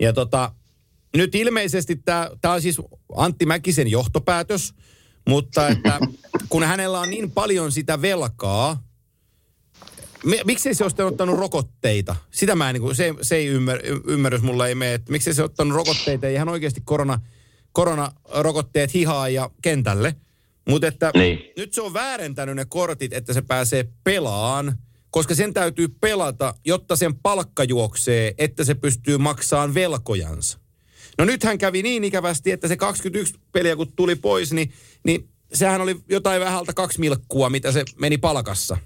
Ja 0.00 0.12
tota, 0.12 0.52
nyt 1.16 1.34
ilmeisesti 1.34 1.96
tämä 1.96 2.54
on 2.54 2.62
siis 2.62 2.76
Antti 3.16 3.46
Mäkisen 3.46 3.88
johtopäätös, 3.88 4.74
mutta 5.28 5.68
että 5.68 5.98
kun 6.48 6.62
hänellä 6.62 7.00
on 7.00 7.10
niin 7.10 7.30
paljon 7.30 7.72
sitä 7.72 8.02
velkaa, 8.02 8.82
miksei 10.44 10.74
se 10.74 10.84
olisi 10.84 11.02
ottanut 11.02 11.38
rokotteita? 11.38 12.16
Sitä 12.30 12.54
mä 12.54 12.70
en, 12.70 12.74
niin 12.74 12.82
kuin, 12.82 12.96
se, 12.96 13.14
se 13.22 13.36
ei 13.36 13.46
ymmär, 13.46 13.80
ymmärrys 14.06 14.42
mulla 14.42 14.66
ei 14.66 14.74
mene, 14.74 14.94
että 14.94 15.12
miksei 15.12 15.34
se 15.34 15.42
ottanut 15.42 15.76
rokotteita, 15.76 16.26
ei 16.26 16.34
ihan 16.34 16.48
oikeasti 16.48 16.80
korona, 16.84 17.20
koronarokotteet 17.72 18.94
hihaa 18.94 19.28
ja 19.28 19.50
kentälle. 19.62 20.14
Mutta 20.70 20.86
että 20.86 21.10
niin. 21.14 21.38
nyt 21.56 21.72
se 21.72 21.80
on 21.80 21.94
väärentänyt 21.94 22.56
ne 22.56 22.64
kortit, 22.68 23.12
että 23.12 23.32
se 23.32 23.42
pääsee 23.42 23.88
pelaan, 24.04 24.78
koska 25.10 25.34
sen 25.34 25.54
täytyy 25.54 25.88
pelata, 25.88 26.54
jotta 26.64 26.96
sen 26.96 27.14
palkka 27.14 27.64
juoksee, 27.64 28.34
että 28.38 28.64
se 28.64 28.74
pystyy 28.74 29.18
maksamaan 29.18 29.74
velkojansa. 29.74 30.58
No 31.18 31.24
nythän 31.24 31.58
kävi 31.58 31.82
niin 31.82 32.04
ikävästi, 32.04 32.50
että 32.50 32.68
se 32.68 32.76
21 32.76 33.34
peliä 33.52 33.76
kun 33.76 33.92
tuli 33.92 34.16
pois, 34.16 34.52
niin, 34.52 34.72
niin 35.04 35.28
sehän 35.52 35.80
oli 35.80 35.96
jotain 36.08 36.40
vähältä 36.40 36.72
kaksi 36.72 37.00
milkkua, 37.00 37.50
mitä 37.50 37.72
se 37.72 37.84
meni 37.98 38.18
palkassa. 38.18 38.76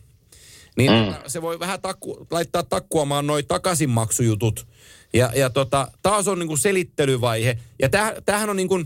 Niin 0.76 0.90
mm. 0.92 1.14
se 1.26 1.42
voi 1.42 1.60
vähän 1.60 1.80
takku, 1.80 2.26
laittaa 2.30 2.62
takkuamaan 2.62 3.26
noin 3.26 3.46
takaisinmaksujutut. 3.46 4.66
Ja, 5.12 5.30
ja 5.34 5.50
tota, 5.50 5.88
taas 6.02 6.28
on 6.28 6.38
niinku 6.38 6.56
selittelyvaihe. 6.56 7.58
Ja 7.78 7.88
tämähän 8.24 8.50
on 8.50 8.56
niinku, 8.56 8.84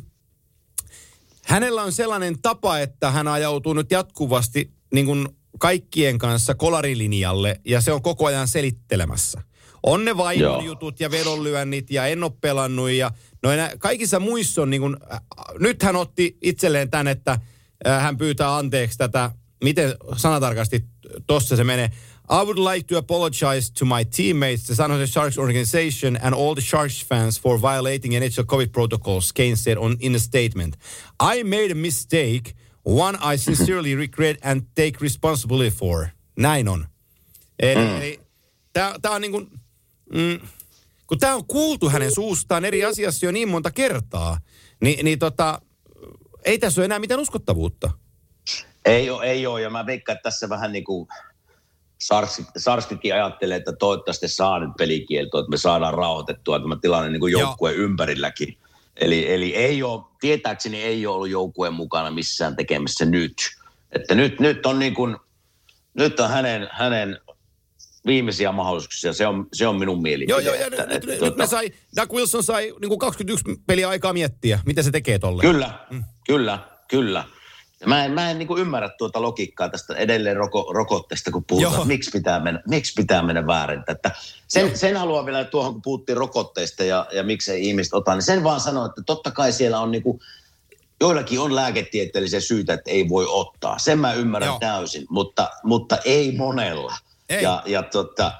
hänellä 1.48 1.82
on 1.82 1.92
sellainen 1.92 2.42
tapa, 2.42 2.78
että 2.78 3.10
hän 3.10 3.28
ajautuu 3.28 3.72
nyt 3.72 3.90
jatkuvasti 3.90 4.72
niinku 4.92 5.16
kaikkien 5.58 6.18
kanssa 6.18 6.54
kolarilinjalle 6.54 7.60
ja 7.64 7.80
se 7.80 7.92
on 7.92 8.02
koko 8.02 8.26
ajan 8.26 8.48
selittelemässä. 8.48 9.42
On 9.82 10.04
ne 10.04 10.16
vaimon 10.16 10.64
jutut 10.64 11.00
ja 11.00 11.10
vedonlyönnit 11.10 11.90
ja 11.90 12.06
en 12.06 12.24
ole 12.24 12.32
pelannut 12.40 12.90
ja 12.90 13.10
no 13.42 13.50
enää, 13.50 13.72
kaikissa 13.78 14.20
muissa 14.20 14.62
on 14.62 14.70
niin 14.70 14.80
kuin, 14.80 14.96
äh, 15.12 15.20
nyt 15.58 15.82
hän 15.82 15.96
otti 15.96 16.38
itselleen 16.42 16.90
tämän, 16.90 17.08
että 17.08 17.38
äh, 17.86 18.02
hän 18.02 18.16
pyytää 18.16 18.56
anteeksi 18.56 18.98
tätä, 18.98 19.30
miten 19.64 19.94
sanatarkasti 20.16 20.84
tossa 21.26 21.56
se 21.56 21.64
menee. 21.64 21.90
I 22.30 22.42
would 22.42 22.58
like 22.58 22.86
to 22.88 22.98
apologize 22.98 23.70
to 23.70 23.86
my 23.86 24.04
teammates, 24.04 24.66
the 24.66 24.74
San 24.74 24.90
Jose 24.90 25.10
Sharks 25.10 25.38
organization, 25.38 26.16
and 26.16 26.34
all 26.34 26.54
the 26.54 26.60
Sharks 26.60 27.00
fans 27.00 27.38
for 27.38 27.56
violating 27.58 28.12
NHL 28.12 28.44
COVID 28.44 28.72
protocols, 28.72 29.32
Kane 29.32 29.56
said 29.56 29.78
on, 29.78 29.96
in 30.00 30.14
a 30.14 30.18
statement. 30.18 30.76
I 31.18 31.42
made 31.42 31.70
a 31.70 31.74
mistake, 31.74 32.54
one 32.82 33.16
I 33.16 33.36
sincerely 33.36 33.94
regret 34.04 34.36
and 34.42 34.62
take 34.74 35.00
responsibility 35.00 35.70
for. 35.70 36.12
Näin 36.36 36.68
on. 36.68 36.86
Eli, 37.58 37.74
mm. 37.74 37.96
eli 37.96 38.20
tämä 38.72 39.14
on 39.14 39.20
niin 39.20 39.32
kuin, 39.32 39.50
mm, 40.12 40.48
kun 41.06 41.18
tämä 41.18 41.34
on 41.34 41.46
kuultu 41.46 41.88
hänen 41.88 42.14
suustaan 42.14 42.64
eri 42.64 42.84
asiassa 42.84 43.26
jo 43.26 43.32
niin 43.32 43.48
monta 43.48 43.70
kertaa, 43.70 44.38
niin, 44.80 45.04
niin 45.04 45.18
tota, 45.18 45.60
ei 46.44 46.58
tässä 46.58 46.80
ole 46.80 46.84
enää 46.84 46.98
mitään 46.98 47.20
uskottavuutta. 47.20 47.90
Ei 48.84 49.10
ole, 49.10 49.24
ei 49.24 49.46
ole. 49.46 49.60
Ja 49.60 49.70
mä 49.70 49.86
veikkaan, 49.86 50.16
että 50.16 50.22
tässä 50.22 50.48
vähän 50.48 50.72
niin 50.72 50.84
kuin 50.84 51.08
Sarskikin 52.56 53.14
ajattelee, 53.14 53.56
että 53.56 53.72
toivottavasti 53.72 54.28
saa 54.28 54.58
nyt 54.58 54.70
pelikieltoa, 54.78 55.40
että 55.40 55.50
me 55.50 55.56
saadaan 55.56 55.94
rauhoitettua 55.94 56.60
tämä 56.60 56.76
tilanne 56.80 57.10
niin 57.10 57.20
kuin 57.20 57.32
joukkueen 57.32 57.76
ympärilläkin. 57.76 58.58
Eli, 58.96 59.32
eli 59.32 59.56
ei 59.56 59.82
ole, 59.82 60.04
tietääkseni 60.20 60.82
ei 60.82 61.06
ole 61.06 61.14
ollut 61.14 61.28
joukkueen 61.28 61.74
mukana 61.74 62.10
missään 62.10 62.56
tekemässä 62.56 63.04
nyt. 63.04 63.34
Että 63.92 64.14
nyt, 64.14 64.40
nyt 64.40 64.66
on 64.66 64.78
niin 64.78 64.94
kuin, 64.94 65.16
nyt 65.94 66.20
on 66.20 66.30
hänen, 66.30 66.68
hänen 66.72 67.18
viimeisiä 68.06 68.52
mahdollisuuksia. 68.52 69.12
Se 69.12 69.26
on, 69.26 69.46
se 69.52 69.66
on 69.66 69.76
minun 69.76 70.02
mielipide. 70.02 70.32
Joo, 70.32 70.40
joo, 70.40 70.54
ja 70.54 70.66
että, 70.66 70.86
nyt, 70.86 70.96
että, 70.96 71.06
nyt, 71.06 71.18
tuota... 71.18 71.46
sai, 71.46 71.72
Doug 71.96 72.12
Wilson 72.12 72.42
sai 72.42 72.74
niin 72.80 72.88
kuin 72.88 72.98
21 72.98 73.44
peliä 73.66 73.88
aikaa 73.88 74.12
miettiä, 74.12 74.60
mitä 74.66 74.82
se 74.82 74.90
tekee 74.90 75.18
tolle. 75.18 75.42
Kyllä, 75.42 75.86
mm. 75.90 76.04
kyllä, 76.26 76.58
kyllä. 76.88 77.24
Mä 77.86 78.04
en, 78.04 78.12
mä 78.12 78.30
en 78.30 78.38
niin 78.38 78.46
kuin 78.46 78.60
ymmärrä 78.60 78.88
tuota 78.88 79.22
logiikkaa 79.22 79.68
tästä 79.68 79.94
edelleen 79.94 80.36
roko, 80.36 80.70
rokotteesta, 80.72 81.30
kun 81.30 81.44
puhutaan, 81.44 81.74
että 81.74 81.86
miksi 81.86 82.10
pitää 82.10 82.40
mennä, 82.40 82.62
miksi 82.68 82.92
pitää 82.96 83.22
mennä 83.22 83.46
väärin. 83.46 83.82
Että 83.88 84.10
sen, 84.48 84.78
sen 84.78 84.96
haluan 84.96 85.26
vielä 85.26 85.44
tuohon, 85.44 85.72
kun 85.72 85.82
puhuttiin 85.82 86.18
rokotteista 86.18 86.84
ja, 86.84 87.06
ja 87.12 87.22
miksei 87.22 87.68
ihmiset 87.68 87.94
ota, 87.94 88.14
niin 88.14 88.22
sen 88.22 88.44
vaan 88.44 88.60
sanoa, 88.60 88.86
että 88.86 89.02
totta 89.06 89.30
kai 89.30 89.52
siellä 89.52 89.80
on 89.80 89.90
niin 89.90 90.02
kuin, 90.02 90.20
joillakin 91.00 91.40
on 91.40 91.54
lääketieteellisiä 91.54 92.40
syitä, 92.40 92.74
että 92.74 92.90
ei 92.90 93.08
voi 93.08 93.26
ottaa. 93.28 93.78
Sen 93.78 93.98
mä 93.98 94.12
ymmärrän 94.12 94.48
Joo. 94.48 94.58
täysin, 94.58 95.06
mutta, 95.10 95.50
mutta 95.62 95.98
ei 96.04 96.36
monella. 96.36 96.96
Ei. 97.28 97.42
Ja, 97.42 97.62
ja 97.66 97.82
tota, 97.82 98.32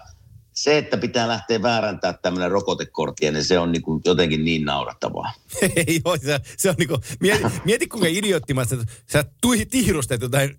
se, 0.63 0.79
että 0.79 0.97
pitää 0.97 1.29
lähteä 1.29 1.63
vääräntämään 1.63 2.19
tämmöinen 2.23 2.51
rokotekortti, 2.51 3.31
niin 3.31 3.45
se 3.45 3.59
on 3.59 3.73
niin 3.73 3.83
kuin 3.83 4.03
jotenkin 4.05 4.45
niin 4.45 4.65
naurattavaa. 4.65 5.33
Ei 5.87 6.01
joo, 6.05 6.17
se, 6.17 6.41
se 6.57 6.69
on 6.71 6.75
niin 6.79 6.89
kuin, 6.89 7.01
mieti, 7.21 7.45
mieti 7.65 7.87
kuinka 7.87 8.09
idioottimasta, 8.09 8.75
että 8.75 8.87
sä 9.07 9.25
tihrustet 9.71 10.23
jotain 10.23 10.59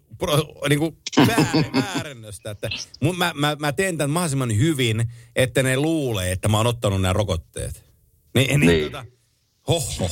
niin 0.70 0.80
kuin 0.80 0.97
väärennöstä. 1.74 2.52
Että 2.52 2.70
mun, 3.02 3.18
mä, 3.18 3.32
mä, 3.36 3.58
mä 3.60 3.72
teen 3.72 3.97
tämän 3.97 4.10
mahdollisimman 4.10 4.58
hyvin, 4.58 5.12
että 5.36 5.64
ne 5.64 5.78
luulee, 5.78 6.32
että 6.32 6.47
mä 6.47 6.58
oon 6.58 6.68
ottanut 6.68 7.02
nämä 7.02 7.14
rokotteet. 7.14 7.86
Niin, 8.36 8.60
niin, 8.60 8.60
niin. 8.60 8.84
Tota, 8.84 9.06
Hoho. 9.70 10.10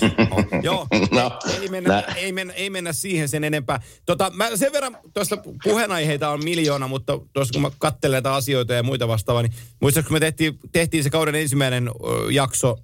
Joo, 0.64 0.88
no, 1.12 1.40
ei, 1.62 1.70
mennä, 1.70 2.04
ei, 2.16 2.32
mennä, 2.32 2.54
ei 2.54 2.70
mennä 2.70 2.94
siihen 2.94 3.30
sen 3.30 3.44
enempää. 3.44 3.82
Tota, 4.06 4.32
mä 4.36 4.56
sen 4.56 4.74
verran, 4.74 4.98
tuosta 5.14 5.38
puheenaiheita 5.64 6.30
on 6.30 6.44
miljoona, 6.44 6.88
mutta 6.88 7.20
tuossa 7.34 7.52
kun 7.54 7.62
mä 7.62 7.72
katselen 7.80 8.14
näitä 8.14 8.34
asioita 8.34 8.74
ja 8.74 8.84
muita 8.84 9.08
vastaavaa, 9.08 9.42
niin 9.42 9.54
muistatko 9.82 10.08
kun 10.08 10.16
me 10.16 10.20
tehtiin, 10.20 10.60
tehtiin 10.72 11.04
se 11.04 11.10
kauden 11.10 11.36
ensimmäinen 11.36 11.90
jakso 12.32 12.78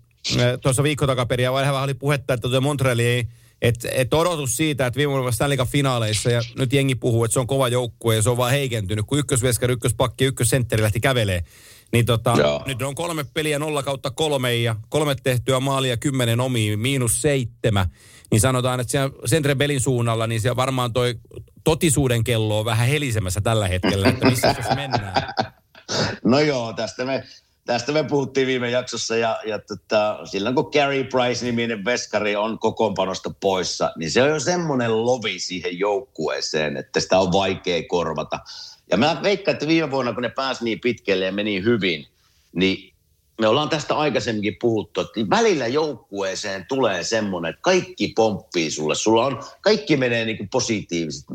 tuossa 0.61 0.83
viikko 0.83 1.07
takaperin, 1.07 1.43
ja 1.43 1.53
vähän 1.53 1.83
oli 1.83 1.93
puhetta, 1.93 2.33
että 2.33 2.41
tuota 2.41 2.61
Montreali 2.61 3.05
ei, 3.05 3.27
että 3.61 3.89
et 3.91 4.13
odotus 4.13 4.57
siitä, 4.57 4.85
että 4.85 4.97
viime 4.97 5.11
vuonna 5.13 5.31
Stanley 5.31 5.57
finaaleissa 5.65 6.29
ja 6.29 6.41
nyt 6.57 6.73
jengi 6.73 6.95
puhuu, 6.95 7.23
että 7.23 7.33
se 7.33 7.39
on 7.39 7.47
kova 7.47 7.67
joukkue 7.67 8.15
ja 8.15 8.21
se 8.21 8.29
on 8.29 8.37
vaan 8.37 8.51
heikentynyt, 8.51 9.05
kun 9.05 9.19
ykkösveskari, 9.19 9.73
ykköspakki, 9.73 10.25
ykkössentteri 10.25 10.83
lähti 10.83 10.99
kävelee. 10.99 11.43
Niin 11.93 12.05
tota, 12.05 12.35
nyt 12.65 12.81
on 12.81 12.95
kolme 12.95 13.25
peliä 13.33 13.59
nolla 13.59 13.83
kautta 13.83 14.11
kolme 14.11 14.55
ja 14.55 14.75
kolme 14.89 15.15
tehtyä 15.23 15.59
maalia 15.59 15.97
kymmenen 15.97 16.39
omiin, 16.39 16.79
miinus 16.79 17.21
seitsemän. 17.21 17.87
Niin 18.31 18.41
sanotaan, 18.41 18.79
että 18.79 18.91
siellä 18.91 19.09
Sentre 19.25 19.55
Belin 19.55 19.81
suunnalla, 19.81 20.27
niin 20.27 20.41
siellä 20.41 20.55
varmaan 20.55 20.93
toi 20.93 21.15
totisuuden 21.63 22.23
kello 22.23 22.59
on 22.59 22.65
vähän 22.65 22.87
helisemässä 22.87 23.41
tällä 23.41 23.67
hetkellä, 23.67 24.07
että 24.07 24.25
missä 24.25 24.55
se 24.69 24.75
mennään. 24.75 25.33
No 26.23 26.39
joo, 26.39 26.73
tästä 26.73 27.05
me, 27.05 27.23
tästä 27.65 27.91
me 27.91 28.03
puhuttiin 28.03 28.47
viime 28.47 28.69
jaksossa 28.69 29.15
ja, 29.15 29.39
ja 29.45 29.59
tota, 29.59 30.19
silloin 30.25 30.55
kun 30.55 30.69
Gary 30.73 31.03
Price-niminen 31.03 31.85
veskari 31.85 32.35
on 32.35 32.59
kokoonpanosta 32.59 33.31
poissa, 33.39 33.91
niin 33.95 34.11
se 34.11 34.23
on 34.23 34.29
jo 34.29 34.39
semmoinen 34.39 35.05
lovi 35.05 35.39
siihen 35.39 35.79
joukkueeseen, 35.79 36.77
että 36.77 36.99
sitä 36.99 37.19
on 37.19 37.31
vaikea 37.31 37.83
korvata. 37.87 38.39
Ja 38.93 38.97
mä 38.97 39.19
veikkaan, 39.23 39.53
että 39.53 39.67
viime 39.67 39.91
vuonna, 39.91 40.13
kun 40.13 40.23
ne 40.23 40.29
pääsi 40.29 40.63
niin 40.63 40.79
pitkälle 40.79 41.25
ja 41.25 41.31
meni 41.31 41.63
hyvin, 41.63 42.07
niin 42.55 42.93
me 43.41 43.47
ollaan 43.47 43.69
tästä 43.69 43.95
aikaisemminkin 43.95 44.57
puhuttu, 44.61 45.01
että 45.01 45.29
välillä 45.29 45.67
joukkueeseen 45.67 46.65
tulee 46.69 47.03
semmoinen, 47.03 47.49
että 47.49 47.61
kaikki 47.61 48.13
pomppii 48.15 48.71
sulle. 48.71 48.95
Sulla 48.95 49.25
on, 49.25 49.43
kaikki 49.61 49.97
menee 49.97 50.25
niin 50.25 50.49
positiivisesti. 50.49 51.33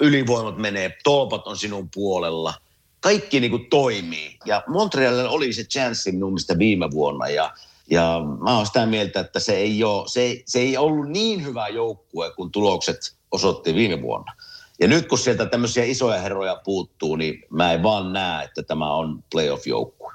Ylivoimat 0.00 0.58
menee, 0.58 0.96
tolpat 1.04 1.46
on 1.46 1.56
sinun 1.56 1.88
puolella. 1.94 2.54
Kaikki 3.00 3.40
niin 3.40 3.50
kuin 3.50 3.66
toimii. 3.70 4.38
Ja 4.44 4.62
Montrealilla 4.66 5.28
oli 5.28 5.52
se 5.52 5.64
chanssi 5.64 6.12
minun 6.12 6.36
viime 6.58 6.90
vuonna. 6.90 7.28
Ja, 7.28 7.52
Ja 7.90 8.20
mä 8.42 8.56
oon 8.56 8.66
sitä 8.66 8.86
mieltä, 8.86 9.20
että 9.20 9.40
se 9.40 9.56
ei, 9.56 9.84
ole, 9.84 10.08
se, 10.08 10.42
se 10.46 10.58
ei 10.58 10.76
ollut 10.76 11.08
niin 11.08 11.44
hyvä 11.44 11.68
joukkue, 11.68 12.30
kun 12.30 12.50
tulokset 12.52 13.16
osoitti 13.30 13.74
viime 13.74 14.02
vuonna. 14.02 14.32
Ja 14.80 14.88
nyt 14.88 15.08
kun 15.08 15.18
sieltä 15.18 15.46
tämmöisiä 15.46 15.84
isoja 15.84 16.20
herroja 16.20 16.60
puuttuu, 16.64 17.16
niin 17.16 17.44
mä 17.50 17.72
en 17.72 17.82
vaan 17.82 18.12
näe, 18.12 18.44
että 18.44 18.62
tämä 18.62 18.92
on 18.92 19.24
playoff-joukkue. 19.34 20.12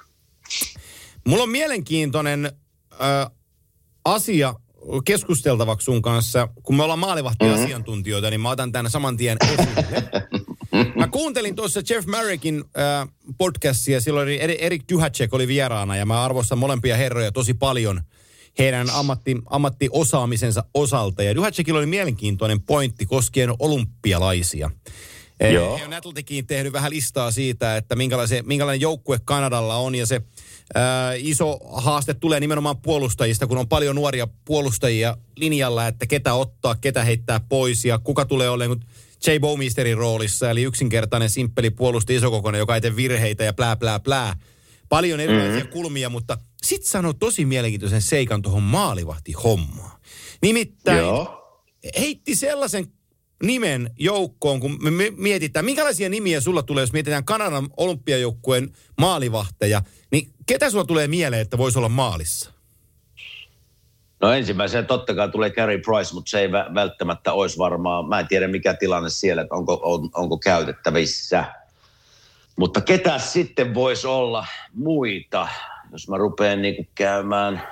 Mulla 1.26 1.42
on 1.42 1.50
mielenkiintoinen 1.50 2.52
äh, 2.92 3.30
asia 4.04 4.54
keskusteltavaksi 5.04 5.84
sun 5.84 6.02
kanssa. 6.02 6.48
Kun 6.62 6.76
me 6.76 6.82
ollaan 6.82 6.98
maalivahti-asiantuntijoita, 6.98 8.26
mm-hmm. 8.26 8.30
niin 8.30 8.40
mä 8.40 8.50
otan 8.50 8.72
tämän 8.72 8.90
saman 8.90 9.16
tien 9.16 9.36
esille. 9.44 9.84
Mä 10.94 11.08
kuuntelin 11.08 11.56
tuossa 11.56 11.80
Jeff 11.90 12.06
Marrickin 12.06 12.64
äh, 12.78 13.08
podcastia, 13.38 14.00
silloin 14.00 14.28
Erik 14.58 14.82
Duhacek 14.92 15.34
oli 15.34 15.48
vieraana 15.48 15.96
ja 15.96 16.06
mä 16.06 16.24
arvostan 16.24 16.58
molempia 16.58 16.96
herroja 16.96 17.32
tosi 17.32 17.54
paljon 17.54 18.00
heidän 18.58 18.90
ammatti, 18.90 19.36
ammattiosaamisensa 19.46 20.64
osalta. 20.74 21.22
Ja 21.22 21.34
Duhacekilla 21.34 21.78
oli 21.78 21.86
mielenkiintoinen 21.86 22.60
pointti 22.60 23.06
koskien 23.06 23.50
olympialaisia. 23.58 24.70
Joo. 25.52 25.78
He 25.78 25.84
on 25.84 25.92
Atleticin 25.92 26.46
tehnyt 26.46 26.72
vähän 26.72 26.90
listaa 26.90 27.30
siitä, 27.30 27.76
että 27.76 27.96
minkälainen 28.44 28.80
joukkue 28.80 29.20
Kanadalla 29.24 29.76
on 29.76 29.94
ja 29.94 30.06
se 30.06 30.22
ää, 30.74 31.12
iso 31.14 31.58
haaste 31.72 32.14
tulee 32.14 32.40
nimenomaan 32.40 32.76
puolustajista, 32.76 33.46
kun 33.46 33.58
on 33.58 33.68
paljon 33.68 33.96
nuoria 33.96 34.28
puolustajia 34.44 35.16
linjalla, 35.36 35.86
että 35.86 36.06
ketä 36.06 36.34
ottaa, 36.34 36.74
ketä 36.74 37.04
heittää 37.04 37.40
pois 37.48 37.84
ja 37.84 37.98
kuka 37.98 38.24
tulee 38.24 38.50
olemaan 38.50 38.80
Jay 39.26 39.38
Bowmisterin 39.38 39.96
roolissa, 39.98 40.50
eli 40.50 40.62
yksinkertainen, 40.62 41.30
simppeli 41.30 41.70
puolusti 41.70 42.14
isokokoinen, 42.14 42.58
joka 42.58 42.74
ei 42.74 42.80
tee 42.80 42.96
virheitä 42.96 43.44
ja 43.44 43.52
plää, 43.52 43.76
plää, 43.76 44.00
plää. 44.00 44.36
Paljon 44.90 45.20
erilaisia 45.20 45.54
mm-hmm. 45.54 45.68
kulmia, 45.72 46.08
mutta 46.08 46.38
sit 46.62 46.84
sanoi 46.84 47.14
tosi 47.14 47.44
mielenkiintoisen 47.44 48.02
seikan 48.02 48.42
tuohon 48.42 48.62
maalivahti 48.62 49.32
hommaan. 49.32 50.00
Nimittäin 50.42 50.98
Joo. 50.98 51.64
heitti 52.00 52.34
sellaisen 52.34 52.86
nimen 53.42 53.90
joukkoon, 53.98 54.60
kun 54.60 54.78
me 54.80 54.90
mietitään, 55.16 55.64
minkälaisia 55.64 56.08
nimiä 56.08 56.40
sulla 56.40 56.62
tulee, 56.62 56.82
jos 56.82 56.92
mietitään 56.92 57.24
Kanadan 57.24 57.68
olympiajoukkueen 57.76 58.72
maalivahteja, 58.98 59.82
niin 60.12 60.32
ketä 60.46 60.70
sulla 60.70 60.84
tulee 60.84 61.08
mieleen, 61.08 61.42
että 61.42 61.58
voisi 61.58 61.78
olla 61.78 61.88
maalissa? 61.88 62.50
No 64.20 64.32
ensimmäisenä 64.32 64.82
totta 64.82 65.14
kai 65.14 65.28
tulee 65.28 65.50
Gary 65.50 65.78
Price, 65.78 66.14
mutta 66.14 66.30
se 66.30 66.40
ei 66.40 66.52
välttämättä 66.52 67.32
olisi 67.32 67.58
varmaan, 67.58 68.08
mä 68.08 68.20
en 68.20 68.28
tiedä 68.28 68.48
mikä 68.48 68.74
tilanne 68.74 69.10
siellä, 69.10 69.42
että 69.42 69.54
onko, 69.54 69.80
on, 69.82 70.10
onko 70.14 70.38
käytettävissä. 70.38 71.44
Mutta 72.60 72.80
ketä 72.80 73.18
sitten 73.18 73.74
voisi 73.74 74.06
olla 74.06 74.46
muita, 74.72 75.48
jos 75.92 76.08
mä 76.08 76.16
rupean 76.16 76.62
niin 76.62 76.88
käymään, 76.94 77.62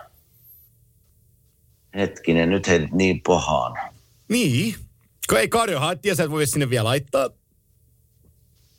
hetkinen, 1.94 2.50
nyt 2.50 2.68
heidät 2.68 2.92
niin 2.92 3.22
pahaan. 3.22 3.92
Niin, 4.28 4.74
kun 5.28 5.38
ei 5.38 5.48
Karjo 5.48 5.80
Hattia, 5.80 6.14
sä 6.14 6.24
et 6.24 6.30
voi 6.30 6.46
sinne 6.46 6.70
vielä 6.70 6.84
laittaa. 6.84 7.30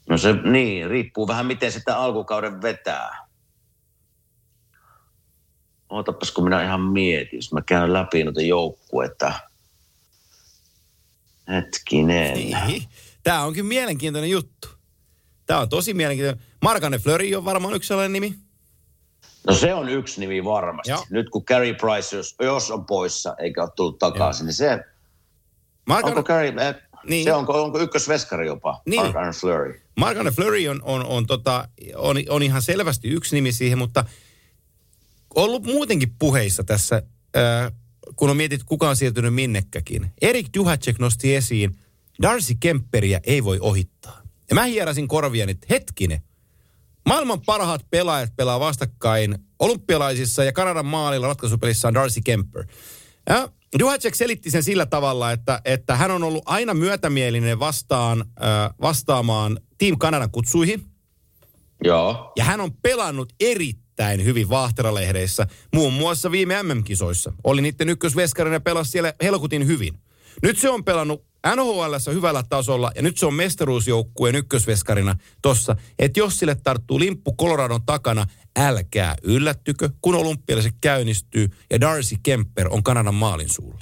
No 0.10 0.18
se, 0.18 0.34
niin, 0.34 0.90
riippuu 0.90 1.28
vähän 1.28 1.46
miten 1.46 1.72
sitä 1.72 1.98
alkukauden 1.98 2.62
vetää. 2.62 3.28
Ootapas, 5.90 6.32
kun 6.32 6.44
minä 6.44 6.64
ihan 6.64 6.82
mietin, 6.82 7.38
jos 7.38 7.54
mä 7.54 7.62
käyn 7.62 7.94
läpi 7.94 8.24
noita 8.24 8.42
joukkuetta. 8.42 9.34
Hetkinen. 11.48 12.34
Niin. 12.34 12.88
Tämä 13.24 13.44
onkin 13.44 13.66
mielenkiintoinen 13.66 14.30
juttu. 14.30 14.79
Tämä 15.50 15.60
on 15.60 15.70
tosi 15.70 15.94
mielenkiintoinen. 15.94 16.46
Markane 16.62 16.98
Fleury 16.98 17.36
on 17.36 17.46
varmaan 17.46 17.74
yksi 17.74 17.88
sellainen 17.88 18.14
nimi. 18.14 18.36
No 19.48 19.54
se 19.54 19.74
on 19.74 19.90
yksi 19.90 20.20
nimi 20.20 20.44
varmasti. 20.44 20.92
Joo. 20.92 21.06
Nyt 21.10 21.30
kun 21.30 21.46
Carey 21.46 21.74
Price, 21.74 22.16
jos, 22.16 22.36
jos 22.40 22.72
on 22.72 22.86
poissa 22.86 23.36
eikä 23.40 23.62
ole 23.62 23.70
tullut 23.76 24.00
takaisin, 24.00 24.44
Joo. 24.44 24.46
niin 24.46 24.54
se... 24.54 24.80
Markane... 25.88 26.16
Onko 26.16 26.24
Carey... 26.24 26.54
Eh, 26.60 26.76
niin. 27.10 27.24
Se 27.24 27.34
onko, 27.34 27.64
onko 27.64 27.80
ykkösveskari 27.80 28.48
jopa, 28.48 28.82
niin. 28.86 29.02
Markane 29.02 29.32
Fleury? 29.32 29.82
Markane 30.00 30.32
Fleury 30.32 30.68
on, 30.68 30.80
on, 30.84 31.06
on, 31.06 31.28
tota, 31.28 31.68
on, 31.96 32.18
on 32.30 32.44
ihan 32.44 32.62
selvästi 32.62 33.08
yksi 33.08 33.36
nimi 33.36 33.52
siihen, 33.52 33.78
mutta– 33.78 34.06
ollut 35.36 35.64
muutenkin 35.64 36.16
puheissa 36.20 36.64
tässä, 36.64 37.04
äh, 37.38 37.72
kun 38.16 38.30
on 38.30 38.38
mietit, 38.38 38.64
kuka 38.64 38.90
on 38.90 38.96
siirtynyt 38.96 39.34
minnekäkin. 39.34 40.12
Erik 40.22 40.48
Duhacek 40.58 41.00
nosti 41.00 41.36
esiin, 41.36 41.76
Darcy 42.22 42.56
Kemperiä 42.60 43.20
ei 43.24 43.44
voi 43.44 43.58
ohittaa. 43.62 44.22
Ja 44.50 44.56
mä 44.56 44.64
hierasin 44.64 45.08
korviani, 45.08 45.52
että 45.52 45.68
hetkinen, 45.70 46.22
maailman 47.06 47.42
parhaat 47.42 47.86
pelaajat 47.90 48.36
pelaa 48.36 48.60
vastakkain 48.60 49.38
olympialaisissa 49.60 50.44
ja 50.44 50.54
Kanadan 50.54 50.86
maalilla 50.86 51.28
ratkaisupelissä 51.28 51.88
on 51.88 51.94
Darcy 51.94 52.22
Kemper. 52.22 52.66
Ja 53.30 53.50
Duhacek 53.80 54.16
selitti 54.16 54.52
sen 54.52 54.64
sillä 54.64 54.86
tavalla, 54.86 55.32
että, 55.32 55.62
että 55.66 55.96
hän 55.96 56.12
on 56.12 56.24
ollut 56.24 56.44
aina 56.46 56.74
myötämielinen 56.74 57.60
vastaan, 57.60 58.20
äh, 58.22 58.70
vastaamaan 58.82 59.60
Team 59.78 59.98
Kanadan 59.98 60.32
kutsuihin. 60.32 60.86
Joo. 61.84 62.32
Ja 62.36 62.44
hän 62.44 62.62
on 62.62 62.74
pelannut 62.74 63.34
erittäin 63.40 64.26
hyvin 64.26 64.50
Vahteralehdeissä, 64.50 65.48
muun 65.76 65.94
muassa 65.94 66.32
viime 66.32 66.64
MM-kisoissa. 66.64 67.34
Oli 67.44 67.62
niiden 67.62 67.90
ykkösveskarina 67.90 68.56
ja 68.56 68.60
pelasi 68.60 68.92
siellä 68.92 69.14
helkutin 69.22 69.68
hyvin. 69.68 69.94
Nyt 70.44 70.58
se 70.58 70.70
on 70.70 70.84
pelannut 70.84 71.26
nhl 71.56 72.14
hyvällä 72.14 72.44
tasolla 72.50 72.92
ja 72.96 73.02
nyt 73.02 73.18
se 73.18 73.26
on 73.26 73.34
mestaruusjoukkueen 73.34 74.36
ykkösveskarina 74.36 75.16
tossa, 75.42 75.76
että 76.00 76.20
jos 76.20 76.40
sille 76.40 76.56
tarttuu 76.56 77.00
limppu 77.00 77.36
Coloradon 77.36 77.86
takana, 77.86 78.26
älkää 78.60 79.16
yllättykö, 79.24 79.90
kun 80.02 80.16
olympialaiset 80.16 80.76
käynnistyy 80.82 81.50
ja 81.70 81.82
Darcy 81.82 82.16
Kemper 82.24 82.68
on 82.70 82.84
Kanadan 82.84 83.16
maalin 83.16 83.50
suulla. 83.50 83.80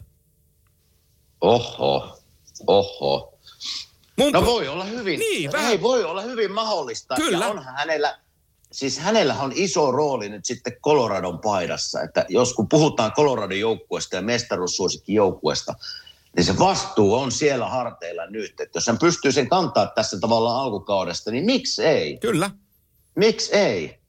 Oho, 1.42 2.20
oho. 2.68 3.34
Mun 4.18 4.32
no 4.32 4.46
voi 4.46 4.68
olla 4.68 4.84
hyvin. 4.84 5.20
Niin, 5.20 5.52
vähän. 5.52 5.72
Ei 5.72 5.82
voi 5.82 6.04
olla 6.04 6.22
hyvin 6.22 6.52
mahdollista. 6.52 7.16
Kyllä. 7.16 7.46
Ja 7.46 7.52
onhan 7.52 7.76
hänellä, 7.76 8.20
siis 8.72 9.00
hänellä 9.00 9.36
on 9.40 9.52
iso 9.56 9.92
rooli 9.92 10.30
nyt 10.30 10.46
sitten 10.46 10.78
Coloradon 10.84 11.40
paidassa, 11.40 12.02
että 12.02 12.26
jos 12.30 12.54
kun 12.54 12.70
puhutaan 12.70 13.12
Coloradon 13.12 13.60
joukkueesta 13.60 14.16
ja 14.16 14.22
mestaruussuosikin 14.22 15.16
joukkueesta, 15.16 15.76
niin 16.38 16.46
se 16.46 16.60
vastuu 16.60 17.14
on 17.14 17.32
siellä 17.32 17.70
harteilla 17.70 18.26
nyt. 18.26 18.60
Että 18.60 18.78
jos 18.78 18.88
hän 18.88 18.98
pystyy 18.98 19.32
sen 19.32 19.50
kantaa 19.50 19.88
tässä 19.88 20.20
tavallaan 20.20 20.64
alkukaudesta, 20.64 21.32
niin 21.32 21.46
miksi 21.46 21.84
ei? 21.84 22.18
Kyllä. 22.18 22.52
Miksi 23.16 23.56
ei? 23.56 24.00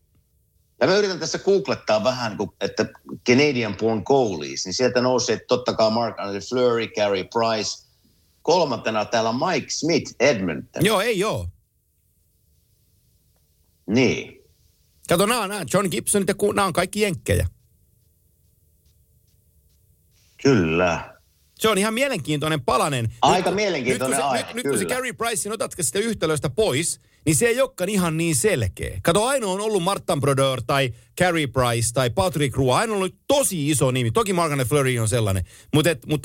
Ja 0.81 0.87
mä 0.87 0.97
yritän 0.97 1.19
tässä 1.19 1.39
googlettaa 1.39 2.05
vähän, 2.05 2.37
että 2.61 2.87
Canadian 3.29 3.77
born 3.77 4.03
goalies, 4.05 4.65
niin 4.65 4.75
sieltä 4.75 5.01
nousee 5.01 5.41
totta 5.49 5.75
kai 5.75 5.91
Mark 5.91 6.21
Andre 6.21 6.41
Fleury, 6.41 6.89
Carey 6.89 7.25
Price. 7.25 7.89
Kolmantena 8.43 9.05
täällä 9.05 9.33
Mike 9.33 9.71
Smith, 9.71 10.15
Edmonton. 10.21 10.85
Joo, 10.85 11.01
ei 11.01 11.19
joo. 11.19 11.49
Niin. 13.87 14.45
Kato, 15.09 15.27
nämä, 15.27 15.49
nämä 15.49 15.65
John 15.75 15.89
Gibson, 15.91 16.25
nämä 16.55 16.67
on 16.67 16.73
kaikki 16.73 17.01
jenkkejä. 17.01 17.47
Kyllä. 20.43 21.18
Se 21.59 21.69
on 21.69 21.79
ihan 21.79 21.95
mielenkiintoinen 21.95 22.61
palanen. 22.61 23.15
Aika 23.23 23.51
nyt, 23.51 23.57
mielenkiintoinen 23.57 24.17
nyt, 24.17 24.27
aihe, 24.27 24.45
nyt, 24.47 24.55
nyt 24.55 24.67
kun 24.67 24.79
se 24.79 24.85
Gary 24.85 25.13
Price, 25.13 25.53
otatko 25.53 25.83
sitä 25.83 25.99
yhtälöstä 25.99 26.51
pois, 26.51 27.01
niin 27.27 27.37
se 27.37 27.47
ei 27.47 27.61
olekaan 27.61 27.89
ihan 27.89 28.17
niin 28.17 28.37
selkeä. 28.37 29.01
Kato, 29.03 29.25
ainoa 29.25 29.53
on 29.53 29.61
ollut 29.61 29.83
Martin 29.83 30.21
Brodeur 30.21 30.63
tai 30.67 30.95
Carey 31.21 31.47
Price 31.47 31.93
tai 31.95 32.11
Patrick 32.11 32.57
Roy. 32.57 32.73
Ainoa 32.73 32.97
on 32.97 33.03
ollut 33.03 33.17
tosi 33.27 33.71
iso 33.71 33.91
nimi. 33.91 34.11
Toki 34.11 34.33
Margaret 34.33 34.69
Fleury 34.69 34.99
on 34.99 35.09
sellainen. 35.09 35.45
Mutta 35.75 35.91
mut 36.07 36.23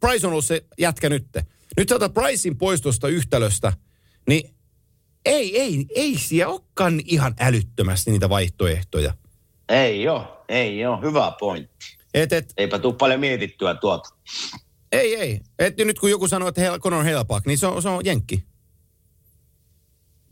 Price 0.00 0.26
on 0.26 0.32
ollut 0.32 0.44
se 0.44 0.64
jätkä 0.78 1.08
nyt. 1.08 1.26
Nyt 1.76 1.88
sä 1.88 1.94
otat 1.94 2.14
Pricein 2.14 2.58
pois 2.58 2.80
tuosta 2.80 3.08
yhtälöstä, 3.08 3.72
niin 4.28 4.50
ei, 5.24 5.60
ei, 5.60 5.86
ei 5.94 6.18
siellä 6.18 6.52
olekaan 6.52 7.00
ihan 7.04 7.34
älyttömästi 7.40 8.10
niitä 8.10 8.28
vaihtoehtoja. 8.28 9.14
Ei 9.68 10.02
joo, 10.02 10.44
ei 10.48 10.78
joo, 10.78 11.00
hyvä 11.02 11.32
pointti. 11.40 11.86
Et, 12.14 12.32
et, 12.32 12.52
Eipä 12.56 12.78
tule 12.78 12.94
paljon 12.94 13.20
mietittyä 13.20 13.74
tuota. 13.74 14.08
Ei, 14.92 15.14
ei. 15.14 15.40
Et 15.58 15.76
nyt 15.76 15.98
kun 15.98 16.10
joku 16.10 16.28
sanoo, 16.28 16.48
että 16.48 16.78
Conor 16.78 17.04
Hellback, 17.04 17.46
niin 17.46 17.58
se 17.58 17.66
on, 17.66 17.82
se 17.82 17.88
on 17.88 18.04
jenkki. 18.04 18.44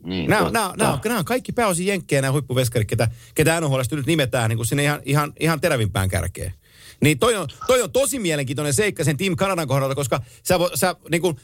Niin, 0.03 0.29
nämä, 0.29 0.51
nämä, 0.51 0.73
nämä, 0.77 0.93
on, 0.93 0.99
nämä 1.05 1.19
on 1.19 1.25
kaikki 1.25 1.51
pääosin 1.51 1.85
jenkkejä, 1.85 2.21
nämä 2.21 2.31
huippuveskarit, 2.31 2.87
ketä, 2.87 3.07
ketä 3.35 3.61
NHL 3.61 3.79
nyt 3.91 4.05
nimetään 4.05 4.49
niin 4.49 4.57
kuin 4.57 4.67
sinne 4.67 4.83
ihan, 4.83 5.01
ihan, 5.05 5.33
ihan 5.39 5.61
terävimpään 5.61 6.09
kärkeen. 6.09 6.53
Niin 7.01 7.19
toi 7.19 7.35
on, 7.35 7.47
toi 7.67 7.81
on 7.81 7.91
tosi 7.91 8.19
mielenkiintoinen 8.19 8.73
seikka 8.73 9.03
sen 9.03 9.17
Team 9.17 9.35
Kanadan 9.35 9.67
kohdalta, 9.67 9.95
koska 9.95 10.21
sä, 10.43 10.55
sä 10.75 10.95
niin 11.11 11.21
kuin, 11.21 11.37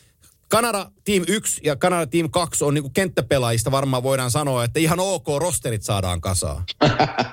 Kanada 0.48 0.92
Team 1.04 1.24
1 1.28 1.62
ja 1.64 1.76
Kanada 1.76 2.08
Team 2.08 2.30
2 2.30 2.64
on 2.64 2.74
niinku 2.74 2.90
kenttäpelaajista 2.90 3.72
varmaan 3.72 4.04
voidaan 4.04 4.32
sanoa, 4.32 4.64
että 4.64 4.80
ihan 4.80 5.00
ok 5.00 5.28
rosterit 5.40 5.84
saadaan 5.84 6.22
kasaan. 6.22 6.64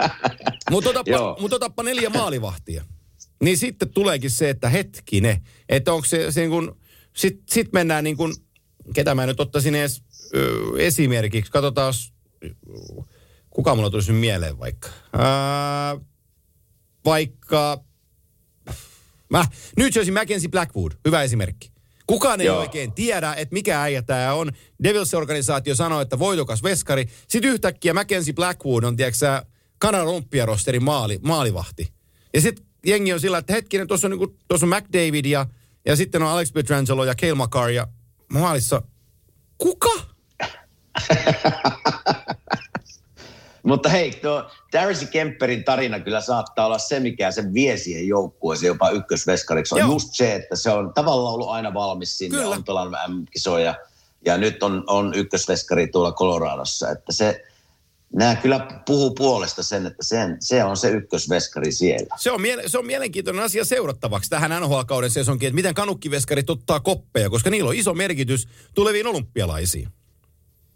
Mutta 0.71 0.91
otappa, 0.91 1.37
mut 1.41 1.53
otappa 1.53 1.83
neljä 1.83 2.11
maalivahtia. 2.11 2.85
Niin 3.43 3.59
sitten 3.59 3.89
tuleekin 3.89 4.31
se, 4.31 4.51
että 4.51 4.69
hetkine, 4.69 5.43
että 5.69 5.93
onko 5.93 6.05
se, 6.05 6.33
se 6.33 6.41
niin 6.41 6.51
kun, 6.51 6.81
sit, 7.17 7.43
sit 7.51 7.73
mennään 7.73 8.05
niin 8.05 8.17
kuin, 8.17 8.35
ketä 8.95 9.15
mä 9.15 9.27
nyt 9.27 9.41
ottaisin 9.41 9.75
edes 9.75 10.03
ö, 10.35 10.59
esimerkiksi, 10.79 11.53
katsotaan, 11.53 11.95
kuka 13.51 13.75
mulla 13.75 13.91
tulisi 13.91 14.13
mieleen 14.13 14.59
vaikka. 14.59 14.89
Ää, 15.13 15.97
vaikka... 17.05 17.85
Mä, 19.31 19.45
New 19.77 19.89
Jersey 19.95 20.15
Mackenzie 20.15 20.51
Blackwood, 20.51 20.93
hyvä 21.05 21.23
esimerkki. 21.23 21.73
Kukaan 22.07 22.41
ei 22.41 22.47
Joo. 22.47 22.61
oikein 22.61 22.93
tiedä, 22.93 23.35
että 23.35 23.53
mikä 23.53 23.83
äijä 23.83 24.03
tämä 24.03 24.35
on. 24.35 24.53
Devils-organisaatio 24.83 25.75
sanoi, 25.75 26.03
että 26.03 26.19
voitokas 26.19 26.63
veskari. 26.63 27.09
Sitten 27.29 27.51
yhtäkkiä 27.51 27.95
Mackenzie 27.95 28.35
Blackwood 28.35 28.85
on, 28.85 28.97
tiedätkö 28.97 29.45
olympiarosterin 29.85 30.85
maali, 30.85 31.19
maalivahti. 31.23 31.93
Ja 32.35 32.41
sitten 32.41 32.72
jengi 32.87 33.13
on 33.13 33.21
sillä, 33.21 33.39
että 33.39 33.53
hetkinen, 33.53 33.89
tuossa 33.89 34.07
on, 34.07 34.11
niinku, 34.11 34.37
tuossa 34.49 34.67
on 34.67 34.71
McDavid 34.71 35.25
ja, 35.25 35.47
ja 35.85 35.97
sitten 35.97 36.23
on 36.23 36.29
Alex 36.29 36.53
Pietrangelo 36.53 37.05
ja 37.05 37.15
Cale 37.15 37.35
Makar 37.35 37.71
ja 37.71 37.87
maalissa. 38.33 38.83
Kuka? 39.59 39.91
Mutta 43.63 43.89
hei, 43.89 44.11
tuo 44.11 44.51
Darcy 44.73 45.07
Kemperin 45.07 45.65
tarina 45.65 46.01
kyllä 46.01 46.21
saattaa 46.21 46.67
olla 46.67 46.79
se, 46.79 47.01
mikä 47.01 47.31
sen 47.31 47.55
vie 47.55 47.77
siihen 47.77 48.09
joukkueeseen 48.09 48.69
jopa 48.69 48.91
ykkösveskariksi. 48.91 49.75
On 49.75 49.81
Joo. 49.81 49.91
just 49.93 50.09
se, 50.13 50.35
että 50.35 50.57
se 50.57 50.71
on 50.71 50.95
tavallaan 50.95 51.35
ollut 51.35 51.49
aina 51.49 51.75
valmis 51.75 52.19
sinne, 52.19 52.39
Kyllä. 52.39 52.57
on 52.57 52.65
pelannut 52.65 53.01
M-kisoja 53.09 53.75
ja 54.25 54.39
nyt 54.39 54.63
on, 54.63 54.85
on 54.87 55.15
ykkösveskari 55.15 55.89
tuolla 55.89 56.13
Coloradossa. 56.13 56.91
Että 56.91 57.13
se, 57.13 57.45
nämä 58.15 58.37
kyllä 58.37 58.83
puhuu 58.87 59.15
puolesta 59.15 59.63
sen, 59.63 59.87
että 59.87 60.05
sen, 60.05 60.37
se 60.41 60.65
on 60.65 60.77
se 60.77 60.91
ykkösveskari 60.91 61.73
siellä. 61.73 62.17
Se 62.19 62.31
on, 62.31 62.41
miele- 62.41 62.63
se 62.67 62.79
on 62.79 62.87
mielenkiintoinen 62.87 63.45
asia 63.45 63.65
seurattavaksi 63.65 64.31
tähän 64.31 64.63
NHL-kauden 64.63 65.11
sesonkin, 65.11 65.47
että 65.47 65.55
miten 65.55 65.75
kanukkiveskarit 65.75 66.51
ottaa 66.51 66.81
koppeja, 66.81 67.31
koska 67.31 67.51
niillä 67.51 67.69
on 67.69 67.77
iso 67.77 67.95
merkitys 67.95 68.49
tuleviin 68.75 69.07
olympialaisiin. 69.07 69.89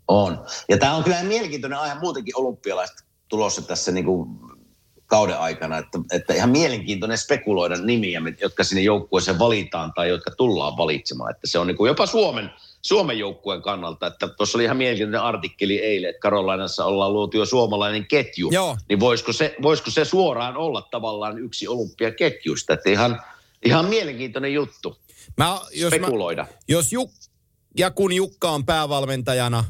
On. 0.09 0.45
Ja 0.69 0.79
tämä 0.79 0.95
on 0.95 1.05
kyllä 1.05 1.23
mielenkiintoinen 1.23 1.79
aihe 1.79 1.95
muutenkin 1.95 2.37
olympialaiset 2.37 2.97
tulossa 3.29 3.63
tässä 3.63 3.93
niin 3.93 4.05
kuin 4.05 4.29
kauden 5.07 5.39
aikana, 5.39 5.79
että, 5.79 5.99
että 6.13 6.35
ihan 6.35 6.51
mielenkiintoinen 6.51 7.19
spekuloida 7.19 7.77
nimiä, 7.77 8.23
jotka 8.41 8.65
sinne 8.65 8.83
joukkueeseen 8.83 9.39
valitaan 9.39 9.93
tai 9.95 10.09
jotka 10.09 10.31
tullaan 10.31 10.77
valitsemaan. 10.77 11.31
Että 11.31 11.47
se 11.47 11.59
on 11.59 11.67
niin 11.67 11.77
kuin 11.77 11.89
jopa 11.89 12.07
Suomen, 12.07 12.51
Suomen 12.87 13.19
joukkueen 13.19 13.63
kannalta, 13.63 14.07
että 14.07 14.29
tuossa 14.29 14.59
oli 14.59 14.65
ihan 14.65 14.77
mielenkiintoinen 14.77 15.23
artikkeli 15.23 15.79
eilen, 15.79 16.11
että 16.11 16.21
Karolainassa 16.21 16.85
ollaan 16.85 17.13
luotu 17.13 17.37
jo 17.37 17.47
suomalainen 17.47 18.07
ketju. 18.07 18.51
Joo. 18.53 18.77
Niin 18.89 19.01
voisiko 19.01 19.33
se, 19.33 19.55
voisiko 19.63 19.91
se 19.91 20.05
suoraan 20.05 20.57
olla 20.57 20.89
tavallaan 20.91 21.39
yksi 21.39 21.69
olympiaketjuista, 21.69 22.73
että 22.73 22.91
ihan, 22.91 23.23
ihan 23.65 23.85
mielenkiintoinen 23.85 24.55
juttu 24.55 24.97
Mä, 25.37 25.61
jos, 25.73 25.93
mä, 25.93 25.99
spekuloida. 25.99 26.47
jos 26.69 26.93
Juk, 26.93 27.11
ja 27.79 27.91
kun 27.91 28.13
Jukka 28.13 28.51
on 28.51 28.67
päävalmentajana, 28.67 29.65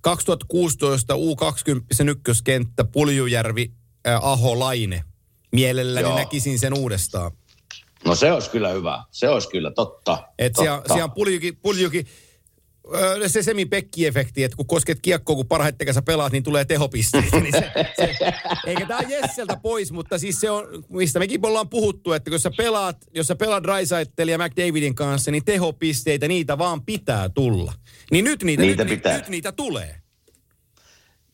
2016 0.00 1.14
U20 1.14 2.08
ykköskenttä, 2.08 2.84
Puljujärvi, 2.84 3.70
äh, 4.06 4.24
Aho, 4.24 4.58
Laine. 4.58 5.04
Mielelläni 5.52 6.08
Joo. 6.08 6.16
näkisin 6.16 6.58
sen 6.58 6.74
uudestaan. 6.74 7.30
No 8.04 8.14
se 8.14 8.32
olisi 8.32 8.50
kyllä 8.50 8.68
hyvä, 8.68 9.04
se 9.10 9.28
olisi 9.28 9.48
kyllä 9.48 9.70
totta. 9.70 10.18
Siellä, 10.56 10.76
totta. 10.76 10.94
siellä 10.94 11.04
on 11.04 11.12
Puljuki, 11.12 11.52
Puljuki 11.52 12.06
se 13.26 13.42
semi-pekki-efekti, 13.42 14.44
että 14.44 14.56
kun 14.56 14.66
kosket 14.66 14.98
kiekkoa, 15.02 15.36
kun 15.36 15.46
parhaiten 15.46 15.86
kanssa 15.86 16.02
pelaat, 16.02 16.32
niin 16.32 16.42
tulee 16.42 16.64
tehopisteitä. 16.64 17.40
Niin 17.40 17.52
se, 17.52 17.72
se, 17.96 18.32
eikä 18.66 18.86
tämä 18.86 19.00
Jesseltä 19.08 19.56
pois, 19.62 19.92
mutta 19.92 20.18
siis 20.18 20.40
se 20.40 20.50
on, 20.50 20.84
mistä 20.88 21.18
mekin 21.18 21.46
ollaan 21.46 21.68
puhuttu, 21.68 22.12
että 22.12 22.30
kun 22.30 22.40
sä 22.40 22.50
pelaat, 22.56 22.96
jos 23.14 23.26
sä 23.26 23.36
pelaat 23.36 23.62
Drysaitelin 23.62 24.32
ja 24.32 24.38
McDavidin 24.38 24.94
kanssa, 24.94 25.30
niin 25.30 25.44
tehopisteitä, 25.44 26.28
niitä 26.28 26.58
vaan 26.58 26.82
pitää 26.82 27.28
tulla. 27.28 27.72
Niin 28.10 28.24
nyt 28.24 28.42
niitä, 28.42 28.62
Niitä 28.62 28.84
nyt, 28.84 28.94
pitää. 28.94 29.16
nyt 29.16 29.28
niitä 29.28 29.52
tulee. 29.52 29.96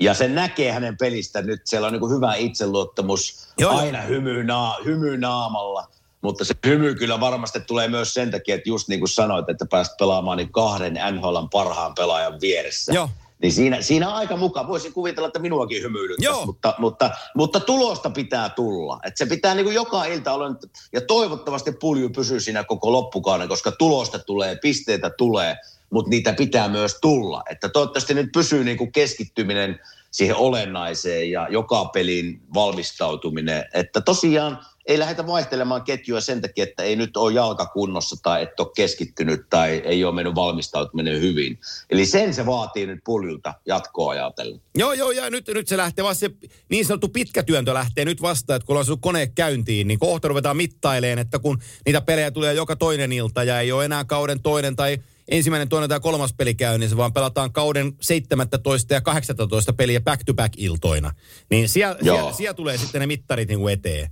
Ja 0.00 0.14
se 0.14 0.28
näkee 0.28 0.72
hänen 0.72 0.96
pelistä 0.96 1.42
nyt, 1.42 1.60
siellä 1.64 1.86
on 1.86 1.92
niin 1.92 2.10
hyvä 2.10 2.34
itseluottamus, 2.34 3.48
joo. 3.58 3.76
aina 3.76 4.00
hymy, 4.00 4.44
naa, 4.44 4.76
hymy 4.84 5.16
naamalla. 5.16 5.88
Mutta 6.20 6.44
se 6.44 6.54
hymy 6.66 6.94
kyllä 6.94 7.20
varmasti 7.20 7.60
tulee 7.60 7.88
myös 7.88 8.14
sen 8.14 8.30
takia, 8.30 8.54
että 8.54 8.68
just 8.68 8.88
niin 8.88 9.00
kuin 9.00 9.08
sanoit, 9.08 9.48
että 9.48 9.66
pääst 9.70 9.96
pelaamaan 9.98 10.38
niin 10.38 10.52
kahden 10.52 10.98
NHLn 11.12 11.48
parhaan 11.52 11.94
pelaajan 11.94 12.40
vieressä. 12.40 12.92
Joo. 12.92 13.08
Niin 13.42 13.52
siinä, 13.52 13.82
siinä 13.82 14.08
on 14.08 14.14
aika 14.14 14.36
mukaan. 14.36 14.68
Voisin 14.68 14.92
kuvitella, 14.92 15.26
että 15.26 15.38
minuakin 15.38 15.82
hymyilyttäisi, 15.82 16.46
mutta, 16.46 16.74
mutta, 16.78 17.10
mutta 17.36 17.60
tulosta 17.60 18.10
pitää 18.10 18.48
tulla. 18.48 18.98
Että 19.04 19.18
se 19.18 19.26
pitää 19.26 19.54
niin 19.54 19.64
kuin 19.64 19.74
joka 19.74 20.04
ilta 20.04 20.32
olla, 20.32 20.48
nyt- 20.48 20.70
ja 20.92 21.00
toivottavasti 21.00 21.72
pulju 21.72 22.10
pysyy 22.10 22.40
siinä 22.40 22.64
koko 22.64 22.92
loppukauden, 22.92 23.48
koska 23.48 23.72
tulosta 23.72 24.18
tulee, 24.18 24.56
pisteitä 24.62 25.10
tulee, 25.10 25.56
mutta 25.90 26.10
niitä 26.10 26.32
pitää 26.32 26.68
myös 26.68 26.98
tulla. 27.00 27.42
Että 27.50 27.68
toivottavasti 27.68 28.14
nyt 28.14 28.28
pysyy 28.32 28.64
niin 28.64 28.78
kuin 28.78 28.92
keskittyminen 28.92 29.80
siihen 30.10 30.36
olennaiseen 30.36 31.30
ja 31.30 31.48
joka 31.50 31.84
pelin 31.84 32.42
valmistautuminen. 32.54 33.64
Että 33.74 34.00
tosiaan 34.00 34.58
ei 34.88 34.98
lähdetä 34.98 35.26
vaihtelemaan 35.26 35.82
ketjua 35.82 36.20
sen 36.20 36.40
takia, 36.40 36.64
että 36.64 36.82
ei 36.82 36.96
nyt 36.96 37.16
ole 37.16 37.32
jalka 37.32 37.66
kunnossa 37.66 38.16
tai 38.22 38.42
et 38.42 38.60
ole 38.60 38.68
keskittynyt 38.76 39.40
tai 39.50 39.82
ei 39.84 40.04
ole 40.04 40.14
mennyt 40.14 40.34
valmistautuminen 40.34 41.20
hyvin. 41.20 41.58
Eli 41.90 42.06
sen 42.06 42.34
se 42.34 42.46
vaatii 42.46 42.86
nyt 42.86 43.00
puljulta 43.04 43.54
jatkoa 43.66 44.12
ajatellen. 44.12 44.60
Joo, 44.74 44.92
joo, 44.92 45.10
ja 45.10 45.30
nyt, 45.30 45.48
nyt 45.48 45.68
se 45.68 45.76
lähtee 45.76 46.02
vaan 46.02 46.16
se 46.16 46.30
niin 46.68 46.84
sanottu 46.84 47.08
pitkä 47.08 47.42
työntö 47.42 47.74
lähtee 47.74 48.04
nyt 48.04 48.22
vasta, 48.22 48.54
että 48.54 48.66
kun 48.66 48.72
ollaan 48.72 48.86
saanut 48.86 49.00
kone 49.00 49.26
käyntiin, 49.26 49.88
niin 49.88 49.98
kohta 49.98 50.28
ruvetaan 50.28 50.56
mittaileen, 50.56 51.18
että 51.18 51.38
kun 51.38 51.58
niitä 51.86 52.00
pelejä 52.00 52.30
tulee 52.30 52.54
joka 52.54 52.76
toinen 52.76 53.12
ilta 53.12 53.44
ja 53.44 53.60
ei 53.60 53.72
ole 53.72 53.84
enää 53.84 54.04
kauden 54.04 54.40
toinen 54.40 54.76
tai 54.76 54.98
ensimmäinen, 55.28 55.68
toinen 55.68 55.88
tai 55.88 56.00
kolmas 56.00 56.32
peli 56.32 56.54
käynnissä, 56.54 56.96
vaan 56.96 57.12
pelataan 57.12 57.52
kauden 57.52 57.92
17 58.00 58.94
ja 58.94 59.00
18 59.00 59.72
peliä 59.72 60.00
back-to-back-iltoina. 60.00 61.14
Niin 61.50 61.68
siellä, 61.68 61.96
siellä, 62.02 62.32
siellä 62.32 62.54
tulee 62.54 62.78
sitten 62.78 63.00
ne 63.00 63.06
mittarit 63.06 63.48
niin 63.48 63.58
kuin 63.58 63.72
eteen. 63.72 64.10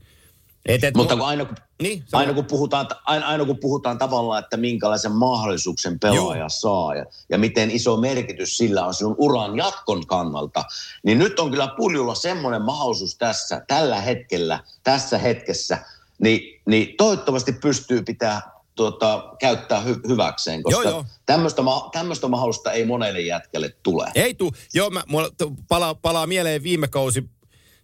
Et, 0.66 0.84
et, 0.84 0.94
Mutta 0.94 1.16
kun 1.16 1.26
aina, 1.26 1.44
kun, 1.44 1.56
Niin, 1.82 2.04
aina, 2.12 2.34
kun 2.34 2.44
puhutaan, 2.44 2.88
aina, 3.04 3.26
aina 3.26 3.44
kun 3.44 3.58
puhutaan 3.58 3.98
tavallaan, 3.98 4.42
että 4.44 4.56
minkälaisen 4.56 5.12
mahdollisuuksen 5.12 5.98
pelaaja 5.98 6.40
Joo. 6.40 6.48
saa 6.48 6.94
ja, 6.94 7.04
ja 7.28 7.38
miten 7.38 7.70
iso 7.70 7.96
merkitys 7.96 8.56
sillä 8.56 8.86
on 8.86 8.94
sinun 8.94 9.14
uran 9.18 9.56
jatkon 9.56 10.06
kannalta, 10.06 10.64
niin 11.02 11.18
nyt 11.18 11.40
on 11.40 11.50
kyllä 11.50 11.68
puljulla 11.76 12.14
semmoinen 12.14 12.62
mahdollisuus 12.62 13.16
tässä, 13.16 13.64
tällä 13.68 14.00
hetkellä, 14.00 14.60
tässä 14.84 15.18
hetkessä, 15.18 15.78
niin, 16.18 16.60
niin 16.66 16.94
toivottavasti 16.96 17.52
pystyy 17.52 18.02
pitää 18.02 18.42
tuota, 18.74 19.34
käyttää 19.40 19.80
hy, 19.80 19.96
hyväkseen, 20.08 20.62
koska 20.62 20.82
Joo, 20.82 20.90
joo. 20.90 21.04
tämmöistä, 21.26 21.62
ma- 21.62 21.88
tämmöistä 21.92 22.28
mahdollisuutta 22.28 22.72
ei 22.72 22.84
monelle 22.84 23.20
jätkelle 23.20 23.76
tule. 23.82 24.10
Ei 24.14 24.34
tuu. 24.34 24.52
Joo, 24.74 24.90
mä, 24.90 25.02
mulla 25.08 25.30
palaa, 25.68 25.94
palaa 25.94 26.26
mieleen 26.26 26.62
viime 26.62 26.88
kausi 26.88 27.24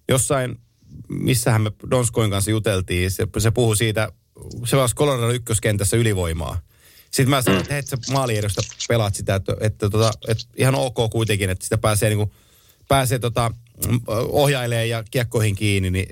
jossain, 0.08 0.58
missähän 1.08 1.62
me 1.62 1.72
Donskoin 1.90 2.30
kanssa 2.30 2.50
juteltiin. 2.50 3.10
Se, 3.10 3.26
se 3.38 3.50
puhui 3.50 3.76
siitä, 3.76 4.12
se 4.64 4.76
pelasi 4.76 4.96
Colorado 4.96 5.30
ykköskentässä 5.30 5.96
ylivoimaa. 5.96 6.60
Sitten 7.10 7.30
mä 7.30 7.42
sanoin, 7.42 7.60
että 7.60 7.72
hei, 7.72 7.78
että 7.78 7.90
sä 7.90 8.12
maaliedosta 8.12 8.62
pelaat 8.88 9.14
sitä, 9.14 9.34
että, 9.34 9.56
että, 9.60 9.90
tota, 9.90 10.10
että 10.28 10.44
ihan 10.56 10.74
ok 10.74 10.96
kuitenkin, 11.10 11.50
että 11.50 11.64
sitä 11.64 11.78
pääsee 11.78 12.08
niinku, 12.08 12.34
pääsee 12.88 13.18
tota, 13.18 13.50
mm, 13.88 14.00
ohjailee 14.28 14.86
ja 14.86 15.04
kiekkoihin 15.10 15.54
kiinni, 15.54 15.90
niin 15.90 16.08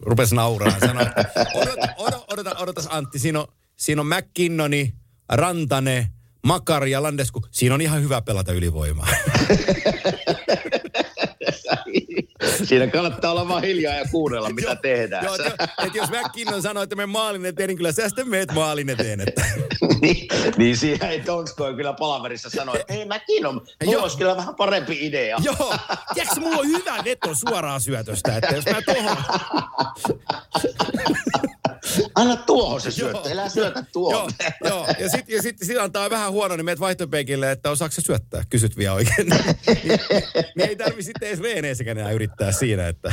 rupesi 0.00 0.34
nauraa. 0.34 0.80
Sanoi, 0.80 1.06
että 1.06 1.46
odota, 1.54 1.88
odota, 1.96 2.24
odota, 2.32 2.56
odotas 2.58 2.88
Antti, 2.90 3.18
siinä 3.18 3.40
on, 3.40 3.46
siinä 3.76 4.00
on 4.00 4.06
McKinnoni, 4.06 4.94
Rantane, 5.28 6.10
Makari 6.46 6.90
ja 6.90 7.02
Landesku. 7.02 7.46
Siinä 7.50 7.74
on 7.74 7.80
ihan 7.80 8.02
hyvä 8.02 8.22
pelata 8.22 8.52
ylivoimaa. 8.52 9.08
Siinä 12.64 12.86
kannattaa 12.86 13.30
olla 13.30 13.48
vaan 13.48 13.62
hiljaa 13.62 13.94
ja 13.94 14.04
kuunnella, 14.10 14.50
mitä 14.50 14.68
Joo, 14.68 14.76
tehdään. 14.76 15.24
Joo, 15.24 15.34
että, 15.34 15.64
että 15.64 15.98
jos 15.98 16.10
McKinnon 16.10 16.62
sanoo, 16.62 16.82
että 16.82 16.96
me 16.96 17.06
maalin 17.06 17.46
eteen, 17.46 17.68
niin 17.68 17.76
kyllä 17.76 17.92
sä 17.92 18.08
sitten 18.08 18.28
meet 18.28 18.52
maalin 18.52 18.90
eteen. 18.90 19.20
Että. 19.20 19.44
niin, 20.02 20.28
niin 20.56 20.76
siinä 20.76 21.08
ei 21.08 21.26
Donskoi 21.26 21.74
kyllä 21.74 21.92
palaverissa 21.92 22.50
sano, 22.50 22.74
että 22.74 22.92
hei 22.92 23.04
mäkin 23.04 23.46
on, 23.46 23.54
mulla 23.54 23.92
Joo. 23.92 24.02
olisi 24.02 24.18
kyllä 24.18 24.36
vähän 24.36 24.54
parempi 24.54 25.06
idea. 25.06 25.38
Joo, 25.42 25.74
tiedätkö, 26.14 26.40
mulla 26.40 26.58
on 26.58 26.66
hyvä 26.66 27.04
veto 27.04 27.34
suoraan 27.34 27.80
syötöstä, 27.80 28.36
että 28.36 28.54
jos 28.54 28.64
mä 28.66 28.82
tuohon... 28.82 29.16
Anna 32.14 32.36
tuohon 32.36 32.80
se 32.80 32.90
syöttö, 32.90 33.30
älä 33.30 33.48
syötä 33.48 33.78
Joo, 33.78 33.86
tuohon. 33.92 34.30
joo, 34.64 34.86
ja 34.98 35.08
sitten 35.08 35.36
ja 35.36 35.42
sit, 35.42 35.56
sit 35.62 35.78
antaa 35.78 36.10
vähän 36.10 36.32
huono, 36.32 36.56
niin 36.56 36.64
meet 36.64 36.80
vaihtopenkille, 36.80 37.50
että 37.50 37.70
osaako 37.70 37.92
se 37.92 38.00
syöttää, 38.00 38.42
kysyt 38.50 38.76
vielä 38.76 38.92
oikein. 38.94 39.28
niin, 40.56 40.68
ei 40.68 40.76
tarvi 40.76 41.02
sitten 41.02 41.28
edes 41.28 41.42
veeneessäkään 41.42 41.98
enää 41.98 42.12
yrittää 42.12 42.52
siinä, 42.52 42.88
että... 42.88 43.12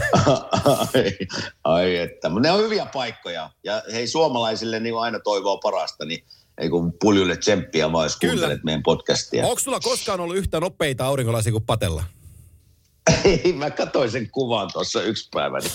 ai, 0.94 1.18
ai 1.64 1.98
että, 1.98 2.30
mutta 2.30 2.48
ne 2.48 2.54
on 2.54 2.64
hyviä 2.64 2.86
paikkoja. 2.94 3.50
Ja 3.64 3.84
hei 3.94 4.08
suomalaisille 4.08 4.80
niin 4.80 4.98
aina 4.98 5.20
toivoa 5.20 5.58
parasta, 5.58 6.06
niin 6.06 6.26
ei 6.58 6.70
kun 6.70 6.94
puljulle 7.00 7.38
tsemppiä 7.38 7.92
vaan, 7.92 8.06
jos 8.06 8.18
Kyllä. 8.18 8.34
kuuntelet 8.34 8.64
meidän 8.64 8.84
podcastia. 8.84 9.46
Onko 9.46 9.60
sulla 9.60 9.80
koskaan 9.80 10.20
ollut 10.20 10.38
yhtä 10.38 10.60
nopeita 10.60 11.06
aurinkolaisia 11.06 11.52
kuin 11.52 11.66
Patella? 11.66 12.04
Ei, 13.26 13.54
mä 13.54 13.72
katsoin 13.72 14.12
sen 14.12 14.30
kuvan 14.32 14.70
tuossa 14.74 15.04
yksi 15.04 15.30
päivä. 15.34 15.60
Niin. 15.60 15.72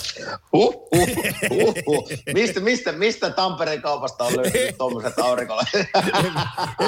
Huh, 0.51 0.73
huh, 0.95 1.09
huh, 1.49 1.75
huh. 1.85 2.09
Mistä, 2.33 2.59
mistä, 2.59 2.91
mistä 2.91 3.29
Tampereen 3.29 3.81
kaupasta 3.81 4.23
on 4.23 4.37
löytynyt 4.37 4.77
tuommoiset 4.77 5.19
aurinkolaiset? 5.19 5.87
en, 5.95 6.33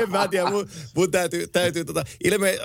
en 0.02 0.10
mä 0.10 0.28
tiedä, 0.28 0.50
mun, 0.50 0.70
mun 0.96 1.12
täytyy, 1.12 1.48
täytyy 1.48 1.86
tota, 1.86 2.04
ilme, 2.24 2.58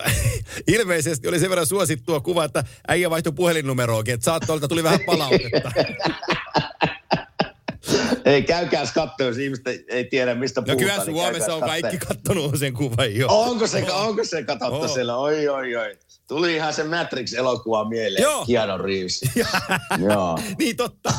ilmeisesti 0.66 1.28
oli 1.28 1.38
sen 1.38 1.50
verran 1.50 1.66
suosittua 1.66 2.20
kuva, 2.20 2.44
että 2.44 2.64
äijä 2.88 3.10
vaihtoi 3.10 3.32
puhelinnumeroakin, 3.32 4.14
että 4.14 4.24
saattoilta 4.24 4.68
tuli 4.68 4.82
vähän 4.82 5.00
palautetta. 5.06 5.72
Ei, 8.24 8.42
käykääs 8.42 8.92
katsoa, 8.92 9.26
jos 9.26 9.38
ihmiset 9.38 9.66
ei, 9.66 9.84
ei 9.88 10.04
tiedä, 10.04 10.34
mistä 10.34 10.60
No 10.60 10.64
puhutaan. 10.64 10.78
kyllä 10.78 11.04
niin 11.04 11.16
Suomessa 11.16 11.54
on 11.54 11.60
käykääs 11.60 11.80
kaikki 11.82 12.06
kattonut 12.06 12.58
sen 12.58 12.74
kuvan 12.74 13.14
jo. 13.16 13.26
Onko 13.30 13.66
se, 13.66 13.92
onko 13.92 14.24
se 14.24 14.42
katsottu 14.42 14.76
Oo. 14.76 14.88
siellä? 14.88 15.16
Oi, 15.16 15.48
oi, 15.48 15.76
oi. 15.76 15.98
Tuli 16.28 16.54
ihan 16.54 16.74
se 16.74 16.82
Matrix-elokuva 16.84 17.88
mieleen. 17.88 18.22
Joo. 18.22 18.44
Keanu 18.46 18.78
Reeves. 18.82 19.20
Joo. 20.08 20.38
Niin 20.58 20.76
totta. 20.76 21.12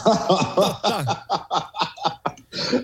totta. 0.56 1.16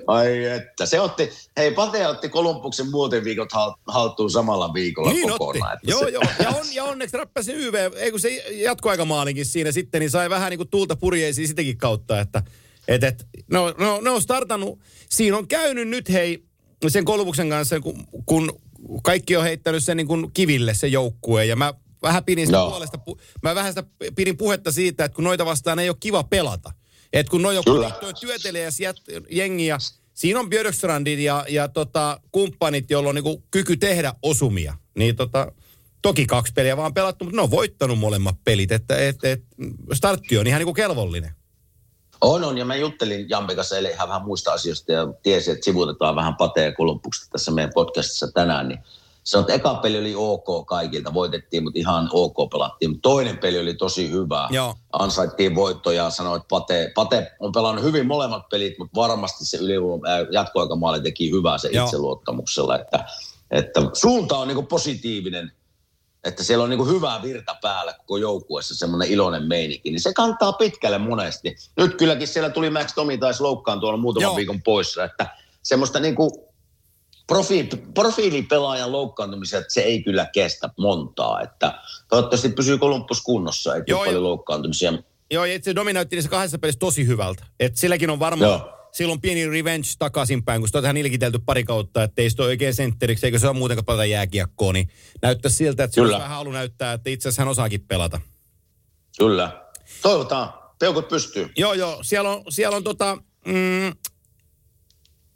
Ai 0.08 0.46
että. 0.46 0.86
Se 0.86 1.00
otti, 1.00 1.30
hei 1.58 1.72
Pate 1.72 2.08
otti 2.08 2.30
Kolumbuksen 2.30 2.90
muotiviikot 2.92 3.52
hal- 3.54 3.74
haltuun 3.88 4.32
samalla 4.32 4.74
viikolla 4.74 5.12
Niin 5.12 5.26
otti. 5.32 5.38
kokonaan. 5.38 5.74
Että 5.74 5.92
Joo, 5.92 6.00
se, 6.04 6.10
joo. 6.10 6.24
Ja, 6.44 6.50
on, 6.50 6.66
ja 6.74 6.84
onneksi 6.84 7.18
räppäsi 7.18 7.54
YV, 7.54 7.74
ei 7.96 8.12
kun 8.12 8.20
se 8.20 8.30
jatkoaikamaalinkin 8.52 9.46
siinä 9.46 9.72
sitten, 9.72 10.00
niin 10.00 10.10
sai 10.12 10.30
vähän 10.30 10.50
niin 10.50 10.58
kuin 10.58 10.70
tuulta 10.70 10.96
purjeisiin 10.96 11.48
sitäkin 11.48 11.78
kautta, 11.78 12.20
että 12.20 12.44
et, 12.88 13.04
et, 13.04 13.28
no, 13.52 13.74
no, 13.78 14.02
ne 14.02 14.10
on 14.10 14.22
startannut. 14.22 14.80
Siinä 15.10 15.38
on 15.38 15.48
käynyt 15.48 15.88
nyt 15.88 16.10
hei 16.10 16.44
sen 16.88 17.06
Kolmuksen 17.06 17.50
kanssa, 17.50 17.80
kun, 17.80 18.08
kun 18.26 18.62
kaikki 19.04 19.36
on 19.38 19.44
heittänyt 19.44 19.84
sen 19.84 19.98
niin 19.98 20.08
kuin 20.08 20.32
kiville 20.34 20.74
se 20.74 20.88
joukkue 20.88 21.46
ja 21.46 21.56
mä 21.56 21.74
vähän 22.02 22.26
pidin 22.26 22.46
sitä 22.46 22.58
Joo. 22.58 22.70
puolesta, 22.70 23.00
pu- 23.10 23.20
mä 23.44 23.56
vähän 23.56 23.72
sitä 23.72 23.84
pidin 24.16 24.38
puhetta 24.38 24.72
siitä, 24.72 25.06
että 25.06 25.16
kun 25.16 25.24
noita 25.24 25.46
vastaan 25.46 25.80
ei 25.80 25.90
ole 25.90 25.98
kiva 26.00 26.24
pelata. 26.24 26.72
Että 27.14 27.30
kun 27.32 27.42
noi 27.42 27.58
on 27.58 27.64
Kyllä. 27.64 27.80
kuitenkin 27.80 28.00
tuo 28.00 28.14
työtelijäs 28.14 28.80
jät- 28.80 29.26
jengi 29.30 29.68
ja 29.68 29.78
siinä 30.14 30.40
on 30.40 30.50
Björkstrandit 30.50 31.20
ja, 31.20 31.46
ja 31.50 31.68
tota, 31.68 32.20
kumppanit, 32.32 32.92
joilla 32.92 33.10
on 33.10 33.16
niinku 33.16 33.44
kyky 33.52 33.78
tehdä 33.78 34.14
osumia. 34.22 34.78
Niin 34.98 35.16
tota, 35.16 35.52
toki 36.02 36.26
kaksi 36.26 36.54
peliä 36.54 36.78
vaan 36.78 36.94
pelattu, 36.94 37.26
mutta 37.26 37.36
ne 37.36 37.42
on 37.42 37.52
voittanut 37.52 38.00
molemmat 38.00 38.36
pelit. 38.44 38.72
Että 38.72 38.98
et, 38.98 39.24
et, 39.24 39.44
startti 39.94 40.38
on 40.38 40.48
ihan 40.48 40.60
niinku 40.60 40.74
kelvollinen. 40.74 41.32
On, 42.22 42.44
on. 42.44 42.58
Ja 42.58 42.66
mä 42.66 42.76
juttelin 42.76 43.30
Jampe 43.30 43.56
kanssa 43.56 43.76
eilen 43.76 43.92
ihan 43.92 44.10
vähän 44.10 44.26
muista 44.26 44.54
asioista 44.54 44.92
ja 44.92 45.08
tiesin, 45.24 45.54
että 45.54 45.66
sivutetaan 45.66 46.16
vähän 46.16 46.36
Patea 46.36 46.64
ja 46.64 46.76
Kolumbuksesta 46.76 47.32
tässä 47.32 47.52
meidän 47.52 47.72
podcastissa 47.74 48.32
tänään. 48.32 48.68
Niin 48.68 48.80
sanoi, 49.24 49.42
että 49.42 49.54
eka 49.54 49.76
peli 49.76 50.00
oli 50.00 50.14
ok 50.16 50.66
kaikilta, 50.66 51.14
voitettiin, 51.14 51.64
mutta 51.64 51.80
ihan 51.80 52.10
ok 52.12 52.50
pelattiin. 52.52 53.02
Toinen 53.02 53.38
peli 53.38 53.60
oli 53.60 53.74
tosi 53.74 54.12
hyvä. 54.12 54.48
Joo. 54.52 54.76
Ansaittiin 54.94 55.56
voittoja, 55.56 56.10
sanoi, 56.10 56.36
että 56.36 56.48
Pate, 56.50 56.92
Pate 56.96 57.32
on 57.40 57.52
pelannut 57.52 57.84
hyvin 57.86 58.08
molemmat 58.08 58.50
pelit, 58.50 58.78
mutta 58.78 59.02
varmasti 59.02 59.46
se 59.46 59.58
ylivoima, 59.58 60.08
äh, 60.08 60.28
jatkoaikamaali 60.32 61.02
teki 61.02 61.32
hyvää 61.32 61.58
se 61.58 61.70
Joo. 61.72 61.86
itseluottamuksella. 61.86 62.80
Että, 62.80 63.06
että 63.52 63.82
suunta 63.94 64.38
on 64.38 64.48
niin 64.48 64.68
positiivinen 64.68 65.52
että 66.24 66.44
siellä 66.44 66.64
on 66.64 66.70
niin 66.70 66.88
hyvää 66.88 67.22
virta 67.22 67.56
päällä 67.62 67.94
koko 67.94 68.18
joukkueessa, 68.18 68.76
semmoinen 68.76 69.12
iloinen 69.12 69.44
meininki, 69.44 69.92
niin 69.92 70.00
se 70.00 70.14
kantaa 70.14 70.54
pitkälle 70.54 70.98
monesti. 70.98 71.56
Nyt 71.78 71.96
kylläkin 71.96 72.28
siellä 72.28 72.50
tuli 72.50 72.70
Max 72.70 72.94
Tomi 72.94 73.18
taisi 73.18 73.44
loukkaan 73.44 73.80
tuolla 73.80 73.98
muutaman 73.98 74.28
Joo. 74.28 74.36
viikon 74.36 74.62
poissa, 74.62 75.04
että 75.04 75.38
semmoista 75.64 76.00
niin 76.00 76.16
kuin 76.16 76.32
profi, 77.28 77.70
profiilipelaajan 77.94 78.92
loukkaantumisia, 78.92 79.60
että 79.60 79.74
se 79.74 79.82
ei 79.82 80.04
kyllä 80.04 80.26
kestä 80.26 80.70
montaa, 80.78 81.42
että 81.42 81.82
toivottavasti 82.10 82.50
pysyy 82.50 82.78
Kolumbus 82.78 83.22
kunnossa, 83.22 83.76
ei 83.76 83.82
Joo, 83.88 83.98
tule 83.98 84.08
paljon 84.08 84.24
loukkaantumisia. 84.24 84.94
Joo, 85.32 85.46
ja 85.46 85.54
itse 85.54 85.76
Domi 85.76 85.94
näytti 85.94 86.16
niissä 86.16 86.32
kahdessa 86.32 86.60
pelissä 86.60 86.80
tosi 86.80 87.08
hyvältä. 87.08 87.46
Et 87.60 87.78
silläkin 87.78 88.10
on 88.10 88.20
varmaan. 88.20 88.81
Silloin 88.92 89.22
pieni 89.22 89.50
revenge 89.50 89.88
takaisinpäin, 90.00 90.62
kun 90.62 90.68
sitä 90.68 90.78
on 90.78 90.82
tähän 90.84 90.98
ilkitelty 90.98 91.40
pari 91.46 91.64
kautta, 91.64 92.04
että 92.04 92.22
ei 92.22 92.30
sitä 92.30 92.44
ole 92.44 92.50
oikein 92.50 92.76
sentteriksi, 92.76 93.26
eikä 93.26 93.40
se 93.40 93.48
ole 93.48 93.58
muutenkaan 93.58 93.86
pelata 93.86 94.06
jääkiekkoa, 94.06 94.74
niin 94.74 94.90
näyttää 95.22 95.52
siltä, 95.52 95.84
että 95.84 95.96
se 95.96 96.02
olisi 96.02 96.14
vähän 96.14 96.30
halu 96.30 96.52
näyttää, 96.52 96.94
että 96.94 97.10
itse 97.10 97.30
asiassa 97.30 97.42
hän 97.42 97.50
osaakin 97.50 97.82
pelata. 97.88 98.22
Kyllä. 99.18 99.62
Toivotaan. 100.02 100.54
Peukut 100.80 101.08
pystyy. 101.08 101.50
Joo, 101.58 101.74
joo. 101.74 102.00
Siellä 102.04 102.30
on, 102.30 102.44
siellä 102.50 102.78
on 102.78 102.84
tota, 102.84 103.18
mm, 103.46 103.94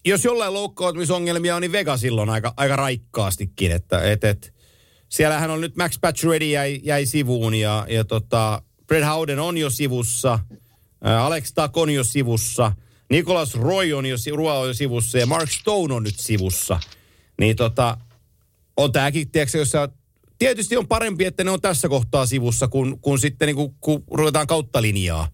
jos 0.06 0.26
jollain 0.26 0.54
loukkaantumisongelmia 0.54 1.56
on, 1.56 1.62
niin 1.62 1.72
Vega 1.72 1.98
silloin 1.98 2.30
aika, 2.30 2.54
aika 2.58 2.76
raikkaastikin. 2.76 3.72
Että, 3.72 4.12
et, 4.12 4.24
et, 4.24 4.54
siellähän 5.10 5.52
on 5.52 5.62
nyt 5.62 5.76
Max 5.76 6.00
Pacioretty 6.02 6.50
jäi, 6.50 6.80
jäi 6.84 7.06
sivuun 7.06 7.54
ja, 7.54 7.86
ja 7.90 8.04
tota, 8.04 8.62
Brad 8.88 9.04
Howden 9.04 9.40
on 9.40 9.58
jo 9.58 9.70
sivussa. 9.70 10.40
Alex 11.02 11.54
Tuck 11.54 11.78
on 11.78 11.90
jo 11.90 12.04
sivussa. 12.04 12.72
Nicholas 13.10 13.56
Roy 13.56 13.94
on 13.94 14.06
jo, 14.06 14.16
Rua 14.36 14.54
on 14.54 14.68
jo 14.68 14.74
sivussa 14.74 15.18
ja 15.18 15.26
Mark 15.26 15.52
Stone 15.52 15.94
on 15.94 16.04
nyt 16.04 16.20
sivussa. 16.20 16.80
Niin 17.40 17.56
tota, 17.56 17.98
on 18.78 18.92
tämäkin, 18.92 19.32
tiedätkö, 19.32 19.58
jos 19.58 19.72
sä, 19.72 19.90
tietysti 20.40 20.78
on 20.78 20.88
parempi, 20.88 21.26
että 21.26 21.44
ne 21.44 21.52
on 21.52 21.62
tässä 21.62 21.90
kohtaa 21.90 22.26
sivussa, 22.26 22.68
kun, 22.68 23.00
kun 23.02 23.20
sitten 23.20 23.46
niin 23.46 23.56
kuin, 23.56 23.76
kun 23.82 24.04
ruvetaan 24.12 24.48
kautta 24.48 24.82
linjaa. 24.82 25.28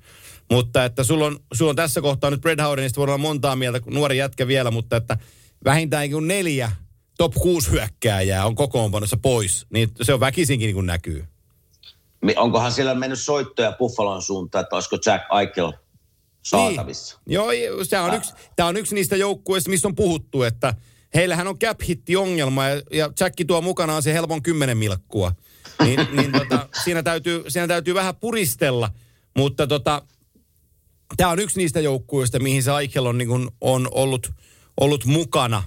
Mutta 0.52 0.86
että 0.86 1.04
sulla 1.04 1.26
on, 1.26 1.40
sulla 1.54 1.70
on 1.70 1.76
tässä 1.76 2.02
kohtaa 2.02 2.30
nyt 2.30 2.42
Brad 2.42 2.62
Howdenista 2.62 3.00
voidaan 3.00 3.16
olla 3.16 3.28
montaa 3.28 3.56
mieltä, 3.56 3.80
kun 3.80 3.94
nuori 3.94 4.18
jätkä 4.18 4.48
vielä, 4.48 4.72
mutta 4.72 4.96
että 4.96 5.18
vähintäänkin 5.66 6.16
kun 6.16 6.28
neljä 6.28 6.72
top 7.18 7.34
6 7.34 7.72
hyökkääjää 7.72 8.46
on 8.46 8.56
kokoonpanossa 8.56 9.18
pois, 9.18 9.66
niin 9.70 9.92
se 10.02 10.14
on 10.14 10.20
väkisinkin 10.20 10.68
niin 10.68 10.76
kuin 10.76 10.86
näkyy. 10.86 11.26
Onkohan 12.36 12.72
siellä 12.72 12.96
mennyt 12.96 13.20
soittoja 13.20 13.72
Buffalon 13.72 14.22
suuntaan, 14.22 14.64
että 14.64 14.76
olisiko 14.76 14.98
Jack 15.06 15.24
Eichel 15.40 15.72
saatavissa? 16.42 17.20
Niin. 17.26 17.34
Joo, 17.34 17.50
se 17.84 18.00
on 18.00 18.14
yksi, 18.14 18.34
tämä 18.56 18.70
on 18.70 18.78
yksi 18.78 18.96
niistä 18.96 19.16
joukkueista, 19.16 19.70
mistä 19.70 19.88
on 19.88 19.96
puhuttu, 19.96 20.44
että 20.44 20.74
heillähän 21.16 21.48
on 21.48 21.60
cap 21.60 21.82
hitti 21.88 22.16
ongelma 22.16 22.68
ja, 22.68 22.82
ja 22.92 23.10
Jacki 23.20 23.46
tuo 23.46 23.62
mukanaan 23.62 24.04
se 24.04 24.14
helpon 24.14 24.44
kymmenen 24.44 24.78
milkkua. 24.78 25.32
Niin, 25.84 26.08
niin 26.18 26.32
tota, 26.32 26.70
siinä, 26.84 27.04
täytyy, 27.04 27.44
siinä 27.48 27.68
täytyy 27.68 27.94
vähän 27.94 28.16
puristella, 28.16 28.89
mutta 29.38 29.68
tota, 29.68 30.02
tämä 31.18 31.30
on 31.30 31.39
yksi 31.39 31.58
niistä 31.58 31.80
joukkueista, 31.80 32.39
mihin 32.39 32.64
se 32.64 32.72
Eichel 32.72 33.06
on, 33.06 33.18
niin 33.18 33.50
on 33.62 33.88
ollut, 33.92 34.32
ollut 34.82 35.06
mukana. 35.06 35.64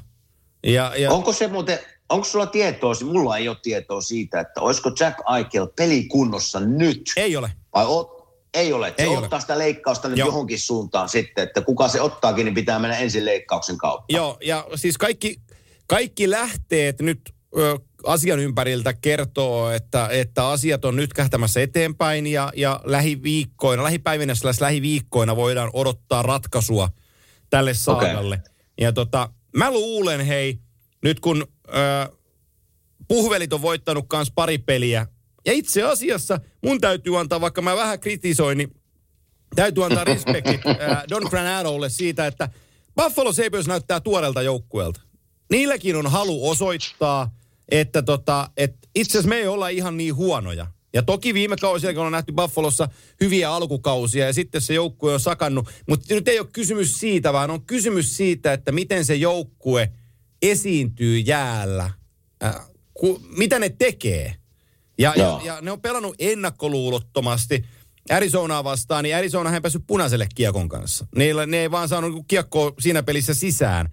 Ja, 0.66 0.93
ja, 0.97 1.11
Onko 1.11 1.33
se 1.33 1.49
muuten, 1.49 1.79
onko 2.09 2.25
sulla 2.25 2.47
tietoa, 2.47 2.95
mulla 3.05 3.37
ei 3.37 3.49
ole 3.49 3.57
tietoa 3.62 4.01
siitä, 4.01 4.41
että 4.41 4.61
olisiko 4.61 4.91
Jack 5.01 5.18
Eichel 5.37 5.66
pelikunnossa 5.77 6.61
nyt? 6.61 7.12
Ei 7.16 7.37
ole. 7.37 7.53
Vai 7.75 7.85
ot, 7.87 8.14
ei 8.55 8.73
ole, 8.73 8.89
että 8.89 9.03
Ei 9.03 9.09
se 9.09 9.17
ole. 9.17 9.25
ottaa 9.25 9.41
sitä 9.41 9.59
leikkausta 9.59 10.09
nyt 10.09 10.19
Joo. 10.19 10.29
johonkin 10.29 10.59
suuntaan 10.61 11.09
sitten, 11.09 11.45
että 11.45 11.61
kuka 11.61 11.89
se 11.89 12.01
ottaakin, 12.01 12.45
niin 12.45 12.55
pitää 12.55 12.79
mennä 12.79 12.97
ensin 12.97 13.25
leikkauksen 13.25 13.79
kautta. 13.79 14.07
Joo, 14.09 14.39
ja 14.45 14.67
siis 14.75 14.99
kaikki, 14.99 15.41
kaikki 15.87 16.31
lähteet 16.31 17.01
nyt 17.01 17.21
ö, 17.59 17.79
asian 18.07 18.39
ympäriltä 18.39 18.93
kertoo, 18.93 19.71
että, 19.71 20.09
että 20.11 20.49
asiat 20.49 20.85
on 20.85 20.97
nyt 20.97 21.13
kähtämässä 21.13 21.63
eteenpäin 21.63 22.27
ja, 22.27 22.53
ja 22.57 22.81
lähiviikkoina, 22.85 23.83
lähipäivinä 23.83 24.35
slash 24.35 24.61
lähiviikkoina 24.61 25.37
voidaan 25.37 25.71
odottaa 25.73 26.23
ratkaisua 26.23 26.89
tälle 27.51 27.75
saagalle. 27.75 28.43
Ja 28.81 28.93
tota, 28.93 29.29
mä 29.57 29.71
luulen 29.71 30.21
hei, 30.21 30.59
nyt 31.03 31.21
kun 31.21 31.47
ö, 31.69 32.17
puhvelit 33.09 33.53
on 33.53 33.63
voittanut 33.63 34.05
kans 34.09 34.33
pari 34.35 34.59
peliä, 34.59 35.07
ja 35.47 35.53
itse 35.53 35.82
asiassa 35.82 36.40
mun 36.62 36.80
täytyy 36.80 37.20
antaa, 37.20 37.40
vaikka 37.40 37.62
mä 37.62 37.76
vähän 37.76 38.01
kritisoin, 38.01 38.59
niin 38.59 38.74
täytyy 39.55 39.84
antaa 39.84 40.05
respektit 40.05 40.66
äh, 40.66 41.05
Don 41.11 41.22
Granadolle 41.30 41.90
siitä, 41.90 42.26
että 42.26 42.49
Buffalo 42.97 43.32
Sabres 43.32 43.66
näyttää 43.66 44.01
tuoreelta 44.01 44.42
joukkueelta. 44.42 45.01
Niilläkin 45.51 45.97
on 45.97 46.07
halu 46.07 46.49
osoittaa, 46.49 47.34
että 47.68 48.03
tota, 48.03 48.51
et 48.57 48.74
itse 48.95 49.12
asiassa 49.12 49.28
me 49.28 49.36
ei 49.36 49.47
olla 49.47 49.68
ihan 49.68 49.97
niin 49.97 50.14
huonoja. 50.14 50.66
Ja 50.92 51.03
toki 51.03 51.34
viime 51.34 51.57
kausilla, 51.57 51.95
kun 51.95 52.07
on 52.07 52.12
nähty 52.12 52.32
Buffalossa 52.32 52.88
hyviä 53.20 53.53
alkukausia 53.53 54.26
ja 54.26 54.32
sitten 54.32 54.61
se 54.61 54.74
joukkue 54.74 55.14
on 55.14 55.20
sakannut. 55.20 55.68
Mutta 55.88 56.14
nyt 56.14 56.28
ei 56.28 56.38
ole 56.40 56.49
kysymys 56.53 56.99
siitä, 57.01 57.32
vaan 57.32 57.51
on 57.51 57.62
kysymys 57.62 58.16
siitä, 58.16 58.53
että 58.53 58.72
miten 58.72 59.05
se 59.05 59.14
joukkue 59.14 59.92
esiintyy 60.42 61.18
jäällä. 61.18 61.90
Äh, 62.45 62.55
ku, 62.95 63.22
mitä 63.36 63.59
ne 63.59 63.68
tekee. 63.68 64.34
Ja, 64.99 65.12
ja, 65.16 65.24
Joo. 65.24 65.40
ja 65.45 65.59
ne 65.61 65.70
on 65.70 65.80
pelannut 65.80 66.14
ennakkoluulottomasti 66.18 67.64
Arizonaa 68.11 68.64
vastaan, 68.64 69.05
niin 69.05 69.16
Arizona 69.16 69.55
ei 69.55 69.61
päässyt 69.61 69.84
punaiselle 69.86 70.26
kiekon 70.34 70.68
kanssa. 70.68 71.07
Niillä, 71.16 71.47
ne 71.47 71.57
ei 71.57 71.70
vaan 71.70 71.88
saanut 71.88 72.11
niinku 72.11 72.24
kiekkoa 72.28 72.72
siinä 72.78 73.03
pelissä 73.03 73.34
sisään. 73.34 73.88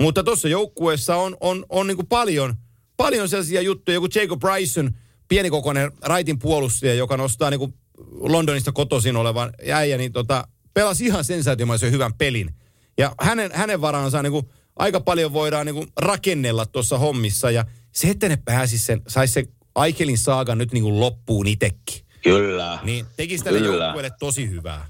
Mutta 0.00 0.24
tuossa 0.24 0.48
joukkueessa 0.48 1.16
on, 1.16 1.36
on, 1.40 1.66
on 1.68 1.86
niinku 1.86 2.04
paljon, 2.04 2.54
paljon 2.96 3.28
sellaisia 3.28 3.60
juttuja, 3.60 3.94
joku 3.94 4.08
Jacob 4.14 4.40
Bryson, 4.40 4.90
pienikokoinen 5.28 5.92
raitin 6.02 6.38
puolustaja, 6.38 6.94
joka 6.94 7.16
nostaa 7.16 7.50
niinku 7.50 7.74
Londonista 8.10 8.72
kotoisin 8.72 9.16
olevan 9.16 9.52
äijä, 9.72 9.98
niin 9.98 10.12
tota, 10.12 10.48
pelasi 10.74 11.06
ihan 11.06 11.24
sensaatiomaisen 11.24 11.92
hyvän 11.92 12.14
pelin. 12.14 12.54
Ja 12.98 13.14
hänen, 13.20 13.50
hänen 13.54 13.80
varaansa 13.80 14.22
niinku 14.22 14.50
aika 14.76 15.00
paljon 15.00 15.32
voidaan 15.32 15.66
niinku 15.66 15.86
rakennella 15.96 16.66
tuossa 16.66 16.98
hommissa. 16.98 17.50
Ja 17.50 17.64
se, 17.92 18.08
että 18.08 18.28
ne 18.28 18.36
pääsis 18.44 18.86
sen, 18.86 19.02
saisi 19.08 19.32
sen 19.32 19.46
Aikelin 19.76 20.18
saagan 20.18 20.58
nyt 20.58 20.72
niinku 20.72 21.00
loppuun 21.00 21.46
itekin. 21.46 22.06
Kyllä. 22.22 22.78
Niin 22.82 23.06
tekisi 23.16 23.44
tälle 23.44 23.58
joukkueelle 23.58 24.10
tosi 24.18 24.50
hyvää. 24.50 24.86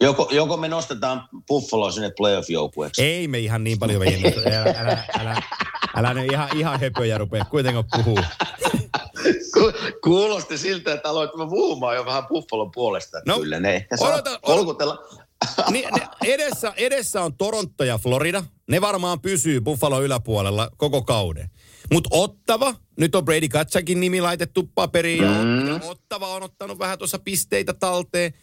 Joko, 0.00 0.28
joko 0.32 0.56
me 0.56 0.68
nostetaan 0.68 1.28
Buffalo 1.48 1.90
sinne 1.90 2.10
playoff-joukkueeksi. 2.10 3.02
Ei 3.02 3.28
me 3.28 3.38
ihan 3.38 3.64
niin 3.64 3.78
paljon 3.78 4.00
veijennä. 4.00 4.30
Älä, 4.60 4.74
älä, 4.78 5.04
älä, 5.20 5.42
älä 5.96 6.14
ne 6.14 6.24
ihan, 6.24 6.48
ihan 6.56 6.80
höpöjä 6.80 7.18
rupea 7.18 7.44
kuitenkaan 7.44 7.84
puhuu. 7.96 8.18
Ku- 9.54 9.72
Kuulosti 10.04 10.58
siltä, 10.58 10.92
että 10.94 11.08
aloit 11.08 11.30
mä 11.36 11.46
puhumaan 11.46 11.96
jo 11.96 12.04
vähän 12.06 12.26
Buffalon 12.26 12.70
puolesta. 12.70 13.18
No, 13.26 13.38
Kyllä 13.40 13.60
ne 13.60 13.86
odota- 14.00 14.38
kolkutella. 14.42 14.98
Niin, 15.70 15.88
ne, 15.94 16.08
edessä, 16.24 16.72
edessä 16.76 17.22
on 17.22 17.34
Toronto 17.36 17.84
ja 17.84 17.98
Florida. 17.98 18.44
Ne 18.68 18.80
varmaan 18.80 19.20
pysyy 19.20 19.60
Buffalo 19.60 20.02
yläpuolella 20.02 20.70
koko 20.76 21.02
kauden. 21.02 21.50
Mutta 21.92 22.10
Ottava, 22.12 22.74
nyt 22.96 23.14
on 23.14 23.24
Brady 23.24 23.48
Katsakin 23.48 24.00
nimi 24.00 24.20
laitettu 24.20 24.70
paperiin 24.74 25.24
mm. 25.24 25.68
ja 25.68 25.80
Ottava 25.82 26.28
on 26.28 26.42
ottanut 26.42 26.78
vähän 26.78 26.98
tuossa 26.98 27.18
pisteitä 27.18 27.74
talteen. 27.74 28.34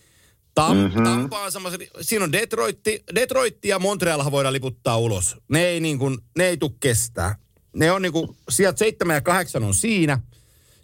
Tam, 0.55 0.77
mm-hmm. 0.77 1.03
Tampa 1.03 1.39
on 1.39 1.51
samassa, 1.51 1.77
siinä 2.01 2.25
on 2.25 2.31
Detroitti, 2.31 3.03
Detroitti 3.15 3.67
ja 3.67 3.79
Montreal 3.79 4.31
voidaan 4.31 4.53
liputtaa 4.53 4.97
ulos. 4.97 5.37
Ne 5.47 5.65
ei, 5.65 5.79
niin 5.79 5.99
kuin, 5.99 6.17
ne 6.37 6.47
ei 6.47 6.57
tule 6.57 6.71
kestää. 6.79 7.35
Ne 7.75 7.91
on 7.91 8.01
niin 8.01 8.11
kuin, 8.11 8.37
sieltä 8.49 8.79
7 8.79 9.15
ja 9.15 9.21
8 9.21 9.63
on 9.63 9.73
siinä. 9.73 10.19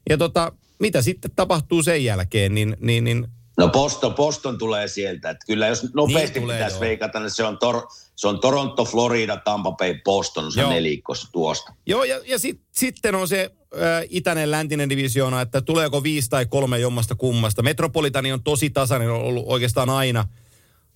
Ja 0.09 0.17
tota, 0.17 0.51
mitä 0.79 1.01
sitten 1.01 1.31
tapahtuu 1.35 1.83
sen 1.83 2.03
jälkeen, 2.03 2.55
niin, 2.55 2.77
niin, 2.79 3.03
niin 3.03 3.27
No 3.57 3.67
Boston, 3.67 4.15
Boston 4.15 4.57
tulee 4.57 4.87
sieltä. 4.87 5.29
Että 5.29 5.45
kyllä 5.45 5.67
jos 5.67 5.93
nopeasti 5.93 6.33
niin 6.33 6.43
tulee, 6.43 6.57
pitäisi 6.57 6.75
joo. 6.75 6.81
veikata, 6.81 7.19
niin 7.19 7.31
se 7.31 7.43
on, 7.43 7.57
Tor, 7.57 7.87
se 8.17 8.27
on 8.27 8.39
Toronto, 8.39 8.85
Florida, 8.85 9.37
Tampa 9.37 9.71
Bay, 9.71 9.95
Boston, 10.03 10.51
se 10.51 10.63
nelikkossa 10.63 11.27
tuosta. 11.31 11.73
Joo, 11.85 12.03
ja, 12.03 12.19
ja 12.25 12.39
sit, 12.39 12.61
sitten 12.71 13.15
on 13.15 13.27
se 13.27 13.51
äh, 13.73 14.05
itäinen 14.09 14.51
läntinen 14.51 14.89
divisioona, 14.89 15.41
että 15.41 15.61
tuleeko 15.61 16.03
viisi 16.03 16.29
tai 16.29 16.45
kolme 16.45 16.79
jommasta 16.79 17.15
kummasta. 17.15 17.61
Metropolitani 17.61 18.31
on 18.31 18.43
tosi 18.43 18.69
tasainen, 18.69 19.11
on 19.11 19.21
ollut 19.21 19.45
oikeastaan 19.47 19.89
aina. 19.89 20.25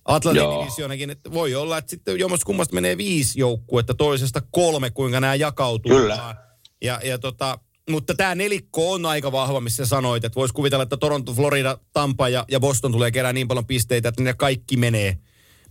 Atlantin 0.04 0.60
divisioonakin, 0.60 1.10
että 1.10 1.32
voi 1.32 1.54
olla, 1.54 1.78
että 1.78 1.90
sitten 1.90 2.18
jommasta 2.18 2.46
kummasta 2.46 2.74
menee 2.74 2.96
viisi 2.96 3.40
joukkuetta, 3.40 3.94
toisesta 3.94 4.42
kolme, 4.50 4.90
kuinka 4.90 5.20
nämä 5.20 5.34
jakautuu. 5.34 5.92
Kyllä. 5.92 6.36
Ja, 6.82 7.00
ja 7.04 7.18
tota, 7.18 7.58
mutta 7.90 8.14
tämä 8.14 8.34
nelikko 8.34 8.92
on 8.92 9.06
aika 9.06 9.32
vahva, 9.32 9.60
missä 9.60 9.86
sanoit, 9.86 10.24
että 10.24 10.36
voisi 10.36 10.54
kuvitella, 10.54 10.82
että 10.82 10.96
Toronto, 10.96 11.32
Florida, 11.32 11.78
Tampa 11.92 12.28
ja, 12.28 12.44
ja 12.50 12.60
Boston 12.60 12.92
tulee 12.92 13.10
kerää 13.10 13.32
niin 13.32 13.48
paljon 13.48 13.66
pisteitä, 13.66 14.08
että 14.08 14.22
ne 14.22 14.34
kaikki 14.34 14.76
menee, 14.76 15.18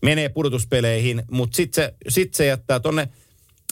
menee 0.02 0.30
pudotuspeleihin. 0.30 1.24
Mutta 1.32 1.56
sitten 1.56 1.84
se, 1.84 1.93
sit 2.10 2.34
se 2.34 2.45
jättää 2.45 2.80
tonne 2.80 3.10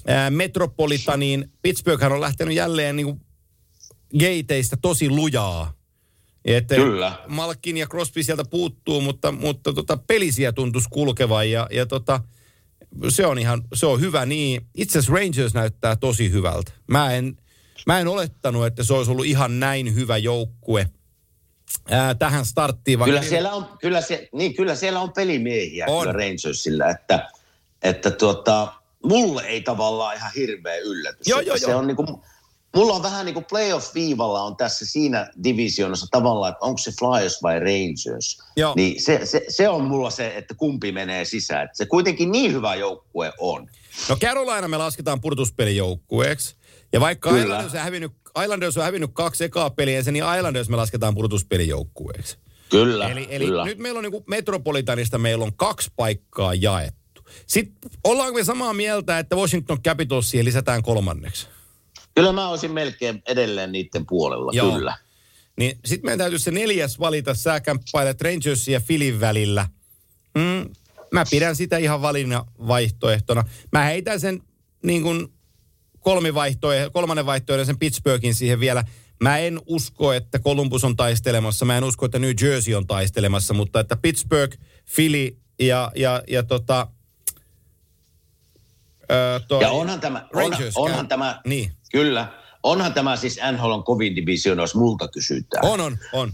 ää, 0.08 0.30
Metropolitaniin. 0.30 1.52
Pittsburghhan 1.62 2.12
on 2.12 2.22
lähtenyt 2.22 2.56
jälleen 2.56 2.96
niin 2.96 3.22
geiteistä 4.20 4.78
tosi 4.82 5.10
lujaa. 5.10 5.74
Että 6.46 6.76
Kyllä. 6.76 7.14
Malkin 7.28 7.78
ja 7.78 7.88
Crosby 7.88 8.24
sieltä 8.24 8.46
puuttuu, 8.46 9.02
mutta, 9.02 9.32
mutta 9.32 9.74
tota, 9.74 9.98
pelisiä 9.98 10.52
tuntuisi 10.52 10.90
kulkevan 10.92 11.52
ja, 11.52 11.68
ja 11.72 11.86
tota, 11.86 12.24
se 13.10 13.26
on 13.26 13.40
ihan, 13.40 13.64
se 13.74 13.86
on 13.86 14.00
hyvä 14.00 14.26
niin. 14.26 14.62
Itse 14.76 15.00
asiassa 15.00 15.14
Rangers 15.14 15.54
näyttää 15.54 15.96
tosi 15.96 16.32
hyvältä. 16.32 16.72
Mä 16.88 17.14
en, 17.14 17.38
Mä 17.86 18.00
en 18.00 18.08
olettanut, 18.08 18.66
että 18.66 18.84
se 18.84 18.94
olisi 18.94 19.12
ollut 19.12 19.26
ihan 19.26 19.60
näin 19.60 19.96
hyvä 19.96 20.18
joukkue 20.18 20.90
ää, 21.90 22.16
tähän 22.16 22.46
starttiin. 22.46 23.00
Kyllä 23.04 23.22
siellä, 23.22 23.54
on, 23.54 23.66
kyllä, 23.82 24.02
se, 24.02 24.30
niin, 24.34 24.56
kyllä 24.56 24.76
siellä 24.76 25.00
on 25.00 25.14
pelimiehiä 25.14 25.86
on. 25.90 26.02
kyllä 26.02 26.14
Rangersillä, 26.14 26.90
että, 26.90 27.30
että 27.82 28.12
tuota, 28.12 28.74
mulle 29.04 29.44
ei 29.44 29.62
tavallaan 29.62 30.16
ihan 30.16 30.32
hirveä 30.36 30.78
yllätys. 30.78 31.28
Joo, 31.28 31.40
joo, 31.40 31.58
se 31.58 31.72
joo. 31.72 31.80
on 31.80 31.88
niin 31.88 31.96
kuin, 31.96 32.08
mulla 32.76 32.94
on 32.94 33.04
vähän 33.04 33.26
niin 33.26 33.34
kuin 33.34 33.46
playoff-viivalla 33.46 34.42
on 34.42 34.56
tässä 34.56 34.86
siinä 34.86 35.32
divisioonassa 35.44 36.08
tavallaan, 36.12 36.52
että 36.52 36.66
onko 36.66 36.78
se 36.78 36.92
Flyers 37.00 37.44
vai 37.44 37.60
Rangers. 37.60 38.40
Joo. 38.56 38.74
Niin 38.76 39.02
se, 39.02 39.26
se, 39.26 39.46
se, 39.50 39.70
on 39.70 39.84
mulla 39.84 40.10
se, 40.10 40.38
että 40.38 40.54
kumpi 40.54 40.92
menee 40.92 41.26
sisään. 41.26 41.66
Että 41.66 41.78
se 41.78 41.86
kuitenkin 41.86 42.32
niin 42.32 42.54
hyvä 42.54 42.76
joukkue 42.76 43.34
on. 43.38 43.70
No 44.10 44.16
Carolina 44.16 44.68
me 44.68 44.78
lasketaan 44.78 45.22
purtuspelijoukkueeksi. 45.22 46.56
Ja 46.94 47.00
vaikka 47.00 47.38
Islanders 47.38 47.74
on, 47.74 47.80
hävinnyt, 47.80 48.12
Islanders 48.44 48.78
on 48.78 48.84
hävinnyt 48.84 49.12
kaksi 49.14 49.44
ekaa 49.44 49.70
peliä, 49.70 50.02
niin 50.12 50.24
Islanders 50.38 50.70
me 50.70 50.76
lasketaan 50.76 51.16
pudotuspelijoukkueeksi. 51.16 52.38
Kyllä, 52.70 53.10
eli, 53.10 53.28
eli 53.30 53.46
kyllä. 53.46 53.66
nyt 53.66 53.78
meillä 53.78 53.98
on 53.98 54.04
niin 54.04 54.24
Metropolitanista 54.28 55.18
meillä 55.18 55.44
on 55.44 55.56
kaksi 55.56 55.92
paikkaa 55.96 56.54
jaettu. 56.54 57.22
Sitten 57.48 57.92
ollaanko 58.04 58.34
me 58.38 58.44
samaa 58.44 58.74
mieltä, 58.74 59.20
että 59.20 59.36
Washington 59.36 59.82
Capitalsiin 59.82 60.46
lisätään 60.46 60.84
kolmanneksi? 60.84 61.48
Kyllä 62.16 62.32
mä 62.32 62.50
olisin 62.50 62.72
melkein 62.72 63.22
edelleen 63.28 63.72
niiden 63.72 64.06
puolella, 64.06 64.52
Joo. 64.54 64.72
kyllä. 64.72 64.98
Niin 65.58 65.80
sitten 65.86 66.08
meidän 66.08 66.20
täytyy 66.20 66.40
se 66.40 66.52
neljäs 66.52 67.00
valita. 67.00 67.34
Sä 67.34 67.60
kämppäilet 67.60 68.22
Rangersin 68.22 68.74
ja 68.74 68.82
Philin 68.82 69.20
välillä. 69.20 69.68
Mm, 70.36 70.70
mä 71.12 71.24
pidän 71.32 71.56
sitä 71.56 71.78
ihan 71.78 72.02
valinnan 72.02 72.46
vaihtoehtona. 72.68 73.44
Mä 73.72 73.84
heitän 73.84 74.20
sen 74.20 74.42
niin 74.84 75.04
kuin 75.04 75.28
kolmivaihtoehto, 76.00 76.92
kolmannen 76.92 77.26
vaihtoehdon 77.26 77.66
sen 77.66 77.80
Pittsburghin 77.80 78.36
siihen 78.36 78.60
vielä. 78.60 78.84
Mä 79.24 79.38
en 79.38 79.60
usko, 79.66 80.14
että 80.14 80.40
Columbus 80.40 80.84
on 80.84 80.96
taistelemassa. 80.96 81.66
Mä 81.66 81.78
en 81.78 81.84
usko, 81.84 82.06
että 82.06 82.20
New 82.20 82.34
Jersey 82.42 82.76
on 82.76 82.88
taistelemassa, 82.88 83.54
mutta 83.54 83.80
että 83.80 83.98
Pittsburgh, 84.02 84.58
Philly 84.96 85.38
ja, 85.60 85.92
ja, 85.96 86.24
ja 86.28 86.44
tota, 86.44 86.88
Öö, 89.12 89.40
toi 89.48 89.64
ja 89.64 89.70
onhan 89.70 90.00
tämä, 90.00 90.28
Rangers 90.34 90.78
onhan, 90.78 90.92
onhan 90.92 91.08
tämä, 91.08 91.42
niin. 91.46 91.72
kyllä, 91.92 92.34
onhan 92.64 92.94
tämä 92.94 93.16
siis 93.16 93.40
NHL 93.52 93.72
on 93.72 93.84
kovin 93.84 94.16
divisioona, 94.16 94.64
jos 94.64 94.76
multa 94.76 95.08
kysytään. 95.08 95.66
On, 95.66 95.82
on, 95.82 95.98
on. 96.14 96.34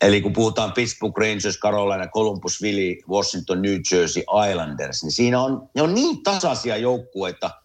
Eli 0.00 0.20
kun 0.20 0.32
puhutaan 0.32 0.72
Pittsburgh 0.72 1.18
Rangers, 1.18 1.58
Carolina, 1.58 2.08
Columbus, 2.08 2.58
Philly, 2.58 2.96
Washington, 3.08 3.62
New 3.62 3.78
Jersey, 3.92 4.22
Islanders, 4.50 5.02
niin 5.02 5.12
siinä 5.12 5.40
on, 5.40 5.68
ne 5.74 5.82
on 5.82 5.94
niin 5.94 6.22
tasaisia 6.22 6.76
joukkueita– 6.76 7.50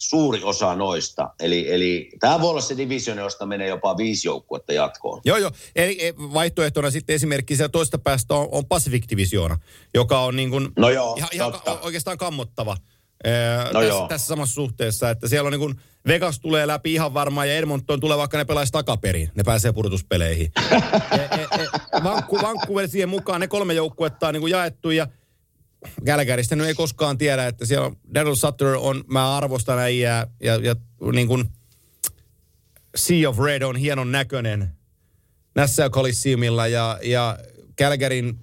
suuri 0.00 0.42
osa 0.42 0.74
noista. 0.74 1.30
Eli, 1.40 1.72
eli 1.72 2.10
tämä 2.20 2.40
voi 2.40 2.50
olla 2.50 2.60
se 2.60 2.76
division, 2.76 3.18
josta 3.18 3.46
menee 3.46 3.68
jopa 3.68 3.96
viisi 3.96 4.28
joukkuetta 4.28 4.72
jatkoon. 4.72 5.20
Joo, 5.24 5.36
joo. 5.36 5.50
Eli 5.76 6.06
e, 6.06 6.14
vaihtoehtona 6.16 6.90
sitten 6.90 7.14
esimerkiksi 7.14 7.56
se 7.56 7.68
toista 7.68 7.98
päästä 7.98 8.34
on, 8.34 8.48
on 8.52 8.66
Pacific 8.66 9.04
Divisioona, 9.10 9.58
joka 9.94 10.20
on 10.20 10.36
niin 10.36 10.50
kuin 10.50 10.68
no 10.76 10.90
joo, 10.90 11.14
ihan, 11.16 11.28
ihan 11.32 11.52
oikeastaan 11.82 12.18
kammottava. 12.18 12.76
No 13.72 13.80
tässä, 13.80 14.06
tässä 14.08 14.26
samassa 14.26 14.54
suhteessa, 14.54 15.10
että 15.10 15.28
siellä 15.28 15.46
on 15.46 15.52
niin 15.52 15.60
kuin 15.60 15.74
Vegas 16.06 16.40
tulee 16.40 16.66
läpi 16.66 16.94
ihan 16.94 17.14
varmaan 17.14 17.48
ja 17.48 17.56
Edmonton 17.56 18.00
tulee 18.00 18.18
vaikka 18.18 18.38
ne 18.38 18.44
pelaisi 18.44 18.72
takaperin. 18.72 19.30
Ne 19.34 19.42
pääsee 19.42 19.72
pudotuspeleihin. 19.72 20.52
e, 21.12 21.16
e, 21.16 21.62
e, 21.62 22.02
Vankku, 22.04 22.38
Vancouver 22.42 22.88
siihen 22.88 23.08
mukaan, 23.08 23.40
ne 23.40 23.48
kolme 23.48 23.74
joukkuetta 23.74 24.28
on 24.28 24.34
niin 24.34 24.40
kuin 24.40 24.50
jaettu 24.50 24.90
ja 24.90 25.06
Gallagherista 26.06 26.56
nyt 26.56 26.66
ei 26.66 26.74
koskaan 26.74 27.18
tiedä, 27.18 27.46
että 27.46 27.66
siellä 27.66 27.86
on 27.86 27.96
Daryl 28.14 28.34
Sutter 28.34 28.66
on, 28.66 29.04
mä 29.06 29.36
arvostan 29.36 29.78
äijää 29.78 30.26
ja, 30.42 30.54
ja 30.54 30.76
niin 31.12 31.26
kuin 31.26 31.44
Sea 32.96 33.28
of 33.28 33.38
Red 33.38 33.62
on 33.62 33.76
hienon 33.76 34.12
näköinen 34.12 34.70
Nassau 35.54 35.90
Coliseumilla 35.90 36.66
ja, 36.66 36.98
ja 37.02 37.38
Calgaryn 37.78 38.38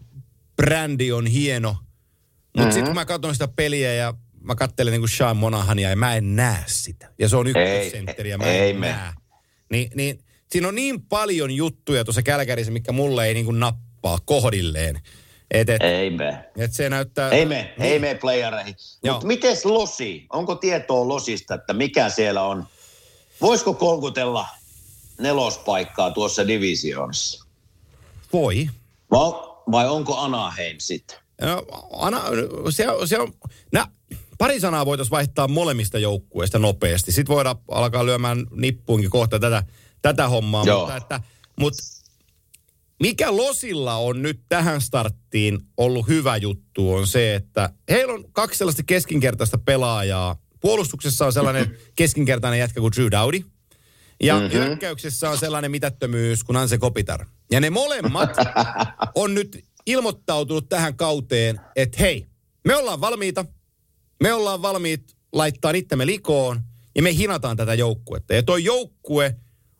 brändi 0.55 1.11
on 1.11 1.27
hieno. 1.27 1.69
Mutta 1.69 2.59
mm-hmm. 2.59 2.71
sitten 2.71 2.85
kun 2.85 2.95
mä 2.95 3.05
katson 3.05 3.35
sitä 3.35 3.47
peliä 3.47 3.93
ja 3.93 4.13
mä 4.41 4.55
katselen 4.55 4.91
niin 4.91 5.01
kuin 5.01 5.09
Sean 5.09 5.37
Monahania 5.37 5.89
ja 5.89 5.95
mä 5.95 6.15
en 6.15 6.35
näe 6.35 6.63
sitä. 6.65 7.11
Ja 7.19 7.29
se 7.29 7.37
on 7.37 7.47
ykkössentteri 7.47 8.29
ja 8.29 8.37
mä 8.37 8.45
ei 8.45 8.69
en 8.69 8.81
näe. 8.81 9.13
Niin, 9.71 9.91
niin 9.95 10.19
siinä 10.51 10.67
on 10.67 10.75
niin 10.75 11.01
paljon 11.01 11.51
juttuja 11.51 12.03
tuossa 12.03 12.23
Kälkärissä, 12.23 12.71
mikä 12.71 12.91
mulle 12.91 13.25
ei 13.25 13.33
niin 13.33 13.45
kuin 13.45 13.59
nappaa 13.59 14.19
kohdilleen. 14.25 15.01
Et, 15.51 15.69
et, 15.69 15.83
ei 15.83 16.09
me. 16.09 16.49
Et 16.57 16.73
se 16.73 16.89
näyttää... 16.89 17.29
Ei 17.29 17.45
me, 17.45 17.73
niin. 17.77 17.91
ei 17.91 17.99
me 17.99 18.15
playereihin. 18.15 18.75
Mutta 19.11 19.27
mites 19.27 19.65
Losi? 19.65 20.25
Onko 20.29 20.55
tietoa 20.55 21.07
Losista, 21.07 21.55
että 21.55 21.73
mikä 21.73 22.09
siellä 22.09 22.43
on? 22.43 22.67
Voisiko 23.41 23.73
kolkutella 23.73 24.47
nelospaikkaa 25.19 26.11
tuossa 26.11 26.47
divisioonassa? 26.47 27.45
Voi. 28.33 28.69
Vai, 29.11 29.31
vai 29.71 29.87
onko 29.87 30.17
Anaheim 30.17 30.75
sitten? 30.79 31.17
No, 31.41 31.65
Ana, 31.91 32.21
se, 32.69 32.85
se 33.05 33.19
on, 33.19 33.33
nä, 33.71 33.87
pari 34.37 34.59
sanaa 34.59 34.85
voitaisiin 34.85 35.11
vaihtaa 35.11 35.47
molemmista 35.47 35.99
joukkueista 35.99 36.59
nopeasti. 36.59 37.11
Sitten 37.11 37.35
voidaan 37.35 37.55
alkaa 37.71 38.05
lyömään 38.05 38.45
nippuunkin 38.51 39.09
kohta 39.09 39.39
tätä, 39.39 39.63
tätä 40.01 40.27
hommaa. 40.27 40.63
Joo. 40.65 40.79
Mutta, 40.79 40.97
että, 40.97 41.21
mutta 41.59 41.83
mikä 42.99 43.37
Losilla 43.37 43.95
on 43.95 44.21
nyt 44.21 44.41
tähän 44.49 44.81
starttiin 44.81 45.59
ollut 45.77 46.07
hyvä 46.07 46.37
juttu 46.37 46.93
on 46.93 47.07
se, 47.07 47.35
että 47.35 47.69
heillä 47.89 48.13
on 48.13 48.25
kaksi 48.31 48.57
sellaista 48.57 48.83
keskinkertaista 48.83 49.57
pelaajaa. 49.57 50.35
Puolustuksessa 50.59 51.25
on 51.25 51.33
sellainen 51.33 51.77
keskinkertainen 51.95 52.59
jätkä 52.59 52.79
kuin 52.79 52.93
Drew 52.95 53.07
Dowdy. 53.11 53.41
Ja 54.23 54.39
mm-hmm. 54.39 54.51
hyökkäyksessä 54.51 55.29
on 55.29 55.37
sellainen 55.37 55.71
mitättömyys 55.71 56.43
kuin 56.43 56.57
Anse 56.57 56.77
Kopitar. 56.77 57.25
Ja 57.51 57.59
ne 57.59 57.69
molemmat 57.69 58.29
on 59.15 59.33
nyt 59.33 59.65
ilmoittautunut 59.85 60.69
tähän 60.69 60.95
kauteen, 60.95 61.61
että 61.75 61.97
hei, 61.99 62.25
me 62.65 62.75
ollaan 62.75 63.01
valmiita, 63.01 63.45
me 64.23 64.33
ollaan 64.33 64.61
valmiit 64.61 65.15
laittaa 65.33 65.71
itsemme 65.71 66.05
likoon 66.05 66.61
ja 66.95 67.03
me 67.03 67.13
hinataan 67.13 67.57
tätä 67.57 67.73
joukkuetta. 67.73 68.33
Ja 68.33 68.43
tuo 68.43 68.57
joukkue 68.57 69.35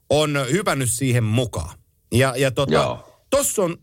on 0.09 0.45
hypännyt 0.51 0.91
siihen 0.91 1.23
mukaan. 1.23 1.77
Ja, 2.11 2.33
ja 2.37 2.51
tota, 2.51 2.97
tossa 3.29 3.63
on, 3.63 3.77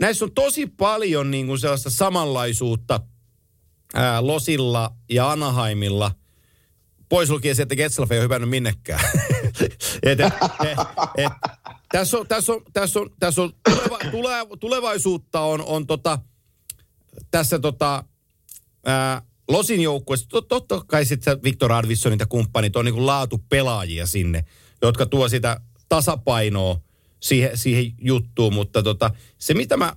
näissä 0.00 0.24
on 0.24 0.32
tosi 0.34 0.66
paljon 0.66 1.30
niin 1.30 1.46
kuin 1.46 1.58
sellaista 1.58 1.90
samanlaisuutta 1.90 3.00
ää, 3.94 4.26
Losilla 4.26 4.96
ja 5.10 5.30
Anaheimilla. 5.30 6.12
Pois 7.08 7.30
lukien 7.30 7.56
se, 7.56 7.62
että 7.62 7.76
Getzlaff 7.76 8.12
ei 8.12 8.18
ole 8.18 8.24
hypännyt 8.24 8.50
minnekään. 8.50 9.00
et, 10.02 10.20
et, 10.20 10.20
et, 10.20 10.78
et, 11.16 11.32
tässä 11.92 12.18
on, 12.18 12.26
tässä 12.26 12.52
on, 12.52 12.60
tässä 12.72 13.00
on, 13.00 13.10
tässä 13.20 13.42
on 13.42 13.52
tuleva, 13.64 13.98
tule, 14.10 14.58
tulevaisuutta 14.60 15.40
on, 15.40 15.64
on 15.66 15.86
tota, 15.86 16.18
tässä 17.30 17.58
tota, 17.58 18.04
ää, 18.86 19.22
Losin 19.48 19.80
joukkueessa, 19.80 20.28
tot, 20.28 20.48
totta 20.48 20.84
kai 20.86 21.04
sitten 21.04 21.42
Viktor 21.42 21.72
Arvidssonit 21.72 22.20
ja 22.20 22.26
kumppanit 22.26 22.76
on 22.76 22.84
niin 22.84 23.06
laatupelaajia 23.06 24.06
sinne, 24.06 24.44
jotka 24.82 25.06
tuo 25.06 25.28
sitä 25.28 25.60
tasapainoa 25.88 26.80
siihen, 27.22 27.56
siihen 27.56 27.92
juttuun, 28.00 28.54
mutta 28.54 28.82
tota, 28.82 29.10
se 29.38 29.54
mitä 29.54 29.76
mä, 29.76 29.96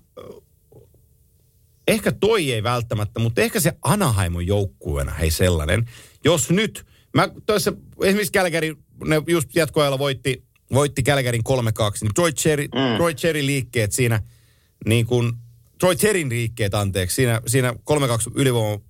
ehkä 1.88 2.12
toi 2.12 2.52
ei 2.52 2.64
välttämättä, 2.64 3.20
mutta 3.20 3.42
ehkä 3.42 3.60
se 3.60 3.74
Anaheimon 3.82 4.48
joukkueena, 4.48 5.12
hei 5.12 5.32
sellainen, 5.32 5.90
jos 6.26 6.50
nyt, 6.50 6.86
mä 7.14 7.30
tuossa 7.46 7.74
esimerkiksi 8.04 8.32
Kälkäri, 8.32 8.76
ne 9.06 9.22
just 9.28 9.56
jatkoajalla 9.56 10.00
voitti, 10.00 10.44
voitti 10.74 11.04
Kälkärin 11.04 11.44
3-2, 11.50 11.54
niin 12.02 12.14
Troy 12.14 12.32
Cherry, 12.32 12.64
mm. 12.64 12.96
Troy 12.98 13.14
Cherry 13.14 13.46
liikkeet 13.46 13.92
siinä, 13.92 14.22
niin 14.86 15.06
kuin, 15.06 15.34
Troy 15.80 15.96
Cherin 15.96 16.30
liikkeet 16.30 16.74
anteeksi, 16.74 17.16
siinä, 17.16 17.42
siinä 17.48 17.72
3-2 17.72 17.76
ylivoima, 18.36 18.84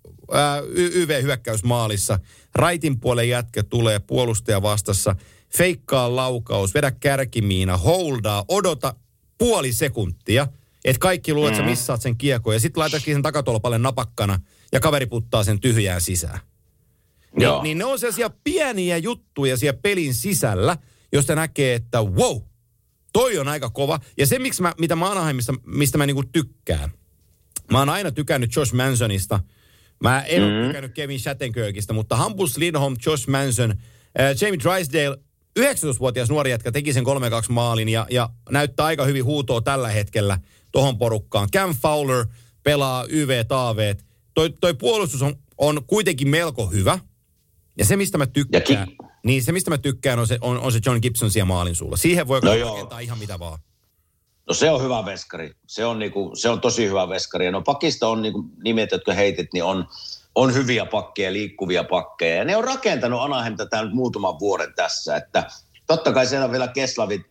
YV-hyökkäysmaalissa. 0.72 2.20
Raitin 2.56 3.00
puolen 3.00 3.30
jätkä 3.30 3.64
tulee 3.64 4.00
puolustaja 4.00 4.62
vastassa. 4.62 5.16
Feikkaa 5.58 6.16
laukaus, 6.16 6.74
vedä 6.74 6.92
kärkimiina, 6.92 7.78
holdaa, 7.78 8.46
odota 8.48 8.96
puoli 9.38 9.74
sekuntia, 9.74 10.48
että 10.86 11.00
kaikki 11.00 11.34
luulet, 11.34 11.52
että 11.52 11.62
mm. 11.64 11.66
sä 11.66 11.70
missaat 11.70 12.02
sen 12.02 12.18
kiekon. 12.18 12.54
Ja 12.54 12.60
sitten 12.60 12.82
laitatkin 12.82 13.16
sen 13.16 13.22
takatolpalle 13.22 13.78
napakkana 13.78 14.40
ja 14.72 14.80
kaveri 14.80 15.06
puttaa 15.06 15.44
sen 15.44 15.60
tyhjään 15.60 16.02
sisään. 16.02 16.40
Niin, 17.40 17.50
niin 17.64 17.78
ne 17.78 17.86
on 17.86 18.00
sellaisia 18.00 18.30
pieniä 18.44 18.98
juttuja 18.98 19.58
siellä 19.58 19.80
pelin 19.82 20.14
sisällä, 20.14 20.78
josta 21.14 21.36
näkee, 21.36 21.76
että 21.76 22.04
wow, 22.04 22.42
toi 23.14 23.38
on 23.38 23.48
aika 23.48 23.70
kova. 23.70 24.00
Ja 24.18 24.28
se, 24.28 24.40
miksi 24.40 24.62
mä, 24.62 24.74
mitä 24.80 24.96
mä 24.96 25.12
Anaheimista, 25.12 25.54
mistä 25.66 25.98
mä 25.98 26.06
niinku 26.06 26.24
tykkään. 26.24 26.92
Mä 27.72 27.80
oon 27.80 27.90
aina 27.90 28.12
tykännyt 28.12 28.56
Josh 28.56 28.74
Mansonista– 28.74 29.40
Mä 30.04 30.22
en 30.22 30.42
mm. 30.42 30.48
ole 30.48 30.68
tykännyt 30.68 30.94
Kevin 30.94 31.20
Shattenkirkistä, 31.20 31.94
mutta 31.94 32.16
Hampus 32.16 32.58
Lindholm, 32.58 32.96
Josh 33.06 33.28
Manson, 33.28 33.72
äh, 33.72 34.36
Jamie 34.42 34.60
Drysdale, 34.60 35.18
19-vuotias 35.60 36.30
nuori 36.30 36.52
jätkä 36.52 36.72
teki 36.72 36.94
sen 36.94 37.04
3-2 37.04 37.08
maalin 37.50 37.90
ja, 37.90 38.08
ja 38.10 38.30
näyttää 38.50 38.86
aika 38.86 39.06
hyvin 39.06 39.26
huutoa 39.26 39.62
tällä 39.62 39.90
hetkellä 39.90 40.40
tohon 40.72 40.98
porukkaan. 40.98 41.50
Cam 41.52 41.76
Fowler 41.76 42.26
pelaa 42.64 43.06
YV-taaveet. 43.10 44.06
Toi, 44.34 44.50
toi 44.62 44.74
puolustus 44.74 45.22
on, 45.22 45.36
on 45.58 45.82
kuitenkin 45.88 46.28
melko 46.28 46.68
hyvä. 46.68 47.00
Ja 47.78 47.86
se, 47.86 47.98
mistä 47.98 48.18
mä 48.18 48.26
tykkään, 48.26 48.64
ki- 48.64 48.98
niin 49.26 49.44
se, 49.44 49.52
mistä 49.52 49.72
mä 49.72 49.78
tykkään, 49.78 50.20
on 50.20 50.28
se, 50.28 50.38
on, 50.42 50.60
on 50.60 50.72
se 50.72 50.80
John 50.86 51.00
Gibson 51.02 51.32
siellä 51.32 51.46
maalin 51.46 51.76
suulla. 51.76 51.98
Siihen 51.98 52.28
voi 52.28 52.40
no 52.40 52.72
rakentaa 52.72 53.00
ihan 53.00 53.20
mitä 53.20 53.40
vaan. 53.40 53.60
No 54.48 54.54
se 54.54 54.70
on 54.70 54.84
hyvä 54.84 55.06
veskari. 55.06 55.52
Se 55.68 55.86
on, 55.86 56.00
niinku, 56.00 56.32
se 56.36 56.50
on 56.50 56.62
tosi 56.62 56.88
hyvä 56.88 57.10
veskari. 57.10 57.46
Ja 57.46 57.52
no 57.52 57.62
pakista 57.62 58.08
on 58.08 58.22
niinku, 58.22 58.46
nimet, 58.64 58.92
jotka 58.92 59.14
heitit, 59.14 59.54
niin 59.54 59.64
on, 59.64 59.88
on 60.36 60.54
hyviä 60.54 60.86
pakkeja, 60.86 61.34
liikkuvia 61.34 61.84
pakkeja. 61.84 62.36
Ja 62.36 62.46
ne 62.46 62.58
on 62.58 62.64
rakentanut 62.64 63.22
Anaheim 63.22 63.58
tätä 63.58 63.84
nyt 63.84 63.94
muutaman 63.94 64.40
vuoden 64.40 64.74
tässä. 64.76 65.16
Että 65.16 65.44
totta 65.88 66.14
kai 66.14 66.26
siellä 66.26 66.46
on 66.46 66.52
vielä 66.52 66.68
Keslavit, 66.68 67.22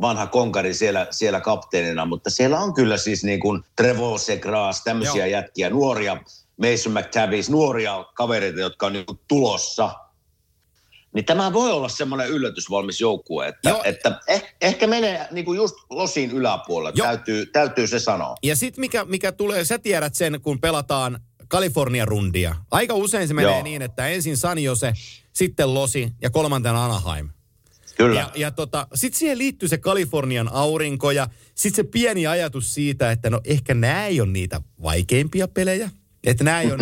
vanha 0.00 0.26
konkari 0.26 0.74
siellä, 0.74 1.06
siellä 1.10 1.40
kapteenina, 1.40 2.04
mutta 2.04 2.30
siellä 2.30 2.60
on 2.60 2.74
kyllä 2.74 2.96
siis 2.96 3.24
niin 3.24 3.40
kuin 3.40 3.64
Trevor 3.76 4.18
Segras, 4.18 4.84
tämmöisiä 4.84 5.26
Joo. 5.26 5.40
jätkiä, 5.40 5.70
nuoria 5.70 6.16
Mason 6.56 6.92
McTavish, 6.92 7.50
nuoria 7.50 8.04
kavereita, 8.14 8.60
jotka 8.60 8.86
on 8.86 8.92
niin 8.92 9.06
tulossa– 9.28 9.90
niin 11.14 11.24
tämä 11.24 11.52
voi 11.52 11.70
olla 11.70 11.88
semmoinen 11.88 12.28
yllätysvalmis 12.28 13.00
joukkue, 13.00 13.48
että, 13.48 13.74
että 13.84 14.20
eh, 14.28 14.54
ehkä 14.60 14.86
menee 14.86 15.28
niin 15.30 15.44
kuin 15.44 15.56
just 15.56 15.74
losin 15.90 16.30
yläpuolella, 16.30 17.04
täytyy, 17.04 17.46
täytyy 17.46 17.86
se 17.86 17.98
sanoa. 17.98 18.34
Ja 18.42 18.56
sitten 18.56 18.80
mikä, 18.80 19.04
mikä 19.04 19.32
tulee, 19.32 19.64
sä 19.64 19.78
tiedät 19.78 20.14
sen, 20.14 20.40
kun 20.40 20.60
pelataan 20.60 21.20
Kalifornia-rundia. 21.52 22.56
Aika 22.70 22.94
usein 22.94 23.28
se 23.28 23.34
menee 23.34 23.50
Joo. 23.50 23.62
niin, 23.62 23.82
että 23.82 24.08
ensin 24.08 24.36
San 24.36 24.58
Jose, 24.58 24.92
sitten 25.32 25.74
Losi 25.74 26.12
ja 26.22 26.30
kolmantena 26.30 26.84
Anaheim. 26.84 27.28
Kyllä. 27.96 28.20
Ja, 28.20 28.30
ja 28.34 28.50
tota, 28.50 28.86
sitten 28.94 29.18
siihen 29.18 29.38
liittyy 29.38 29.68
se 29.68 29.78
Kalifornian 29.78 30.52
aurinko 30.52 31.10
ja 31.10 31.28
sitten 31.54 31.84
se 31.84 31.90
pieni 31.90 32.26
ajatus 32.26 32.74
siitä, 32.74 33.10
että 33.10 33.30
no 33.30 33.40
ehkä 33.44 33.74
nämä 33.74 34.06
ei 34.06 34.20
ole 34.20 34.30
niitä 34.30 34.60
vaikeimpia 34.82 35.48
pelejä. 35.48 35.90
Että 36.24 36.44
näin 36.44 36.72
on. 36.72 36.78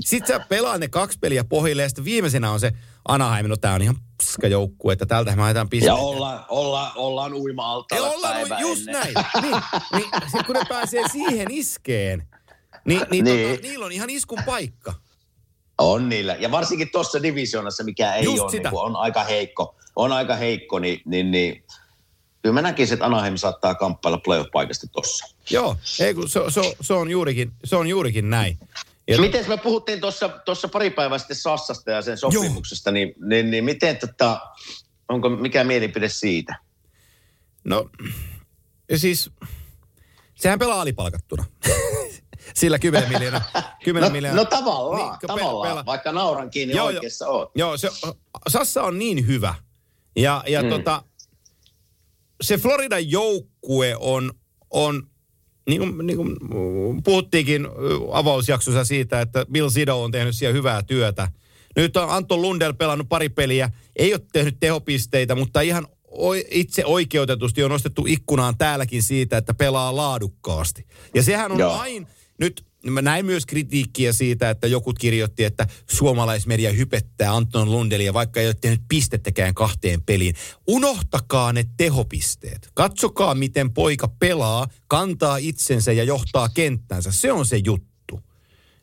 Sitten 0.00 0.36
sä 0.36 0.46
pelaa 0.48 0.78
ne 0.78 0.88
kaksi 0.88 1.18
peliä 1.18 1.44
pohjille 1.44 1.82
ja 1.82 1.88
sitten 1.88 2.04
viimeisenä 2.04 2.50
on 2.50 2.60
se 2.60 2.72
Anaheim. 3.08 3.46
No 3.46 3.56
tää 3.56 3.74
on 3.74 3.82
ihan 3.82 3.96
pska 4.18 4.48
joukkue, 4.48 4.92
että 4.92 5.06
tältä 5.06 5.36
me 5.36 5.42
haetaan 5.42 5.68
pisteitä. 5.68 5.98
Ja 5.98 6.02
ollaan, 6.02 6.44
olla, 6.48 6.92
ollaan 6.94 7.34
uima 7.34 7.72
alta. 7.72 7.96
ollaan 7.96 8.60
just 8.60 8.86
näin. 8.86 9.14
Niin, 9.42 9.56
niin, 9.92 10.10
sit 10.30 10.46
kun 10.46 10.54
ne 10.54 10.62
pääsee 10.68 11.08
siihen 11.12 11.50
iskeen, 11.50 12.28
niin, 12.86 13.02
niin, 13.10 13.24
niin. 13.24 13.50
Tota, 13.50 13.68
niillä 13.68 13.86
on 13.86 13.92
ihan 13.92 14.10
iskun 14.10 14.38
paikka. 14.46 14.94
On 15.78 16.08
niillä. 16.08 16.36
Ja 16.38 16.50
varsinkin 16.50 16.90
tuossa 16.92 17.22
divisioonassa, 17.22 17.84
mikä 17.84 18.14
ei 18.14 18.24
Just 18.24 18.42
ole, 18.42 18.52
niin 18.52 18.68
on 18.72 18.96
aika 18.96 19.24
heikko, 19.24 19.76
on 19.96 20.12
aika 20.12 20.36
heikko, 20.36 20.78
niin, 20.78 21.02
niin, 21.04 21.30
niin 21.30 21.64
kyllä 22.42 22.54
mä 22.54 22.62
näkisin, 22.62 22.94
että 22.94 23.06
Anaheim 23.06 23.36
saattaa 23.36 23.74
kamppailla 23.74 24.18
playoff-paikasta 24.18 24.86
tossa. 24.92 25.26
Joo, 25.50 25.76
ei 26.00 26.14
kun 26.14 26.28
se, 26.28 26.40
se, 26.48 26.76
se, 26.80 26.94
on 26.94 27.10
juurikin, 27.10 27.52
se 27.64 27.76
on 27.76 27.86
juurikin 27.86 28.30
näin. 28.30 28.58
Ja 29.08 29.20
miten 29.20 29.48
me 29.48 29.56
puhuttiin 29.56 30.00
tuossa 30.44 30.68
pari 30.72 30.90
päivää 30.90 31.18
sitten 31.18 31.36
Sassasta 31.36 31.90
ja 31.90 32.02
sen 32.02 32.18
sopimuksesta, 32.18 32.90
niin, 32.90 33.14
niin, 33.20 33.50
niin, 33.50 33.64
miten 33.64 33.96
tota, 33.96 34.40
onko 35.08 35.28
mikä 35.28 35.64
mielipide 35.64 36.08
siitä? 36.08 36.56
No, 37.64 37.90
siis, 38.96 39.30
sehän 40.34 40.58
pelaa 40.58 40.80
alipalkattuna. 40.80 41.44
Sillä 42.54 42.78
10 42.78 43.08
miljoonaa. 43.08 43.42
10 43.84 44.08
no, 44.08 44.12
miljoonaa. 44.12 44.44
no 44.44 44.50
tavallaan, 44.50 45.10
niin, 45.10 45.18
tavallaan, 45.26 45.72
pela. 45.72 45.86
vaikka 45.86 46.12
nauran 46.12 46.50
kiinni 46.50 46.74
joo, 46.74 46.86
oikeassa 46.86 47.24
joo, 47.24 47.34
oot. 47.34 47.50
Joo, 47.54 47.76
se, 47.76 47.90
Sassa 48.48 48.82
on 48.82 48.98
niin 48.98 49.26
hyvä. 49.26 49.54
Ja, 50.16 50.44
ja 50.46 50.60
hmm. 50.60 50.70
tota, 50.70 51.02
se 52.42 52.58
Floridan 52.58 53.10
joukkue 53.10 53.96
on, 54.00 54.32
on 54.70 55.06
niin 55.68 55.80
kuin, 55.80 56.06
niin 56.06 56.16
kuin 56.16 56.36
puhuttiinkin 57.04 57.68
avausjaksossa 58.12 58.84
siitä, 58.84 59.20
että 59.20 59.46
Bill 59.52 59.68
Sido 59.68 60.02
on 60.02 60.10
tehnyt 60.10 60.36
siellä 60.36 60.54
hyvää 60.54 60.82
työtä. 60.82 61.28
Nyt 61.76 61.96
on 61.96 62.10
Anton 62.10 62.42
Lundell 62.42 62.72
pelannut 62.72 63.08
pari 63.08 63.28
peliä, 63.28 63.70
ei 63.96 64.14
ole 64.14 64.20
tehnyt 64.32 64.56
tehopisteitä, 64.60 65.34
mutta 65.34 65.60
ihan 65.60 65.86
itse 66.50 66.84
oikeutetusti 66.84 67.64
on 67.64 67.70
nostettu 67.70 68.04
ikkunaan 68.08 68.58
täälläkin 68.58 69.02
siitä, 69.02 69.36
että 69.36 69.54
pelaa 69.54 69.96
laadukkaasti. 69.96 70.86
Ja 71.14 71.22
sehän 71.22 71.52
on 71.52 71.62
aina, 71.62 72.06
nyt 72.38 72.66
Mä 72.90 73.02
näin 73.02 73.26
myös 73.26 73.46
kritiikkiä 73.46 74.12
siitä, 74.12 74.50
että 74.50 74.66
joku 74.66 74.92
kirjoitti, 74.92 75.44
että 75.44 75.66
suomalaismedia 75.90 76.72
hypettää 76.72 77.36
Anton 77.36 77.70
Lundelia, 77.70 78.14
vaikka 78.14 78.40
ei 78.40 78.46
ole 78.46 78.54
tehnyt 78.60 78.80
pistettäkään 78.88 79.54
kahteen 79.54 80.02
peliin. 80.02 80.34
Unohtakaa 80.66 81.52
ne 81.52 81.64
tehopisteet. 81.76 82.70
Katsokaa, 82.74 83.34
miten 83.34 83.72
poika 83.72 84.08
pelaa, 84.08 84.66
kantaa 84.88 85.36
itsensä 85.36 85.92
ja 85.92 86.04
johtaa 86.04 86.48
kenttänsä. 86.48 87.12
Se 87.12 87.32
on 87.32 87.46
se 87.46 87.60
juttu. 87.64 88.20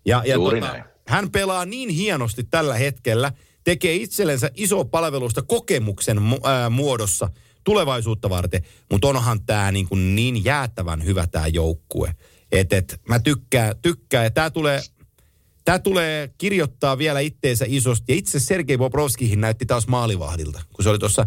Ja, 0.05 0.23
ja 0.25 0.35
tota, 0.35 0.75
hän 1.07 1.31
pelaa 1.31 1.65
niin 1.65 1.89
hienosti 1.89 2.43
tällä 2.43 2.75
hetkellä, 2.75 3.31
tekee 3.63 3.95
itsellensä 3.95 4.51
iso 4.55 4.85
palvelusta 4.85 5.41
kokemuksen 5.41 6.17
ää, 6.43 6.69
muodossa 6.69 7.29
tulevaisuutta 7.63 8.29
varten. 8.29 8.65
Mutta 8.91 9.07
onhan 9.07 9.45
tämä 9.45 9.71
niin, 9.71 9.87
niin 9.91 10.45
jäätävän 10.45 11.05
hyvä 11.05 11.27
tämä 11.27 11.47
joukkue 11.47 12.15
et, 12.53 12.73
et, 12.73 13.01
mä 13.09 13.19
tykkään, 13.19 13.75
tykkään 13.81 14.23
ja 14.23 14.31
tämä 14.31 14.49
tulee, 14.49 14.81
tää 15.65 15.79
tulee 15.79 16.33
kirjoittaa 16.37 16.97
vielä 16.97 17.19
itteensä 17.19 17.65
isosti. 17.67 18.05
Ja 18.07 18.15
itse 18.15 18.39
Sergei 18.39 18.77
Bobrovskihin 18.77 19.41
näytti 19.41 19.65
taas 19.65 19.87
maalivahdilta, 19.87 20.61
kun 20.73 20.83
se 20.83 20.89
oli 20.89 20.99
tuossa, 20.99 21.25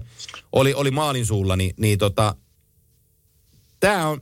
oli, 0.53 0.75
oli 0.75 0.91
maalin 0.91 1.27
suulla, 1.27 1.57
niin, 1.57 1.75
niin 1.77 1.99
tota, 1.99 2.35
tämä 3.81 4.09
on, 4.09 4.21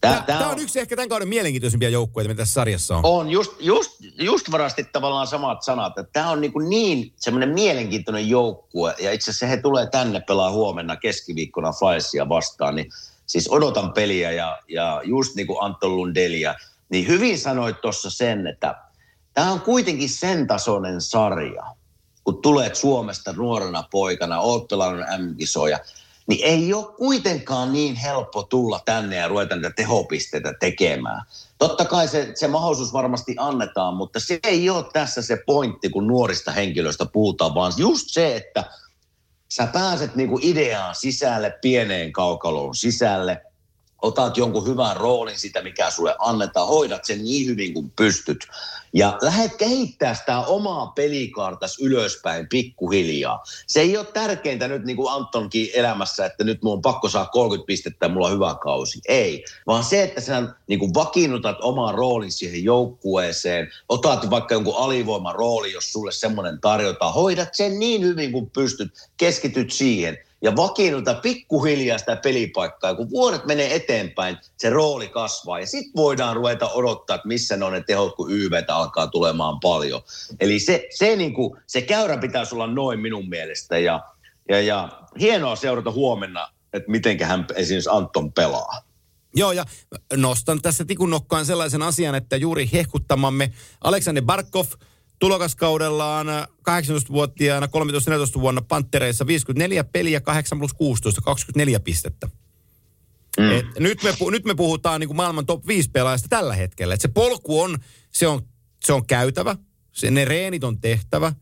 Tämä, 0.00 0.22
tämä, 0.26 0.38
tämä 0.38 0.50
on 0.50 0.58
yksi 0.58 0.80
ehkä 0.80 0.96
tämän 0.96 1.08
kauden 1.08 1.28
mielenkiintoisimpia 1.28 1.88
joukkueita, 1.88 2.28
mitä 2.28 2.38
tässä 2.38 2.52
sarjassa 2.52 2.96
on. 2.96 3.00
On, 3.04 3.30
just, 3.30 3.52
just, 3.60 3.90
just 4.18 4.50
varasti 4.50 4.84
tavallaan 4.84 5.26
samat 5.26 5.62
sanat. 5.62 5.98
Että 5.98 6.12
tämä 6.12 6.30
on 6.30 6.40
niin, 6.40 6.52
niin 6.68 7.12
semmoinen 7.16 7.48
mielenkiintoinen 7.48 8.28
joukkue. 8.28 8.94
Ja 8.98 9.12
itse 9.12 9.30
asiassa 9.30 9.46
he 9.46 9.56
tulee 9.56 9.86
tänne 9.86 10.20
pelaa 10.20 10.50
huomenna 10.50 10.96
keskiviikkona 10.96 11.72
Flyersia 11.72 12.28
vastaan. 12.28 12.76
Niin 12.76 12.90
siis 13.28 13.48
odotan 13.50 13.92
peliä 13.92 14.32
ja, 14.32 14.58
ja 14.68 15.02
just 15.04 15.34
niin 15.34 15.46
kuin 15.46 15.62
Anton 15.62 15.96
Lundelia, 15.96 16.54
niin 16.88 17.08
hyvin 17.08 17.38
sanoit 17.38 17.80
tuossa 17.80 18.10
sen, 18.10 18.46
että 18.46 18.74
tämä 19.34 19.52
on 19.52 19.60
kuitenkin 19.60 20.08
sen 20.08 20.46
tasoinen 20.46 21.00
sarja, 21.00 21.62
kun 22.24 22.42
tulet 22.42 22.76
Suomesta 22.76 23.32
nuorena 23.32 23.84
poikana, 23.90 24.40
oot 24.40 24.68
pelannut 24.68 25.06
M-kisoja, 25.18 25.78
niin 26.26 26.44
ei 26.44 26.74
ole 26.74 26.86
kuitenkaan 26.96 27.72
niin 27.72 27.94
helppo 27.94 28.42
tulla 28.42 28.80
tänne 28.84 29.16
ja 29.16 29.28
ruveta 29.28 29.56
niitä 29.56 29.70
tehopisteitä 29.70 30.54
tekemään. 30.60 31.22
Totta 31.58 31.84
kai 31.84 32.08
se, 32.08 32.32
se 32.34 32.48
mahdollisuus 32.48 32.92
varmasti 32.92 33.34
annetaan, 33.38 33.94
mutta 33.94 34.20
se 34.20 34.38
ei 34.42 34.70
ole 34.70 34.84
tässä 34.92 35.22
se 35.22 35.42
pointti, 35.46 35.88
kun 35.88 36.06
nuorista 36.06 36.52
henkilöistä 36.52 37.06
puhutaan, 37.06 37.54
vaan 37.54 37.72
just 37.76 38.06
se, 38.08 38.36
että– 38.36 38.64
sä 39.48 39.66
pääset 39.66 40.14
niinku 40.16 40.38
ideaan 40.42 40.94
sisälle, 40.94 41.58
pieneen 41.62 42.12
kaukaloon 42.12 42.74
sisälle, 42.74 43.42
otat 44.02 44.36
jonkun 44.36 44.66
hyvän 44.66 44.96
roolin 44.96 45.38
sitä, 45.38 45.62
mikä 45.62 45.90
sulle 45.90 46.16
annetaan, 46.18 46.68
hoidat 46.68 47.04
sen 47.04 47.24
niin 47.24 47.46
hyvin 47.46 47.74
kuin 47.74 47.92
pystyt. 47.96 48.46
Ja 48.92 49.18
lähdet 49.22 49.56
kehittää 49.56 50.14
sitä 50.14 50.38
omaa 50.38 50.86
pelikaartas 50.86 51.78
ylöspäin 51.80 52.48
pikkuhiljaa. 52.48 53.42
Se 53.66 53.80
ei 53.80 53.96
ole 53.96 54.06
tärkeintä 54.06 54.68
nyt 54.68 54.84
niin 54.84 54.96
kuin 54.96 55.12
Antonkin 55.12 55.70
elämässä, 55.74 56.26
että 56.26 56.44
nyt 56.44 56.62
mun 56.62 56.72
on 56.72 56.82
pakko 56.82 57.08
saa 57.08 57.26
30 57.26 57.66
pistettä 57.66 58.06
ja 58.06 58.10
mulla 58.10 58.26
on 58.26 58.32
hyvä 58.32 58.56
kausi. 58.62 59.00
Ei, 59.08 59.44
vaan 59.66 59.84
se, 59.84 60.02
että 60.02 60.20
sä 60.20 60.42
niin 60.66 60.78
kuin 60.78 60.94
vakiinnutat 60.94 61.56
oman 61.60 61.94
roolin 61.94 62.32
siihen 62.32 62.64
joukkueeseen, 62.64 63.68
otat 63.88 64.30
vaikka 64.30 64.54
jonkun 64.54 64.76
alivoiman 64.76 65.34
rooli, 65.34 65.72
jos 65.72 65.92
sulle 65.92 66.12
semmoinen 66.12 66.60
tarjotaan, 66.60 67.14
hoidat 67.14 67.48
sen 67.52 67.78
niin 67.78 68.02
hyvin 68.02 68.32
kuin 68.32 68.50
pystyt, 68.50 68.92
keskityt 69.16 69.72
siihen– 69.72 70.18
ja 70.42 70.56
vakiinnuta 70.56 71.14
pikkuhiljaa 71.14 71.98
sitä 71.98 72.16
pelipaikkaa. 72.16 72.94
Kun 72.94 73.10
vuodet 73.10 73.46
menee 73.46 73.74
eteenpäin, 73.74 74.36
se 74.56 74.70
rooli 74.70 75.08
kasvaa 75.08 75.60
ja 75.60 75.66
sitten 75.66 75.92
voidaan 75.96 76.36
ruveta 76.36 76.70
odottaa, 76.70 77.16
että 77.16 77.28
missä 77.28 77.56
ne 77.56 77.64
on 77.64 77.72
ne 77.72 77.82
tehot, 77.86 78.16
kun 78.16 78.32
YVtä 78.32 78.76
alkaa 78.76 79.06
tulemaan 79.06 79.60
paljon. 79.60 80.02
Eli 80.40 80.60
se, 80.60 80.86
se, 80.90 81.16
niin 81.16 81.34
kuin, 81.34 81.60
se 81.66 81.82
käyrä 81.82 82.16
pitäisi 82.16 82.54
olla 82.54 82.66
noin 82.66 83.00
minun 83.00 83.28
mielestä 83.28 83.78
ja, 83.78 84.02
ja, 84.48 84.60
ja 84.60 84.88
hienoa 85.20 85.56
seurata 85.56 85.90
huomenna, 85.90 86.48
että 86.72 86.90
miten 86.90 87.20
hän 87.24 87.46
esimerkiksi 87.54 87.90
Anton 87.92 88.32
pelaa. 88.32 88.82
Joo, 89.34 89.52
ja 89.52 89.64
nostan 90.16 90.62
tässä 90.62 90.84
tikun 90.84 91.20
sellaisen 91.44 91.82
asian, 91.82 92.14
että 92.14 92.36
juuri 92.36 92.70
hehkuttamamme 92.72 93.52
Aleksander 93.80 94.24
Barkov– 94.24 94.66
tulokaskaudellaan 95.18 96.26
18-vuotiaana 96.60 97.66
13-14 97.66 98.40
vuonna 98.40 98.62
Pantereissa 98.62 99.26
54 99.26 99.84
peliä, 99.84 100.20
8 100.20 100.58
plus 100.58 100.74
16, 100.74 101.20
24 101.20 101.80
pistettä. 101.80 102.28
Mm. 103.38 103.50
Et 103.50 103.66
nyt, 103.78 104.02
me, 104.02 104.14
nyt 104.30 104.44
me 104.44 104.54
puhutaan 104.54 105.00
niin 105.00 105.08
kuin 105.08 105.16
maailman 105.16 105.46
top 105.46 105.66
5 105.66 105.90
pelaajasta 105.90 106.28
tällä 106.28 106.54
hetkellä. 106.54 106.94
Et 106.94 107.00
se 107.00 107.08
polku 107.08 107.60
on, 107.60 107.78
se 108.12 108.26
on, 108.26 108.42
se 108.84 108.92
on 108.92 109.06
käytävä, 109.06 109.56
se, 109.92 110.10
ne 110.10 110.24
reenit 110.24 110.64
on 110.64 110.80
tehtävä 110.80 111.32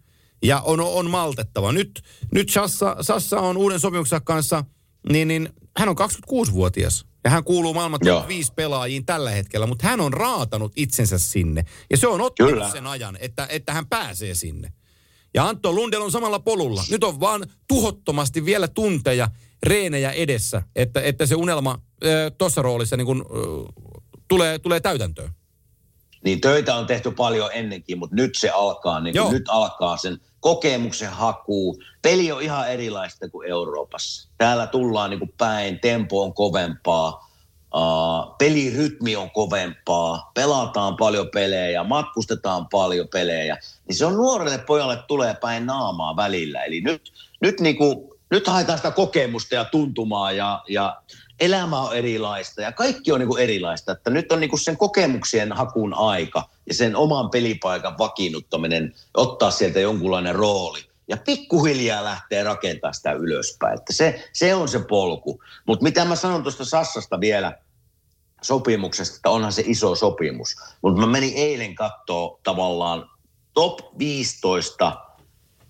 ja 0.43 0.61
on, 0.61 0.81
on 0.81 1.11
maltettava. 1.11 1.73
Nyt, 1.73 2.03
nyt 2.33 2.49
Sassa, 2.49 2.97
Sassa 3.01 3.41
on 3.41 3.57
uuden 3.57 3.81
sopimuksen 3.81 4.25
kanssa, 4.25 4.65
niin, 5.13 5.29
niin 5.29 5.49
hän 5.77 5.89
on 5.89 5.97
26-vuotias. 5.99 7.07
Ja 7.27 7.31
hän 7.31 7.45
kuuluu 7.45 7.75
maailman 7.75 8.01
top 8.01 8.29
5 8.29 8.53
pelaajiin 8.53 9.07
tällä 9.07 9.31
hetkellä, 9.31 9.67
mutta 9.67 9.87
hän 9.87 10.01
on 10.01 10.13
raatanut 10.13 10.73
itsensä 10.77 11.19
sinne. 11.19 11.65
Ja 11.91 11.97
se 11.97 12.07
on 12.07 12.21
ottanut 12.21 12.53
Kyllä. 12.53 12.71
sen 12.71 12.87
ajan, 12.87 13.17
että, 13.21 13.47
että 13.51 13.73
hän 13.73 13.87
pääsee 13.87 14.35
sinne. 14.35 14.73
Ja 15.35 15.49
Antto 15.49 15.73
Lundell 15.73 16.03
on 16.03 16.13
samalla 16.13 16.39
polulla. 16.39 16.85
Nyt 16.91 17.05
on 17.05 17.21
vaan 17.21 17.47
tuhottomasti 17.69 18.45
vielä 18.45 18.69
tunteja, 18.69 19.29
reenejä 19.63 20.11
edessä, 20.11 20.63
että, 20.77 21.01
että 21.01 21.27
se 21.27 21.35
unelma 21.35 21.79
tuossa 22.39 22.63
roolissa 22.63 22.97
niin 22.97 23.07
kun, 23.07 23.27
äh, 23.31 23.85
tulee, 24.29 24.59
tulee 24.59 24.81
täytäntöön. 24.81 25.31
Niin 26.25 26.41
töitä 26.41 26.75
on 26.75 26.87
tehty 26.87 27.11
paljon 27.11 27.51
ennenkin, 27.53 27.99
mutta 27.99 28.17
nyt 28.17 28.35
se 28.35 28.51
alkaa, 28.51 29.01
niin 29.01 29.15
nyt 29.31 29.45
alkaa 29.49 29.97
sen 29.97 30.21
kokemuksen 30.41 31.11
haku. 31.11 31.79
Peli 32.03 32.33
on 32.33 32.43
ihan 32.43 32.69
erilaista 32.69 33.29
kuin 33.29 33.49
Euroopassa. 33.49 34.29
Täällä 34.39 34.67
tullaan 34.67 35.11
niin 35.11 35.19
kuin 35.19 35.35
päin, 35.39 35.81
tempo 35.81 36.23
on 36.23 36.35
kovempaa, 36.35 37.31
uh, 37.75 38.37
pelirytmi 38.39 39.17
on 39.17 39.31
kovempaa, 39.31 40.31
pelataan 40.35 40.97
paljon 40.97 41.29
pelejä, 41.35 41.85
matkustetaan 41.85 42.67
paljon 42.69 43.09
pelejä. 43.09 43.59
Niin 43.89 43.97
se 43.97 44.07
on 44.07 44.17
nuorelle 44.17 44.59
pojalle 44.59 44.97
tulee 45.09 45.35
päin 45.35 45.67
naamaa 45.67 46.17
välillä. 46.17 46.65
Eli 46.65 46.81
nyt, 46.81 47.13
nyt, 47.41 47.61
niin 47.61 47.77
kuin, 47.77 47.97
nyt 48.31 48.47
haetaan 48.47 48.79
sitä 48.79 48.91
kokemusta 48.91 49.55
ja 49.55 49.65
tuntumaa 49.65 50.33
ja, 50.33 50.63
ja 50.69 51.03
elämä 51.41 51.81
on 51.81 51.97
erilaista 51.97 52.63
ja 52.63 52.73
kaikki 52.73 53.13
on 53.13 53.21
niin 53.21 53.29
kuin 53.29 53.43
erilaista. 53.43 53.93
Että 53.93 54.11
nyt 54.11 54.33
on 54.33 54.41
niin 54.41 54.51
kuin 54.51 54.61
sen 54.61 54.77
kokemuksien 54.77 55.53
hakun 55.53 55.95
aika 55.95 56.49
ja 56.67 56.75
sen 56.75 56.97
oman 56.97 57.31
pelipaikan 57.31 57.99
vakiinnuttaminen, 57.99 58.95
ottaa 59.15 59.51
sieltä 59.51 59.81
jonkunlainen 59.81 60.35
rooli. 60.35 60.81
Ja 61.09 61.17
pikkuhiljaa 61.17 62.05
lähtee 62.05 62.43
rakentamaan 62.43 62.95
sitä 62.95 63.13
ylöspäin. 63.13 63.79
Että 63.79 63.93
se, 63.93 64.29
se 64.33 64.55
on 64.55 64.69
se 64.69 64.79
polku. 64.79 65.43
Mutta 65.67 65.83
mitä 65.83 66.05
mä 66.05 66.17
sanon 66.17 66.43
tuosta 66.43 66.65
Sassasta 66.65 67.21
vielä 67.21 67.59
sopimuksesta, 68.43 69.17
että 69.17 69.31
onhan 69.31 69.53
se 69.53 69.63
iso 69.67 69.95
sopimus. 69.95 70.57
Mutta 70.83 71.01
mä 71.01 71.07
menin 71.07 71.33
eilen 71.37 71.75
katsoa 71.75 72.39
tavallaan 72.43 73.11
top 73.55 73.99
15 73.99 75.07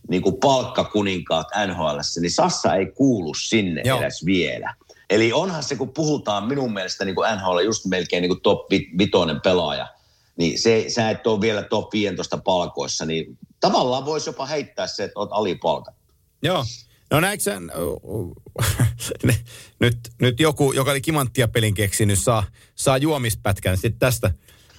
niin 0.08 0.22
kuin 0.22 0.36
palkkakuninkaat 0.40 1.46
NHL, 1.66 1.98
niin 2.20 2.30
Sassa 2.30 2.74
ei 2.74 2.86
kuulu 2.86 3.34
sinne 3.34 3.82
Joo. 3.84 4.00
edes 4.00 4.24
vielä. 4.26 4.74
Eli 5.10 5.32
onhan 5.32 5.62
se, 5.62 5.76
kun 5.76 5.92
puhutaan 5.92 6.44
minun 6.44 6.72
mielestä 6.72 7.04
niin 7.04 7.14
kuin 7.14 7.28
NHL 7.36 7.58
just 7.58 7.86
melkein 7.86 8.22
niin 8.22 8.30
kuin 8.30 8.40
top 8.40 8.66
vitoinen 8.98 9.40
pelaaja, 9.40 9.88
niin 10.36 10.58
se, 10.58 10.84
sä 10.88 11.10
et 11.10 11.26
ole 11.26 11.40
vielä 11.40 11.62
top 11.62 11.92
15 11.92 12.38
palkoissa, 12.38 13.06
niin 13.06 13.38
tavallaan 13.60 14.04
voisi 14.04 14.28
jopa 14.28 14.46
heittää 14.46 14.86
se, 14.86 15.04
että 15.04 15.20
olet 15.20 15.30
alipalkattu. 15.32 16.12
Joo. 16.42 16.64
No 17.10 17.20
näetkö 17.20 17.42
sen, 17.42 17.72
nyt, 19.80 19.98
nyt 20.20 20.40
joku, 20.40 20.72
joka 20.72 20.90
oli 20.90 21.00
kimanttia 21.00 21.48
pelin 21.48 21.74
keksinyt, 21.74 22.18
saa, 22.18 22.44
saa 22.74 22.98
juomispätkän 22.98 23.76
sitten 23.76 23.98
tästä, 23.98 24.30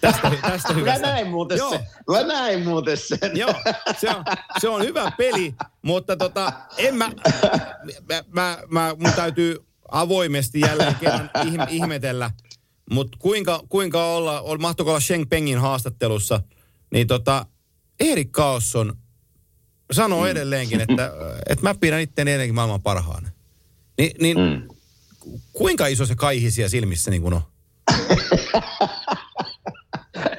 tästä, 0.01 0.31
tästä 0.41 0.73
hyvästä. 0.77 1.01
Mä 1.03 1.13
näin 1.13 1.27
muuten 1.27 1.57
Joo. 1.57 1.69
sen. 1.69 1.79
Mä 2.09 2.23
näin 2.23 2.63
muuten 2.63 2.97
sen. 2.97 3.37
Joo, 3.37 3.53
se 3.99 4.09
on, 4.09 4.25
se 4.59 4.69
on 4.69 4.81
hyvä 4.81 5.11
peli, 5.17 5.55
mutta 5.81 6.17
tota, 6.17 6.53
en 6.77 6.95
mä, 6.95 7.11
mä, 8.09 8.23
mä, 8.27 8.57
mä 8.69 8.95
mun 8.99 9.13
täytyy 9.15 9.66
avoimesti 9.91 10.59
jälleen 10.59 10.95
kerran 10.95 11.29
ihmetellä. 11.69 12.31
Mutta 12.91 13.17
kuinka, 13.21 13.63
kuinka 13.69 14.15
olla, 14.15 14.57
mahtoiko 14.57 14.91
olla 14.91 14.99
Sheng 14.99 15.29
Pengin 15.29 15.57
haastattelussa, 15.57 16.41
niin 16.91 17.07
tota, 17.07 17.45
Erik 17.99 18.31
Kaosson 18.31 18.97
sanoo 19.91 20.21
mm. 20.23 20.27
edelleenkin, 20.27 20.81
että, 20.81 21.11
että 21.49 21.63
mä 21.63 21.75
pidän 21.75 22.01
itseäni 22.01 22.31
edelleenkin 22.31 22.55
maailman 22.55 22.81
parhaana. 22.81 23.29
Ni, 23.97 24.11
niin 24.19 24.37
mm. 24.37 24.67
kuinka 25.53 25.87
iso 25.87 26.05
se 26.05 26.15
kaihi 26.15 26.51
siellä 26.51 26.69
silmissä 26.69 27.11
niin 27.11 27.21
kuin 27.21 27.33
on? 27.33 27.41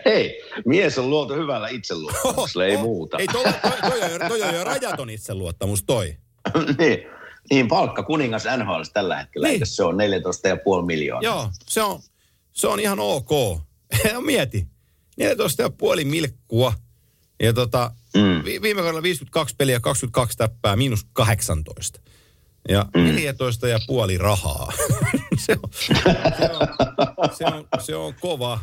Hei, 0.04 0.42
mies 0.64 0.98
on 0.98 1.10
luotu 1.10 1.34
hyvällä 1.34 1.68
itseluottamuksella, 1.68 2.64
ei 2.64 2.76
muuta. 2.86 3.18
Ei, 3.18 3.26
toi, 3.26 3.44
toi, 3.44 3.52
toi, 3.62 4.00
toi, 4.00 4.28
toi 4.28 4.42
on 4.42 4.54
jo 4.54 4.64
rajaton 4.64 5.10
itseluottamus, 5.10 5.82
toi. 5.82 6.16
niin. 6.78 7.17
Niin, 7.50 7.68
palkka 7.68 8.02
kuningas 8.02 8.44
NHL 8.56 8.82
tällä 8.92 9.16
hetkellä, 9.16 9.48
niin. 9.48 9.66
se 9.66 9.84
on 9.84 9.94
14,5 10.80 10.86
miljoonaa. 10.86 11.22
Joo, 11.22 11.50
se 11.66 11.82
on, 11.82 12.00
se 12.52 12.66
on 12.66 12.80
ihan 12.80 13.00
ok. 13.00 13.30
Mieti, 14.20 14.66
14,5 15.20 16.04
milkkua. 16.04 16.72
Ja 17.42 17.52
tota, 17.52 17.92
mm. 18.16 18.44
viime 18.62 18.82
kaudella 18.82 19.02
52 19.02 19.54
peliä, 19.58 19.80
22 19.80 20.36
täppää, 20.36 20.76
miinus 20.76 21.06
18. 21.12 22.00
Ja 22.68 22.86
mm. 22.96 23.02
14 23.02 23.68
ja 23.68 23.78
puoli 23.86 24.18
rahaa. 24.18 24.72
se, 25.46 25.56
on, 25.62 25.70
se, 25.72 25.92
on, 27.16 27.34
se, 27.36 27.44
on, 27.44 27.64
se 27.80 27.96
on 27.96 28.14
kova. 28.20 28.60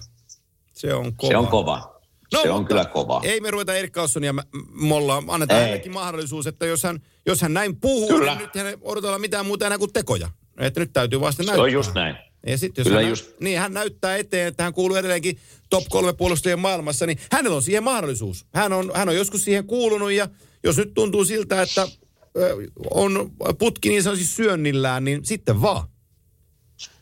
Se 0.73 0.93
on 0.93 1.15
kova. 1.15 1.29
Se 1.29 1.37
on 1.37 1.47
kova. 1.47 1.94
No, 2.35 2.41
se 2.41 2.51
on 2.51 2.65
kyllä 2.65 2.85
kova. 2.85 3.21
Ei 3.23 3.41
me 3.41 3.51
ruveta 3.51 3.75
Erik 3.75 3.91
Kaussonia 3.91 4.33
molla. 4.73 5.23
Annetaan 5.27 5.59
ei. 5.59 5.65
hänellekin 5.65 5.93
mahdollisuus, 5.93 6.47
että 6.47 6.65
jos 6.65 6.83
hän, 6.83 6.99
jos 7.25 7.41
hän 7.41 7.53
näin 7.53 7.79
puhuu, 7.79 8.09
niin 8.09 8.19
kyllä. 8.19 8.35
niin 8.35 8.41
nyt 8.41 8.55
hän 8.55 8.73
odotellaan 8.81 9.21
mitään 9.21 9.45
muuta 9.45 9.65
enää 9.65 9.77
kuin 9.77 9.93
tekoja. 9.93 10.29
Että 10.59 10.79
nyt 10.79 10.93
täytyy 10.93 11.19
vasta 11.19 11.43
näyttää. 11.43 11.55
Se 11.55 11.61
on 11.61 11.71
just 11.71 11.93
näin. 11.93 12.15
Ja 12.47 12.57
sitten 12.57 12.81
jos 12.81 12.87
Kyllä 12.87 13.01
hän, 13.01 13.09
just. 13.09 13.39
niin 13.39 13.59
hän 13.59 13.73
näyttää 13.73 14.17
eteen, 14.17 14.47
että 14.47 14.63
hän 14.63 14.73
kuuluu 14.73 14.97
edelleenkin 14.97 15.39
top 15.69 15.83
kolme 15.89 16.13
puolustajien 16.13 16.59
maailmassa, 16.59 17.05
niin 17.05 17.19
hänellä 17.31 17.55
on 17.55 17.61
siihen 17.61 17.83
mahdollisuus. 17.83 18.45
Hän 18.53 18.73
on, 18.73 18.91
hän 18.93 19.09
on 19.09 19.15
joskus 19.15 19.43
siihen 19.43 19.67
kuulunut 19.67 20.11
ja 20.11 20.27
jos 20.63 20.77
nyt 20.77 20.93
tuntuu 20.93 21.25
siltä, 21.25 21.61
että 21.61 21.87
on 22.91 23.31
putki 23.59 23.89
niin 23.89 24.03
sanoisi 24.03 24.25
syönnillään, 24.25 25.03
niin 25.03 25.25
sitten 25.25 25.61
vaan. 25.61 25.87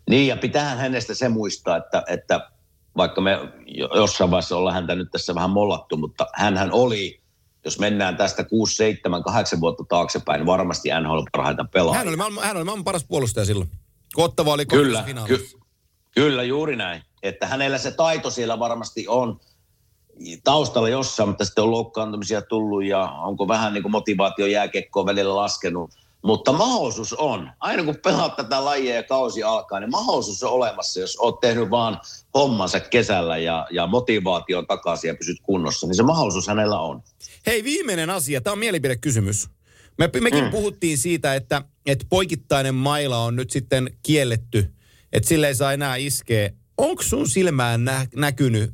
Niin 0.09 0.27
ja 0.27 0.37
pitää 0.37 0.75
hänestä 0.75 1.13
se 1.13 1.29
muistaa, 1.29 1.77
että, 1.77 2.03
että 2.07 2.51
vaikka 2.97 3.21
me 3.21 3.39
jossain 3.95 4.31
vaiheessa 4.31 4.57
ollaan 4.57 4.75
häntä 4.75 4.95
nyt 4.95 5.11
tässä 5.11 5.35
vähän 5.35 5.49
mollattu, 5.49 5.97
mutta 5.97 6.27
hän 6.33 6.71
oli, 6.71 7.21
jos 7.65 7.79
mennään 7.79 8.17
tästä 8.17 8.43
6, 8.43 8.75
7, 8.75 9.23
8 9.23 9.61
vuotta 9.61 9.83
taaksepäin, 9.89 10.39
niin 10.39 10.45
varmasti 10.45 10.89
NHL 11.01 11.19
parhaita 11.31 11.65
pelaajia. 11.73 11.97
Hän 11.97 12.07
oli, 12.07 12.17
maailman, 12.17 12.43
hän 12.43 12.57
oli 12.57 12.65
maailman 12.65 12.83
paras 12.83 13.05
puolustaja 13.07 13.45
silloin. 13.45 13.69
Kottava 14.13 14.53
oli 14.53 14.65
kyllä, 14.65 15.03
ky- 15.27 15.47
kyllä, 16.11 16.43
juuri 16.43 16.75
näin. 16.75 17.01
Että 17.23 17.47
hänellä 17.47 17.77
se 17.77 17.91
taito 17.91 18.29
siellä 18.29 18.59
varmasti 18.59 19.07
on 19.07 19.39
taustalla 20.43 20.89
jossain, 20.89 21.29
mutta 21.29 21.45
sitten 21.45 21.63
on 21.63 21.71
loukkaantumisia 21.71 22.41
tullut 22.41 22.83
ja 22.83 23.11
onko 23.11 23.47
vähän 23.47 23.73
niin 23.73 23.81
kuin 23.81 23.91
motivaatio 23.91 24.45
jääkekkoa 24.45 25.05
välillä 25.05 25.35
laskenut 25.35 25.91
mutta 26.23 26.53
mahdollisuus 26.53 27.13
on. 27.13 27.51
Aina 27.59 27.83
kun 27.83 27.95
pelaat 28.03 28.35
tätä 28.35 28.65
lajia 28.65 28.95
ja 28.95 29.03
kausi 29.03 29.43
alkaa, 29.43 29.79
niin 29.79 29.91
mahdollisuus 29.91 30.43
on 30.43 30.51
olemassa, 30.51 30.99
jos 30.99 31.17
oot 31.19 31.39
tehnyt 31.39 31.69
vaan 31.69 31.99
hommansa 32.33 32.79
kesällä 32.79 33.37
ja, 33.37 33.67
ja 33.71 33.87
motivaatio 33.87 34.57
on 34.57 34.67
takaisin 34.67 35.07
ja 35.07 35.15
pysyt 35.15 35.37
kunnossa, 35.43 35.87
niin 35.87 35.95
se 35.95 36.03
mahdollisuus 36.03 36.47
hänellä 36.47 36.79
on. 36.79 37.03
Hei, 37.45 37.63
viimeinen 37.63 38.09
asia. 38.09 38.41
Tämä 38.41 38.51
on 38.51 38.59
mielipidekysymys. 38.59 39.49
Me, 39.97 40.09
mekin 40.21 40.43
mm. 40.43 40.51
puhuttiin 40.51 40.97
siitä, 40.97 41.35
että, 41.35 41.61
että 41.85 42.05
poikittainen 42.09 42.75
maila 42.75 43.19
on 43.19 43.35
nyt 43.35 43.51
sitten 43.51 43.97
kielletty 44.03 44.73
että 45.13 45.29
sille 45.29 45.47
ei 45.47 45.55
saa 45.55 45.73
enää 45.73 45.95
iskeä. 45.95 46.49
Onko 46.77 47.03
sun 47.03 47.29
silmään 47.29 47.85
nä- 47.85 48.07
näkynyt 48.15 48.73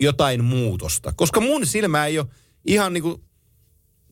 jotain 0.00 0.44
muutosta? 0.44 1.12
Koska 1.16 1.40
mun 1.40 1.66
silmä 1.66 2.06
ei 2.06 2.18
ole 2.18 2.26
ihan 2.66 2.92
niin 2.92 3.02
kuin, 3.02 3.22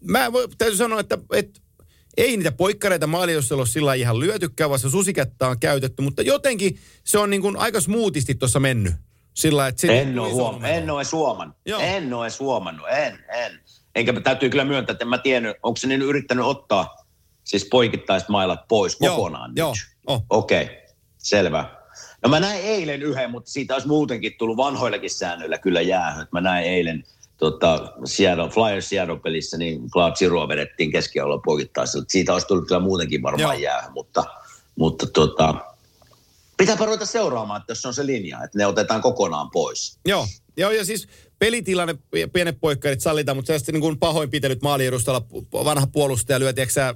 mä 0.01 0.33
voi, 0.33 0.49
täytyy 0.59 0.77
sanoa, 0.77 1.01
että, 1.01 1.19
että 1.33 1.61
ei 2.17 2.37
niitä 2.37 2.53
poikkareita 2.53 3.07
maaliosella 3.07 3.61
ole 3.61 3.67
sillä 3.67 3.95
ihan 3.95 4.21
lyötykään, 4.21 4.71
vaan 4.71 4.81
se 4.81 4.91
susikättä 4.91 5.49
on 5.49 5.61
käytetty, 5.61 6.03
mutta 6.03 6.23
jotenkin 6.23 6.79
se 7.05 7.19
on 7.19 7.31
niin 7.31 7.43
kuin 7.43 7.57
aika 7.57 7.81
smoothisti 7.81 8.35
tuossa 8.35 8.61
mennyt. 8.61 8.95
Sillä, 9.35 9.67
että 9.69 9.81
sit 9.81 9.91
En 9.91 10.19
ole, 10.19 10.33
huom- 10.33 10.65
en 10.65 10.91
ole 10.91 11.03
huomannut. 11.13 11.57
Joo. 11.67 11.81
En 11.81 12.15
ole 12.15 12.29
huomannut. 12.41 12.87
En, 12.91 13.19
en. 13.33 13.61
Enkä 13.95 14.21
täytyy 14.21 14.51
kyllä 14.51 14.65
myöntää, 14.65 14.93
että 14.93 15.05
en 15.05 15.09
mä 15.09 15.19
tiennyt, 15.19 15.57
onko 15.63 15.77
se 15.77 15.87
niin 15.87 16.03
yrittänyt 16.03 16.45
ottaa 16.45 16.97
siis 17.45 17.67
poikittaiset 17.71 18.29
mailat 18.29 18.69
pois 18.69 18.97
Joo, 19.01 19.17
kokonaan 19.17 19.53
joo, 19.57 19.73
nyt. 19.73 19.97
oh. 20.07 20.25
Okei, 20.31 20.63
okay, 20.63 20.77
selvä. 21.19 21.81
No 22.23 22.29
mä 22.29 22.41
näin 22.41 22.61
eilen 22.65 23.03
yhden, 23.03 23.31
mutta 23.31 23.51
siitä 23.51 23.75
olisi 23.75 23.89
muutenkin 23.89 24.33
tullut 24.39 24.57
vanhoillakin 24.57 25.11
säännöillä 25.11 25.59
kyllä 25.59 25.81
jäähy. 25.81 26.27
Mä 26.33 26.41
näin 26.41 26.67
eilen 26.67 27.05
tota, 27.41 27.93
Seattle, 28.05 28.49
Flyers 28.49 28.89
Seattle-pelissä, 28.89 29.57
niin 29.59 29.91
Clark 29.91 30.17
Giroa 30.17 30.49
vedettiin 30.49 30.93
keskialueella 30.93 31.43
poikittaisella. 31.45 32.05
Siitä 32.09 32.33
olisi 32.33 32.47
tullut 32.47 32.67
kyllä 32.67 32.81
muutenkin 32.81 33.23
varmaan 33.23 33.55
Joo. 33.55 33.63
jäähy, 33.63 33.91
mutta, 33.95 34.25
mutta 34.77 35.07
tota, 35.07 35.55
pitääpä 36.57 36.87
ruveta 36.87 37.07
seuraamaan, 37.07 37.61
että 37.61 37.71
jos 37.71 37.83
se 37.83 37.89
on 37.89 37.95
se 37.95 38.07
linja, 38.07 38.45
että 38.45 38.59
ne 38.59 38.67
otetaan 38.67 39.03
kokonaan 39.03 39.51
pois. 39.51 39.99
Joo, 40.07 40.27
joo 40.57 40.71
ja 40.71 40.85
siis 40.85 41.09
pelitilanne, 41.39 41.95
pienet 42.33 42.61
poikkarit 42.61 43.01
sallitaan, 43.01 43.37
mutta 43.37 43.47
sellaisesti 43.47 43.73
niin 43.73 43.81
kuin 43.81 43.99
pahoinpitelyt 43.99 44.63
maaliedustalla, 44.63 45.23
vanha 45.53 45.87
puolustaja 45.87 46.41
lyö, 46.41 46.53
tiedätkö 46.53 46.95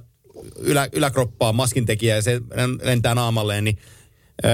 ylä, 0.59 0.89
yläkroppaa 0.93 1.53
maskintekijä 1.53 2.15
ja 2.15 2.21
se 2.21 2.41
lentää 2.81 3.15
naamalleen, 3.15 3.63
niin 3.63 3.77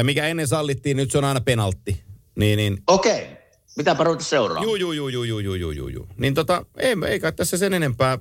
mikä 0.03 0.27
ennen 0.27 0.47
sallittiin, 0.47 0.97
nyt 0.97 1.11
se 1.11 1.18
on 1.18 1.23
aina 1.23 1.41
penaltti. 1.41 2.03
Niin, 2.35 2.57
niin, 2.57 2.77
Okei, 2.88 3.40
Mitäpä 3.76 4.03
ruveta 4.03 4.23
seuraa? 4.23 4.64
Juu, 4.64 4.76
juu, 4.76 4.91
juu, 4.91 5.07
juu, 5.07 5.23
juu, 5.23 5.39
juu, 5.39 5.72
juu, 5.72 5.88
juu. 5.88 6.07
Niin 6.18 6.34
tota, 6.34 6.65
ei, 6.77 6.95
ei 7.07 7.19
kai 7.19 7.34
tässä 7.34 7.57
sen 7.57 7.73
enempää. 7.73 8.18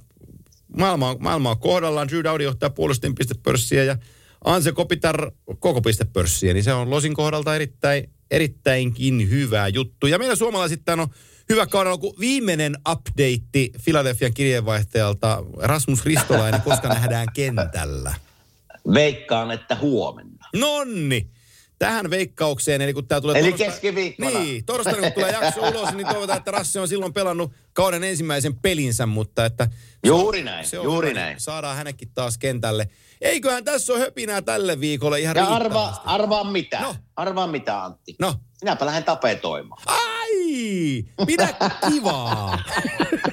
Maailma 0.76 1.10
on, 1.10 1.16
maailma 1.20 1.50
on 1.50 1.58
kohdallaan. 1.58 2.08
Drew 2.08 2.24
Dowdy 2.24 2.44
johtaa 2.44 2.70
puolustin 2.70 3.14
pistepörssiä 3.14 3.84
ja 3.84 3.96
Anse 4.44 4.72
Kopitar 4.72 5.30
koko 5.58 5.80
pistepörssiä. 5.80 6.54
Niin 6.54 6.64
se 6.64 6.72
on 6.72 6.90
Losin 6.90 7.14
kohdalta 7.14 7.56
erittäin, 7.56 8.10
erittäinkin 8.30 9.30
hyvä 9.30 9.68
juttu. 9.68 10.06
Ja 10.06 10.18
meillä 10.18 10.36
suomalaiset 10.36 10.88
on 10.88 11.08
hyvä 11.48 11.66
kauden 11.66 11.90
alku. 11.90 12.14
Viimeinen 12.20 12.76
update 12.90 13.78
Filadelfian 13.78 14.34
kirjeenvaihtajalta 14.34 15.44
Rasmus 15.56 16.04
Ristolainen, 16.04 16.62
koska 16.62 16.88
nähdään 16.88 17.26
kentällä. 17.34 18.14
Veikkaan, 18.94 19.50
että 19.50 19.76
huomenna. 19.76 20.46
Nonni! 20.56 21.26
Tähän 21.80 22.10
veikkaukseen, 22.10 22.80
eli 22.80 22.92
kun 22.94 23.08
tämä 23.08 23.20
tulee... 23.20 23.38
Eli 23.38 23.50
torstai- 23.50 23.66
keskiviikkona. 23.66 24.30
Niin, 24.30 24.64
torstaina 24.64 25.00
kun 25.00 25.12
tulee 25.12 25.30
jakso 25.32 25.68
ulos, 25.68 25.92
niin 25.94 26.06
toivotaan, 26.06 26.38
että 26.38 26.50
Rassi 26.50 26.78
on 26.78 26.88
silloin 26.88 27.12
pelannut 27.12 27.52
kauden 27.72 28.04
ensimmäisen 28.04 28.56
pelinsä, 28.56 29.06
mutta 29.06 29.44
että... 29.44 29.68
Juuri 30.06 30.42
näin, 30.42 30.66
se 30.66 30.78
on 30.78 30.84
juuri 30.84 31.08
hyvä, 31.08 31.20
näin. 31.20 31.32
niin 31.32 31.40
Saadaan 31.40 31.76
hänetkin 31.76 32.10
taas 32.14 32.38
kentälle. 32.38 32.88
Eiköhän 33.20 33.64
tässä 33.64 33.92
ole 33.92 34.00
höpinää 34.00 34.42
tälle 34.42 34.80
viikolle 34.80 35.20
ihan 35.20 35.36
Ja 35.36 35.46
arvaa, 35.46 36.02
arvaa 36.04 36.44
mitä? 36.44 36.80
No. 36.80 36.96
Arvaa 37.16 37.46
mitä, 37.46 37.84
Antti? 37.84 38.16
No. 38.18 38.34
Minäpä 38.62 38.86
lähden 38.86 39.04
tapetoimaan. 39.04 39.82
Ai! 39.86 41.04
Pidä 41.26 41.48
kivaa! 41.90 42.58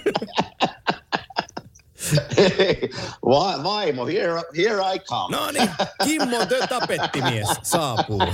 Va- 3.25 3.63
vaimo, 3.63 4.05
here, 4.05 4.41
here 4.57 4.81
I 4.95 4.99
come. 4.99 5.35
No 5.37 5.51
niin, 5.51 5.69
Kimmo 6.03 6.45
the 6.45 6.67
tapettimies 6.69 7.47
saapuu. 7.63 8.21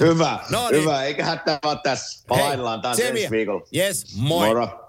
Hyvä, 0.00 0.38
No 0.50 0.68
niin. 0.70 0.80
hyvä. 0.80 1.02
Eiköhän 1.02 1.40
tämä 1.44 1.76
tässä. 1.82 2.24
Palaillaan 2.28 2.82
taas 2.82 2.98
ensi 3.00 3.30
viikolla. 3.30 3.66
Yes, 3.76 4.16
moi. 4.16 4.48
Moro. 4.48 4.83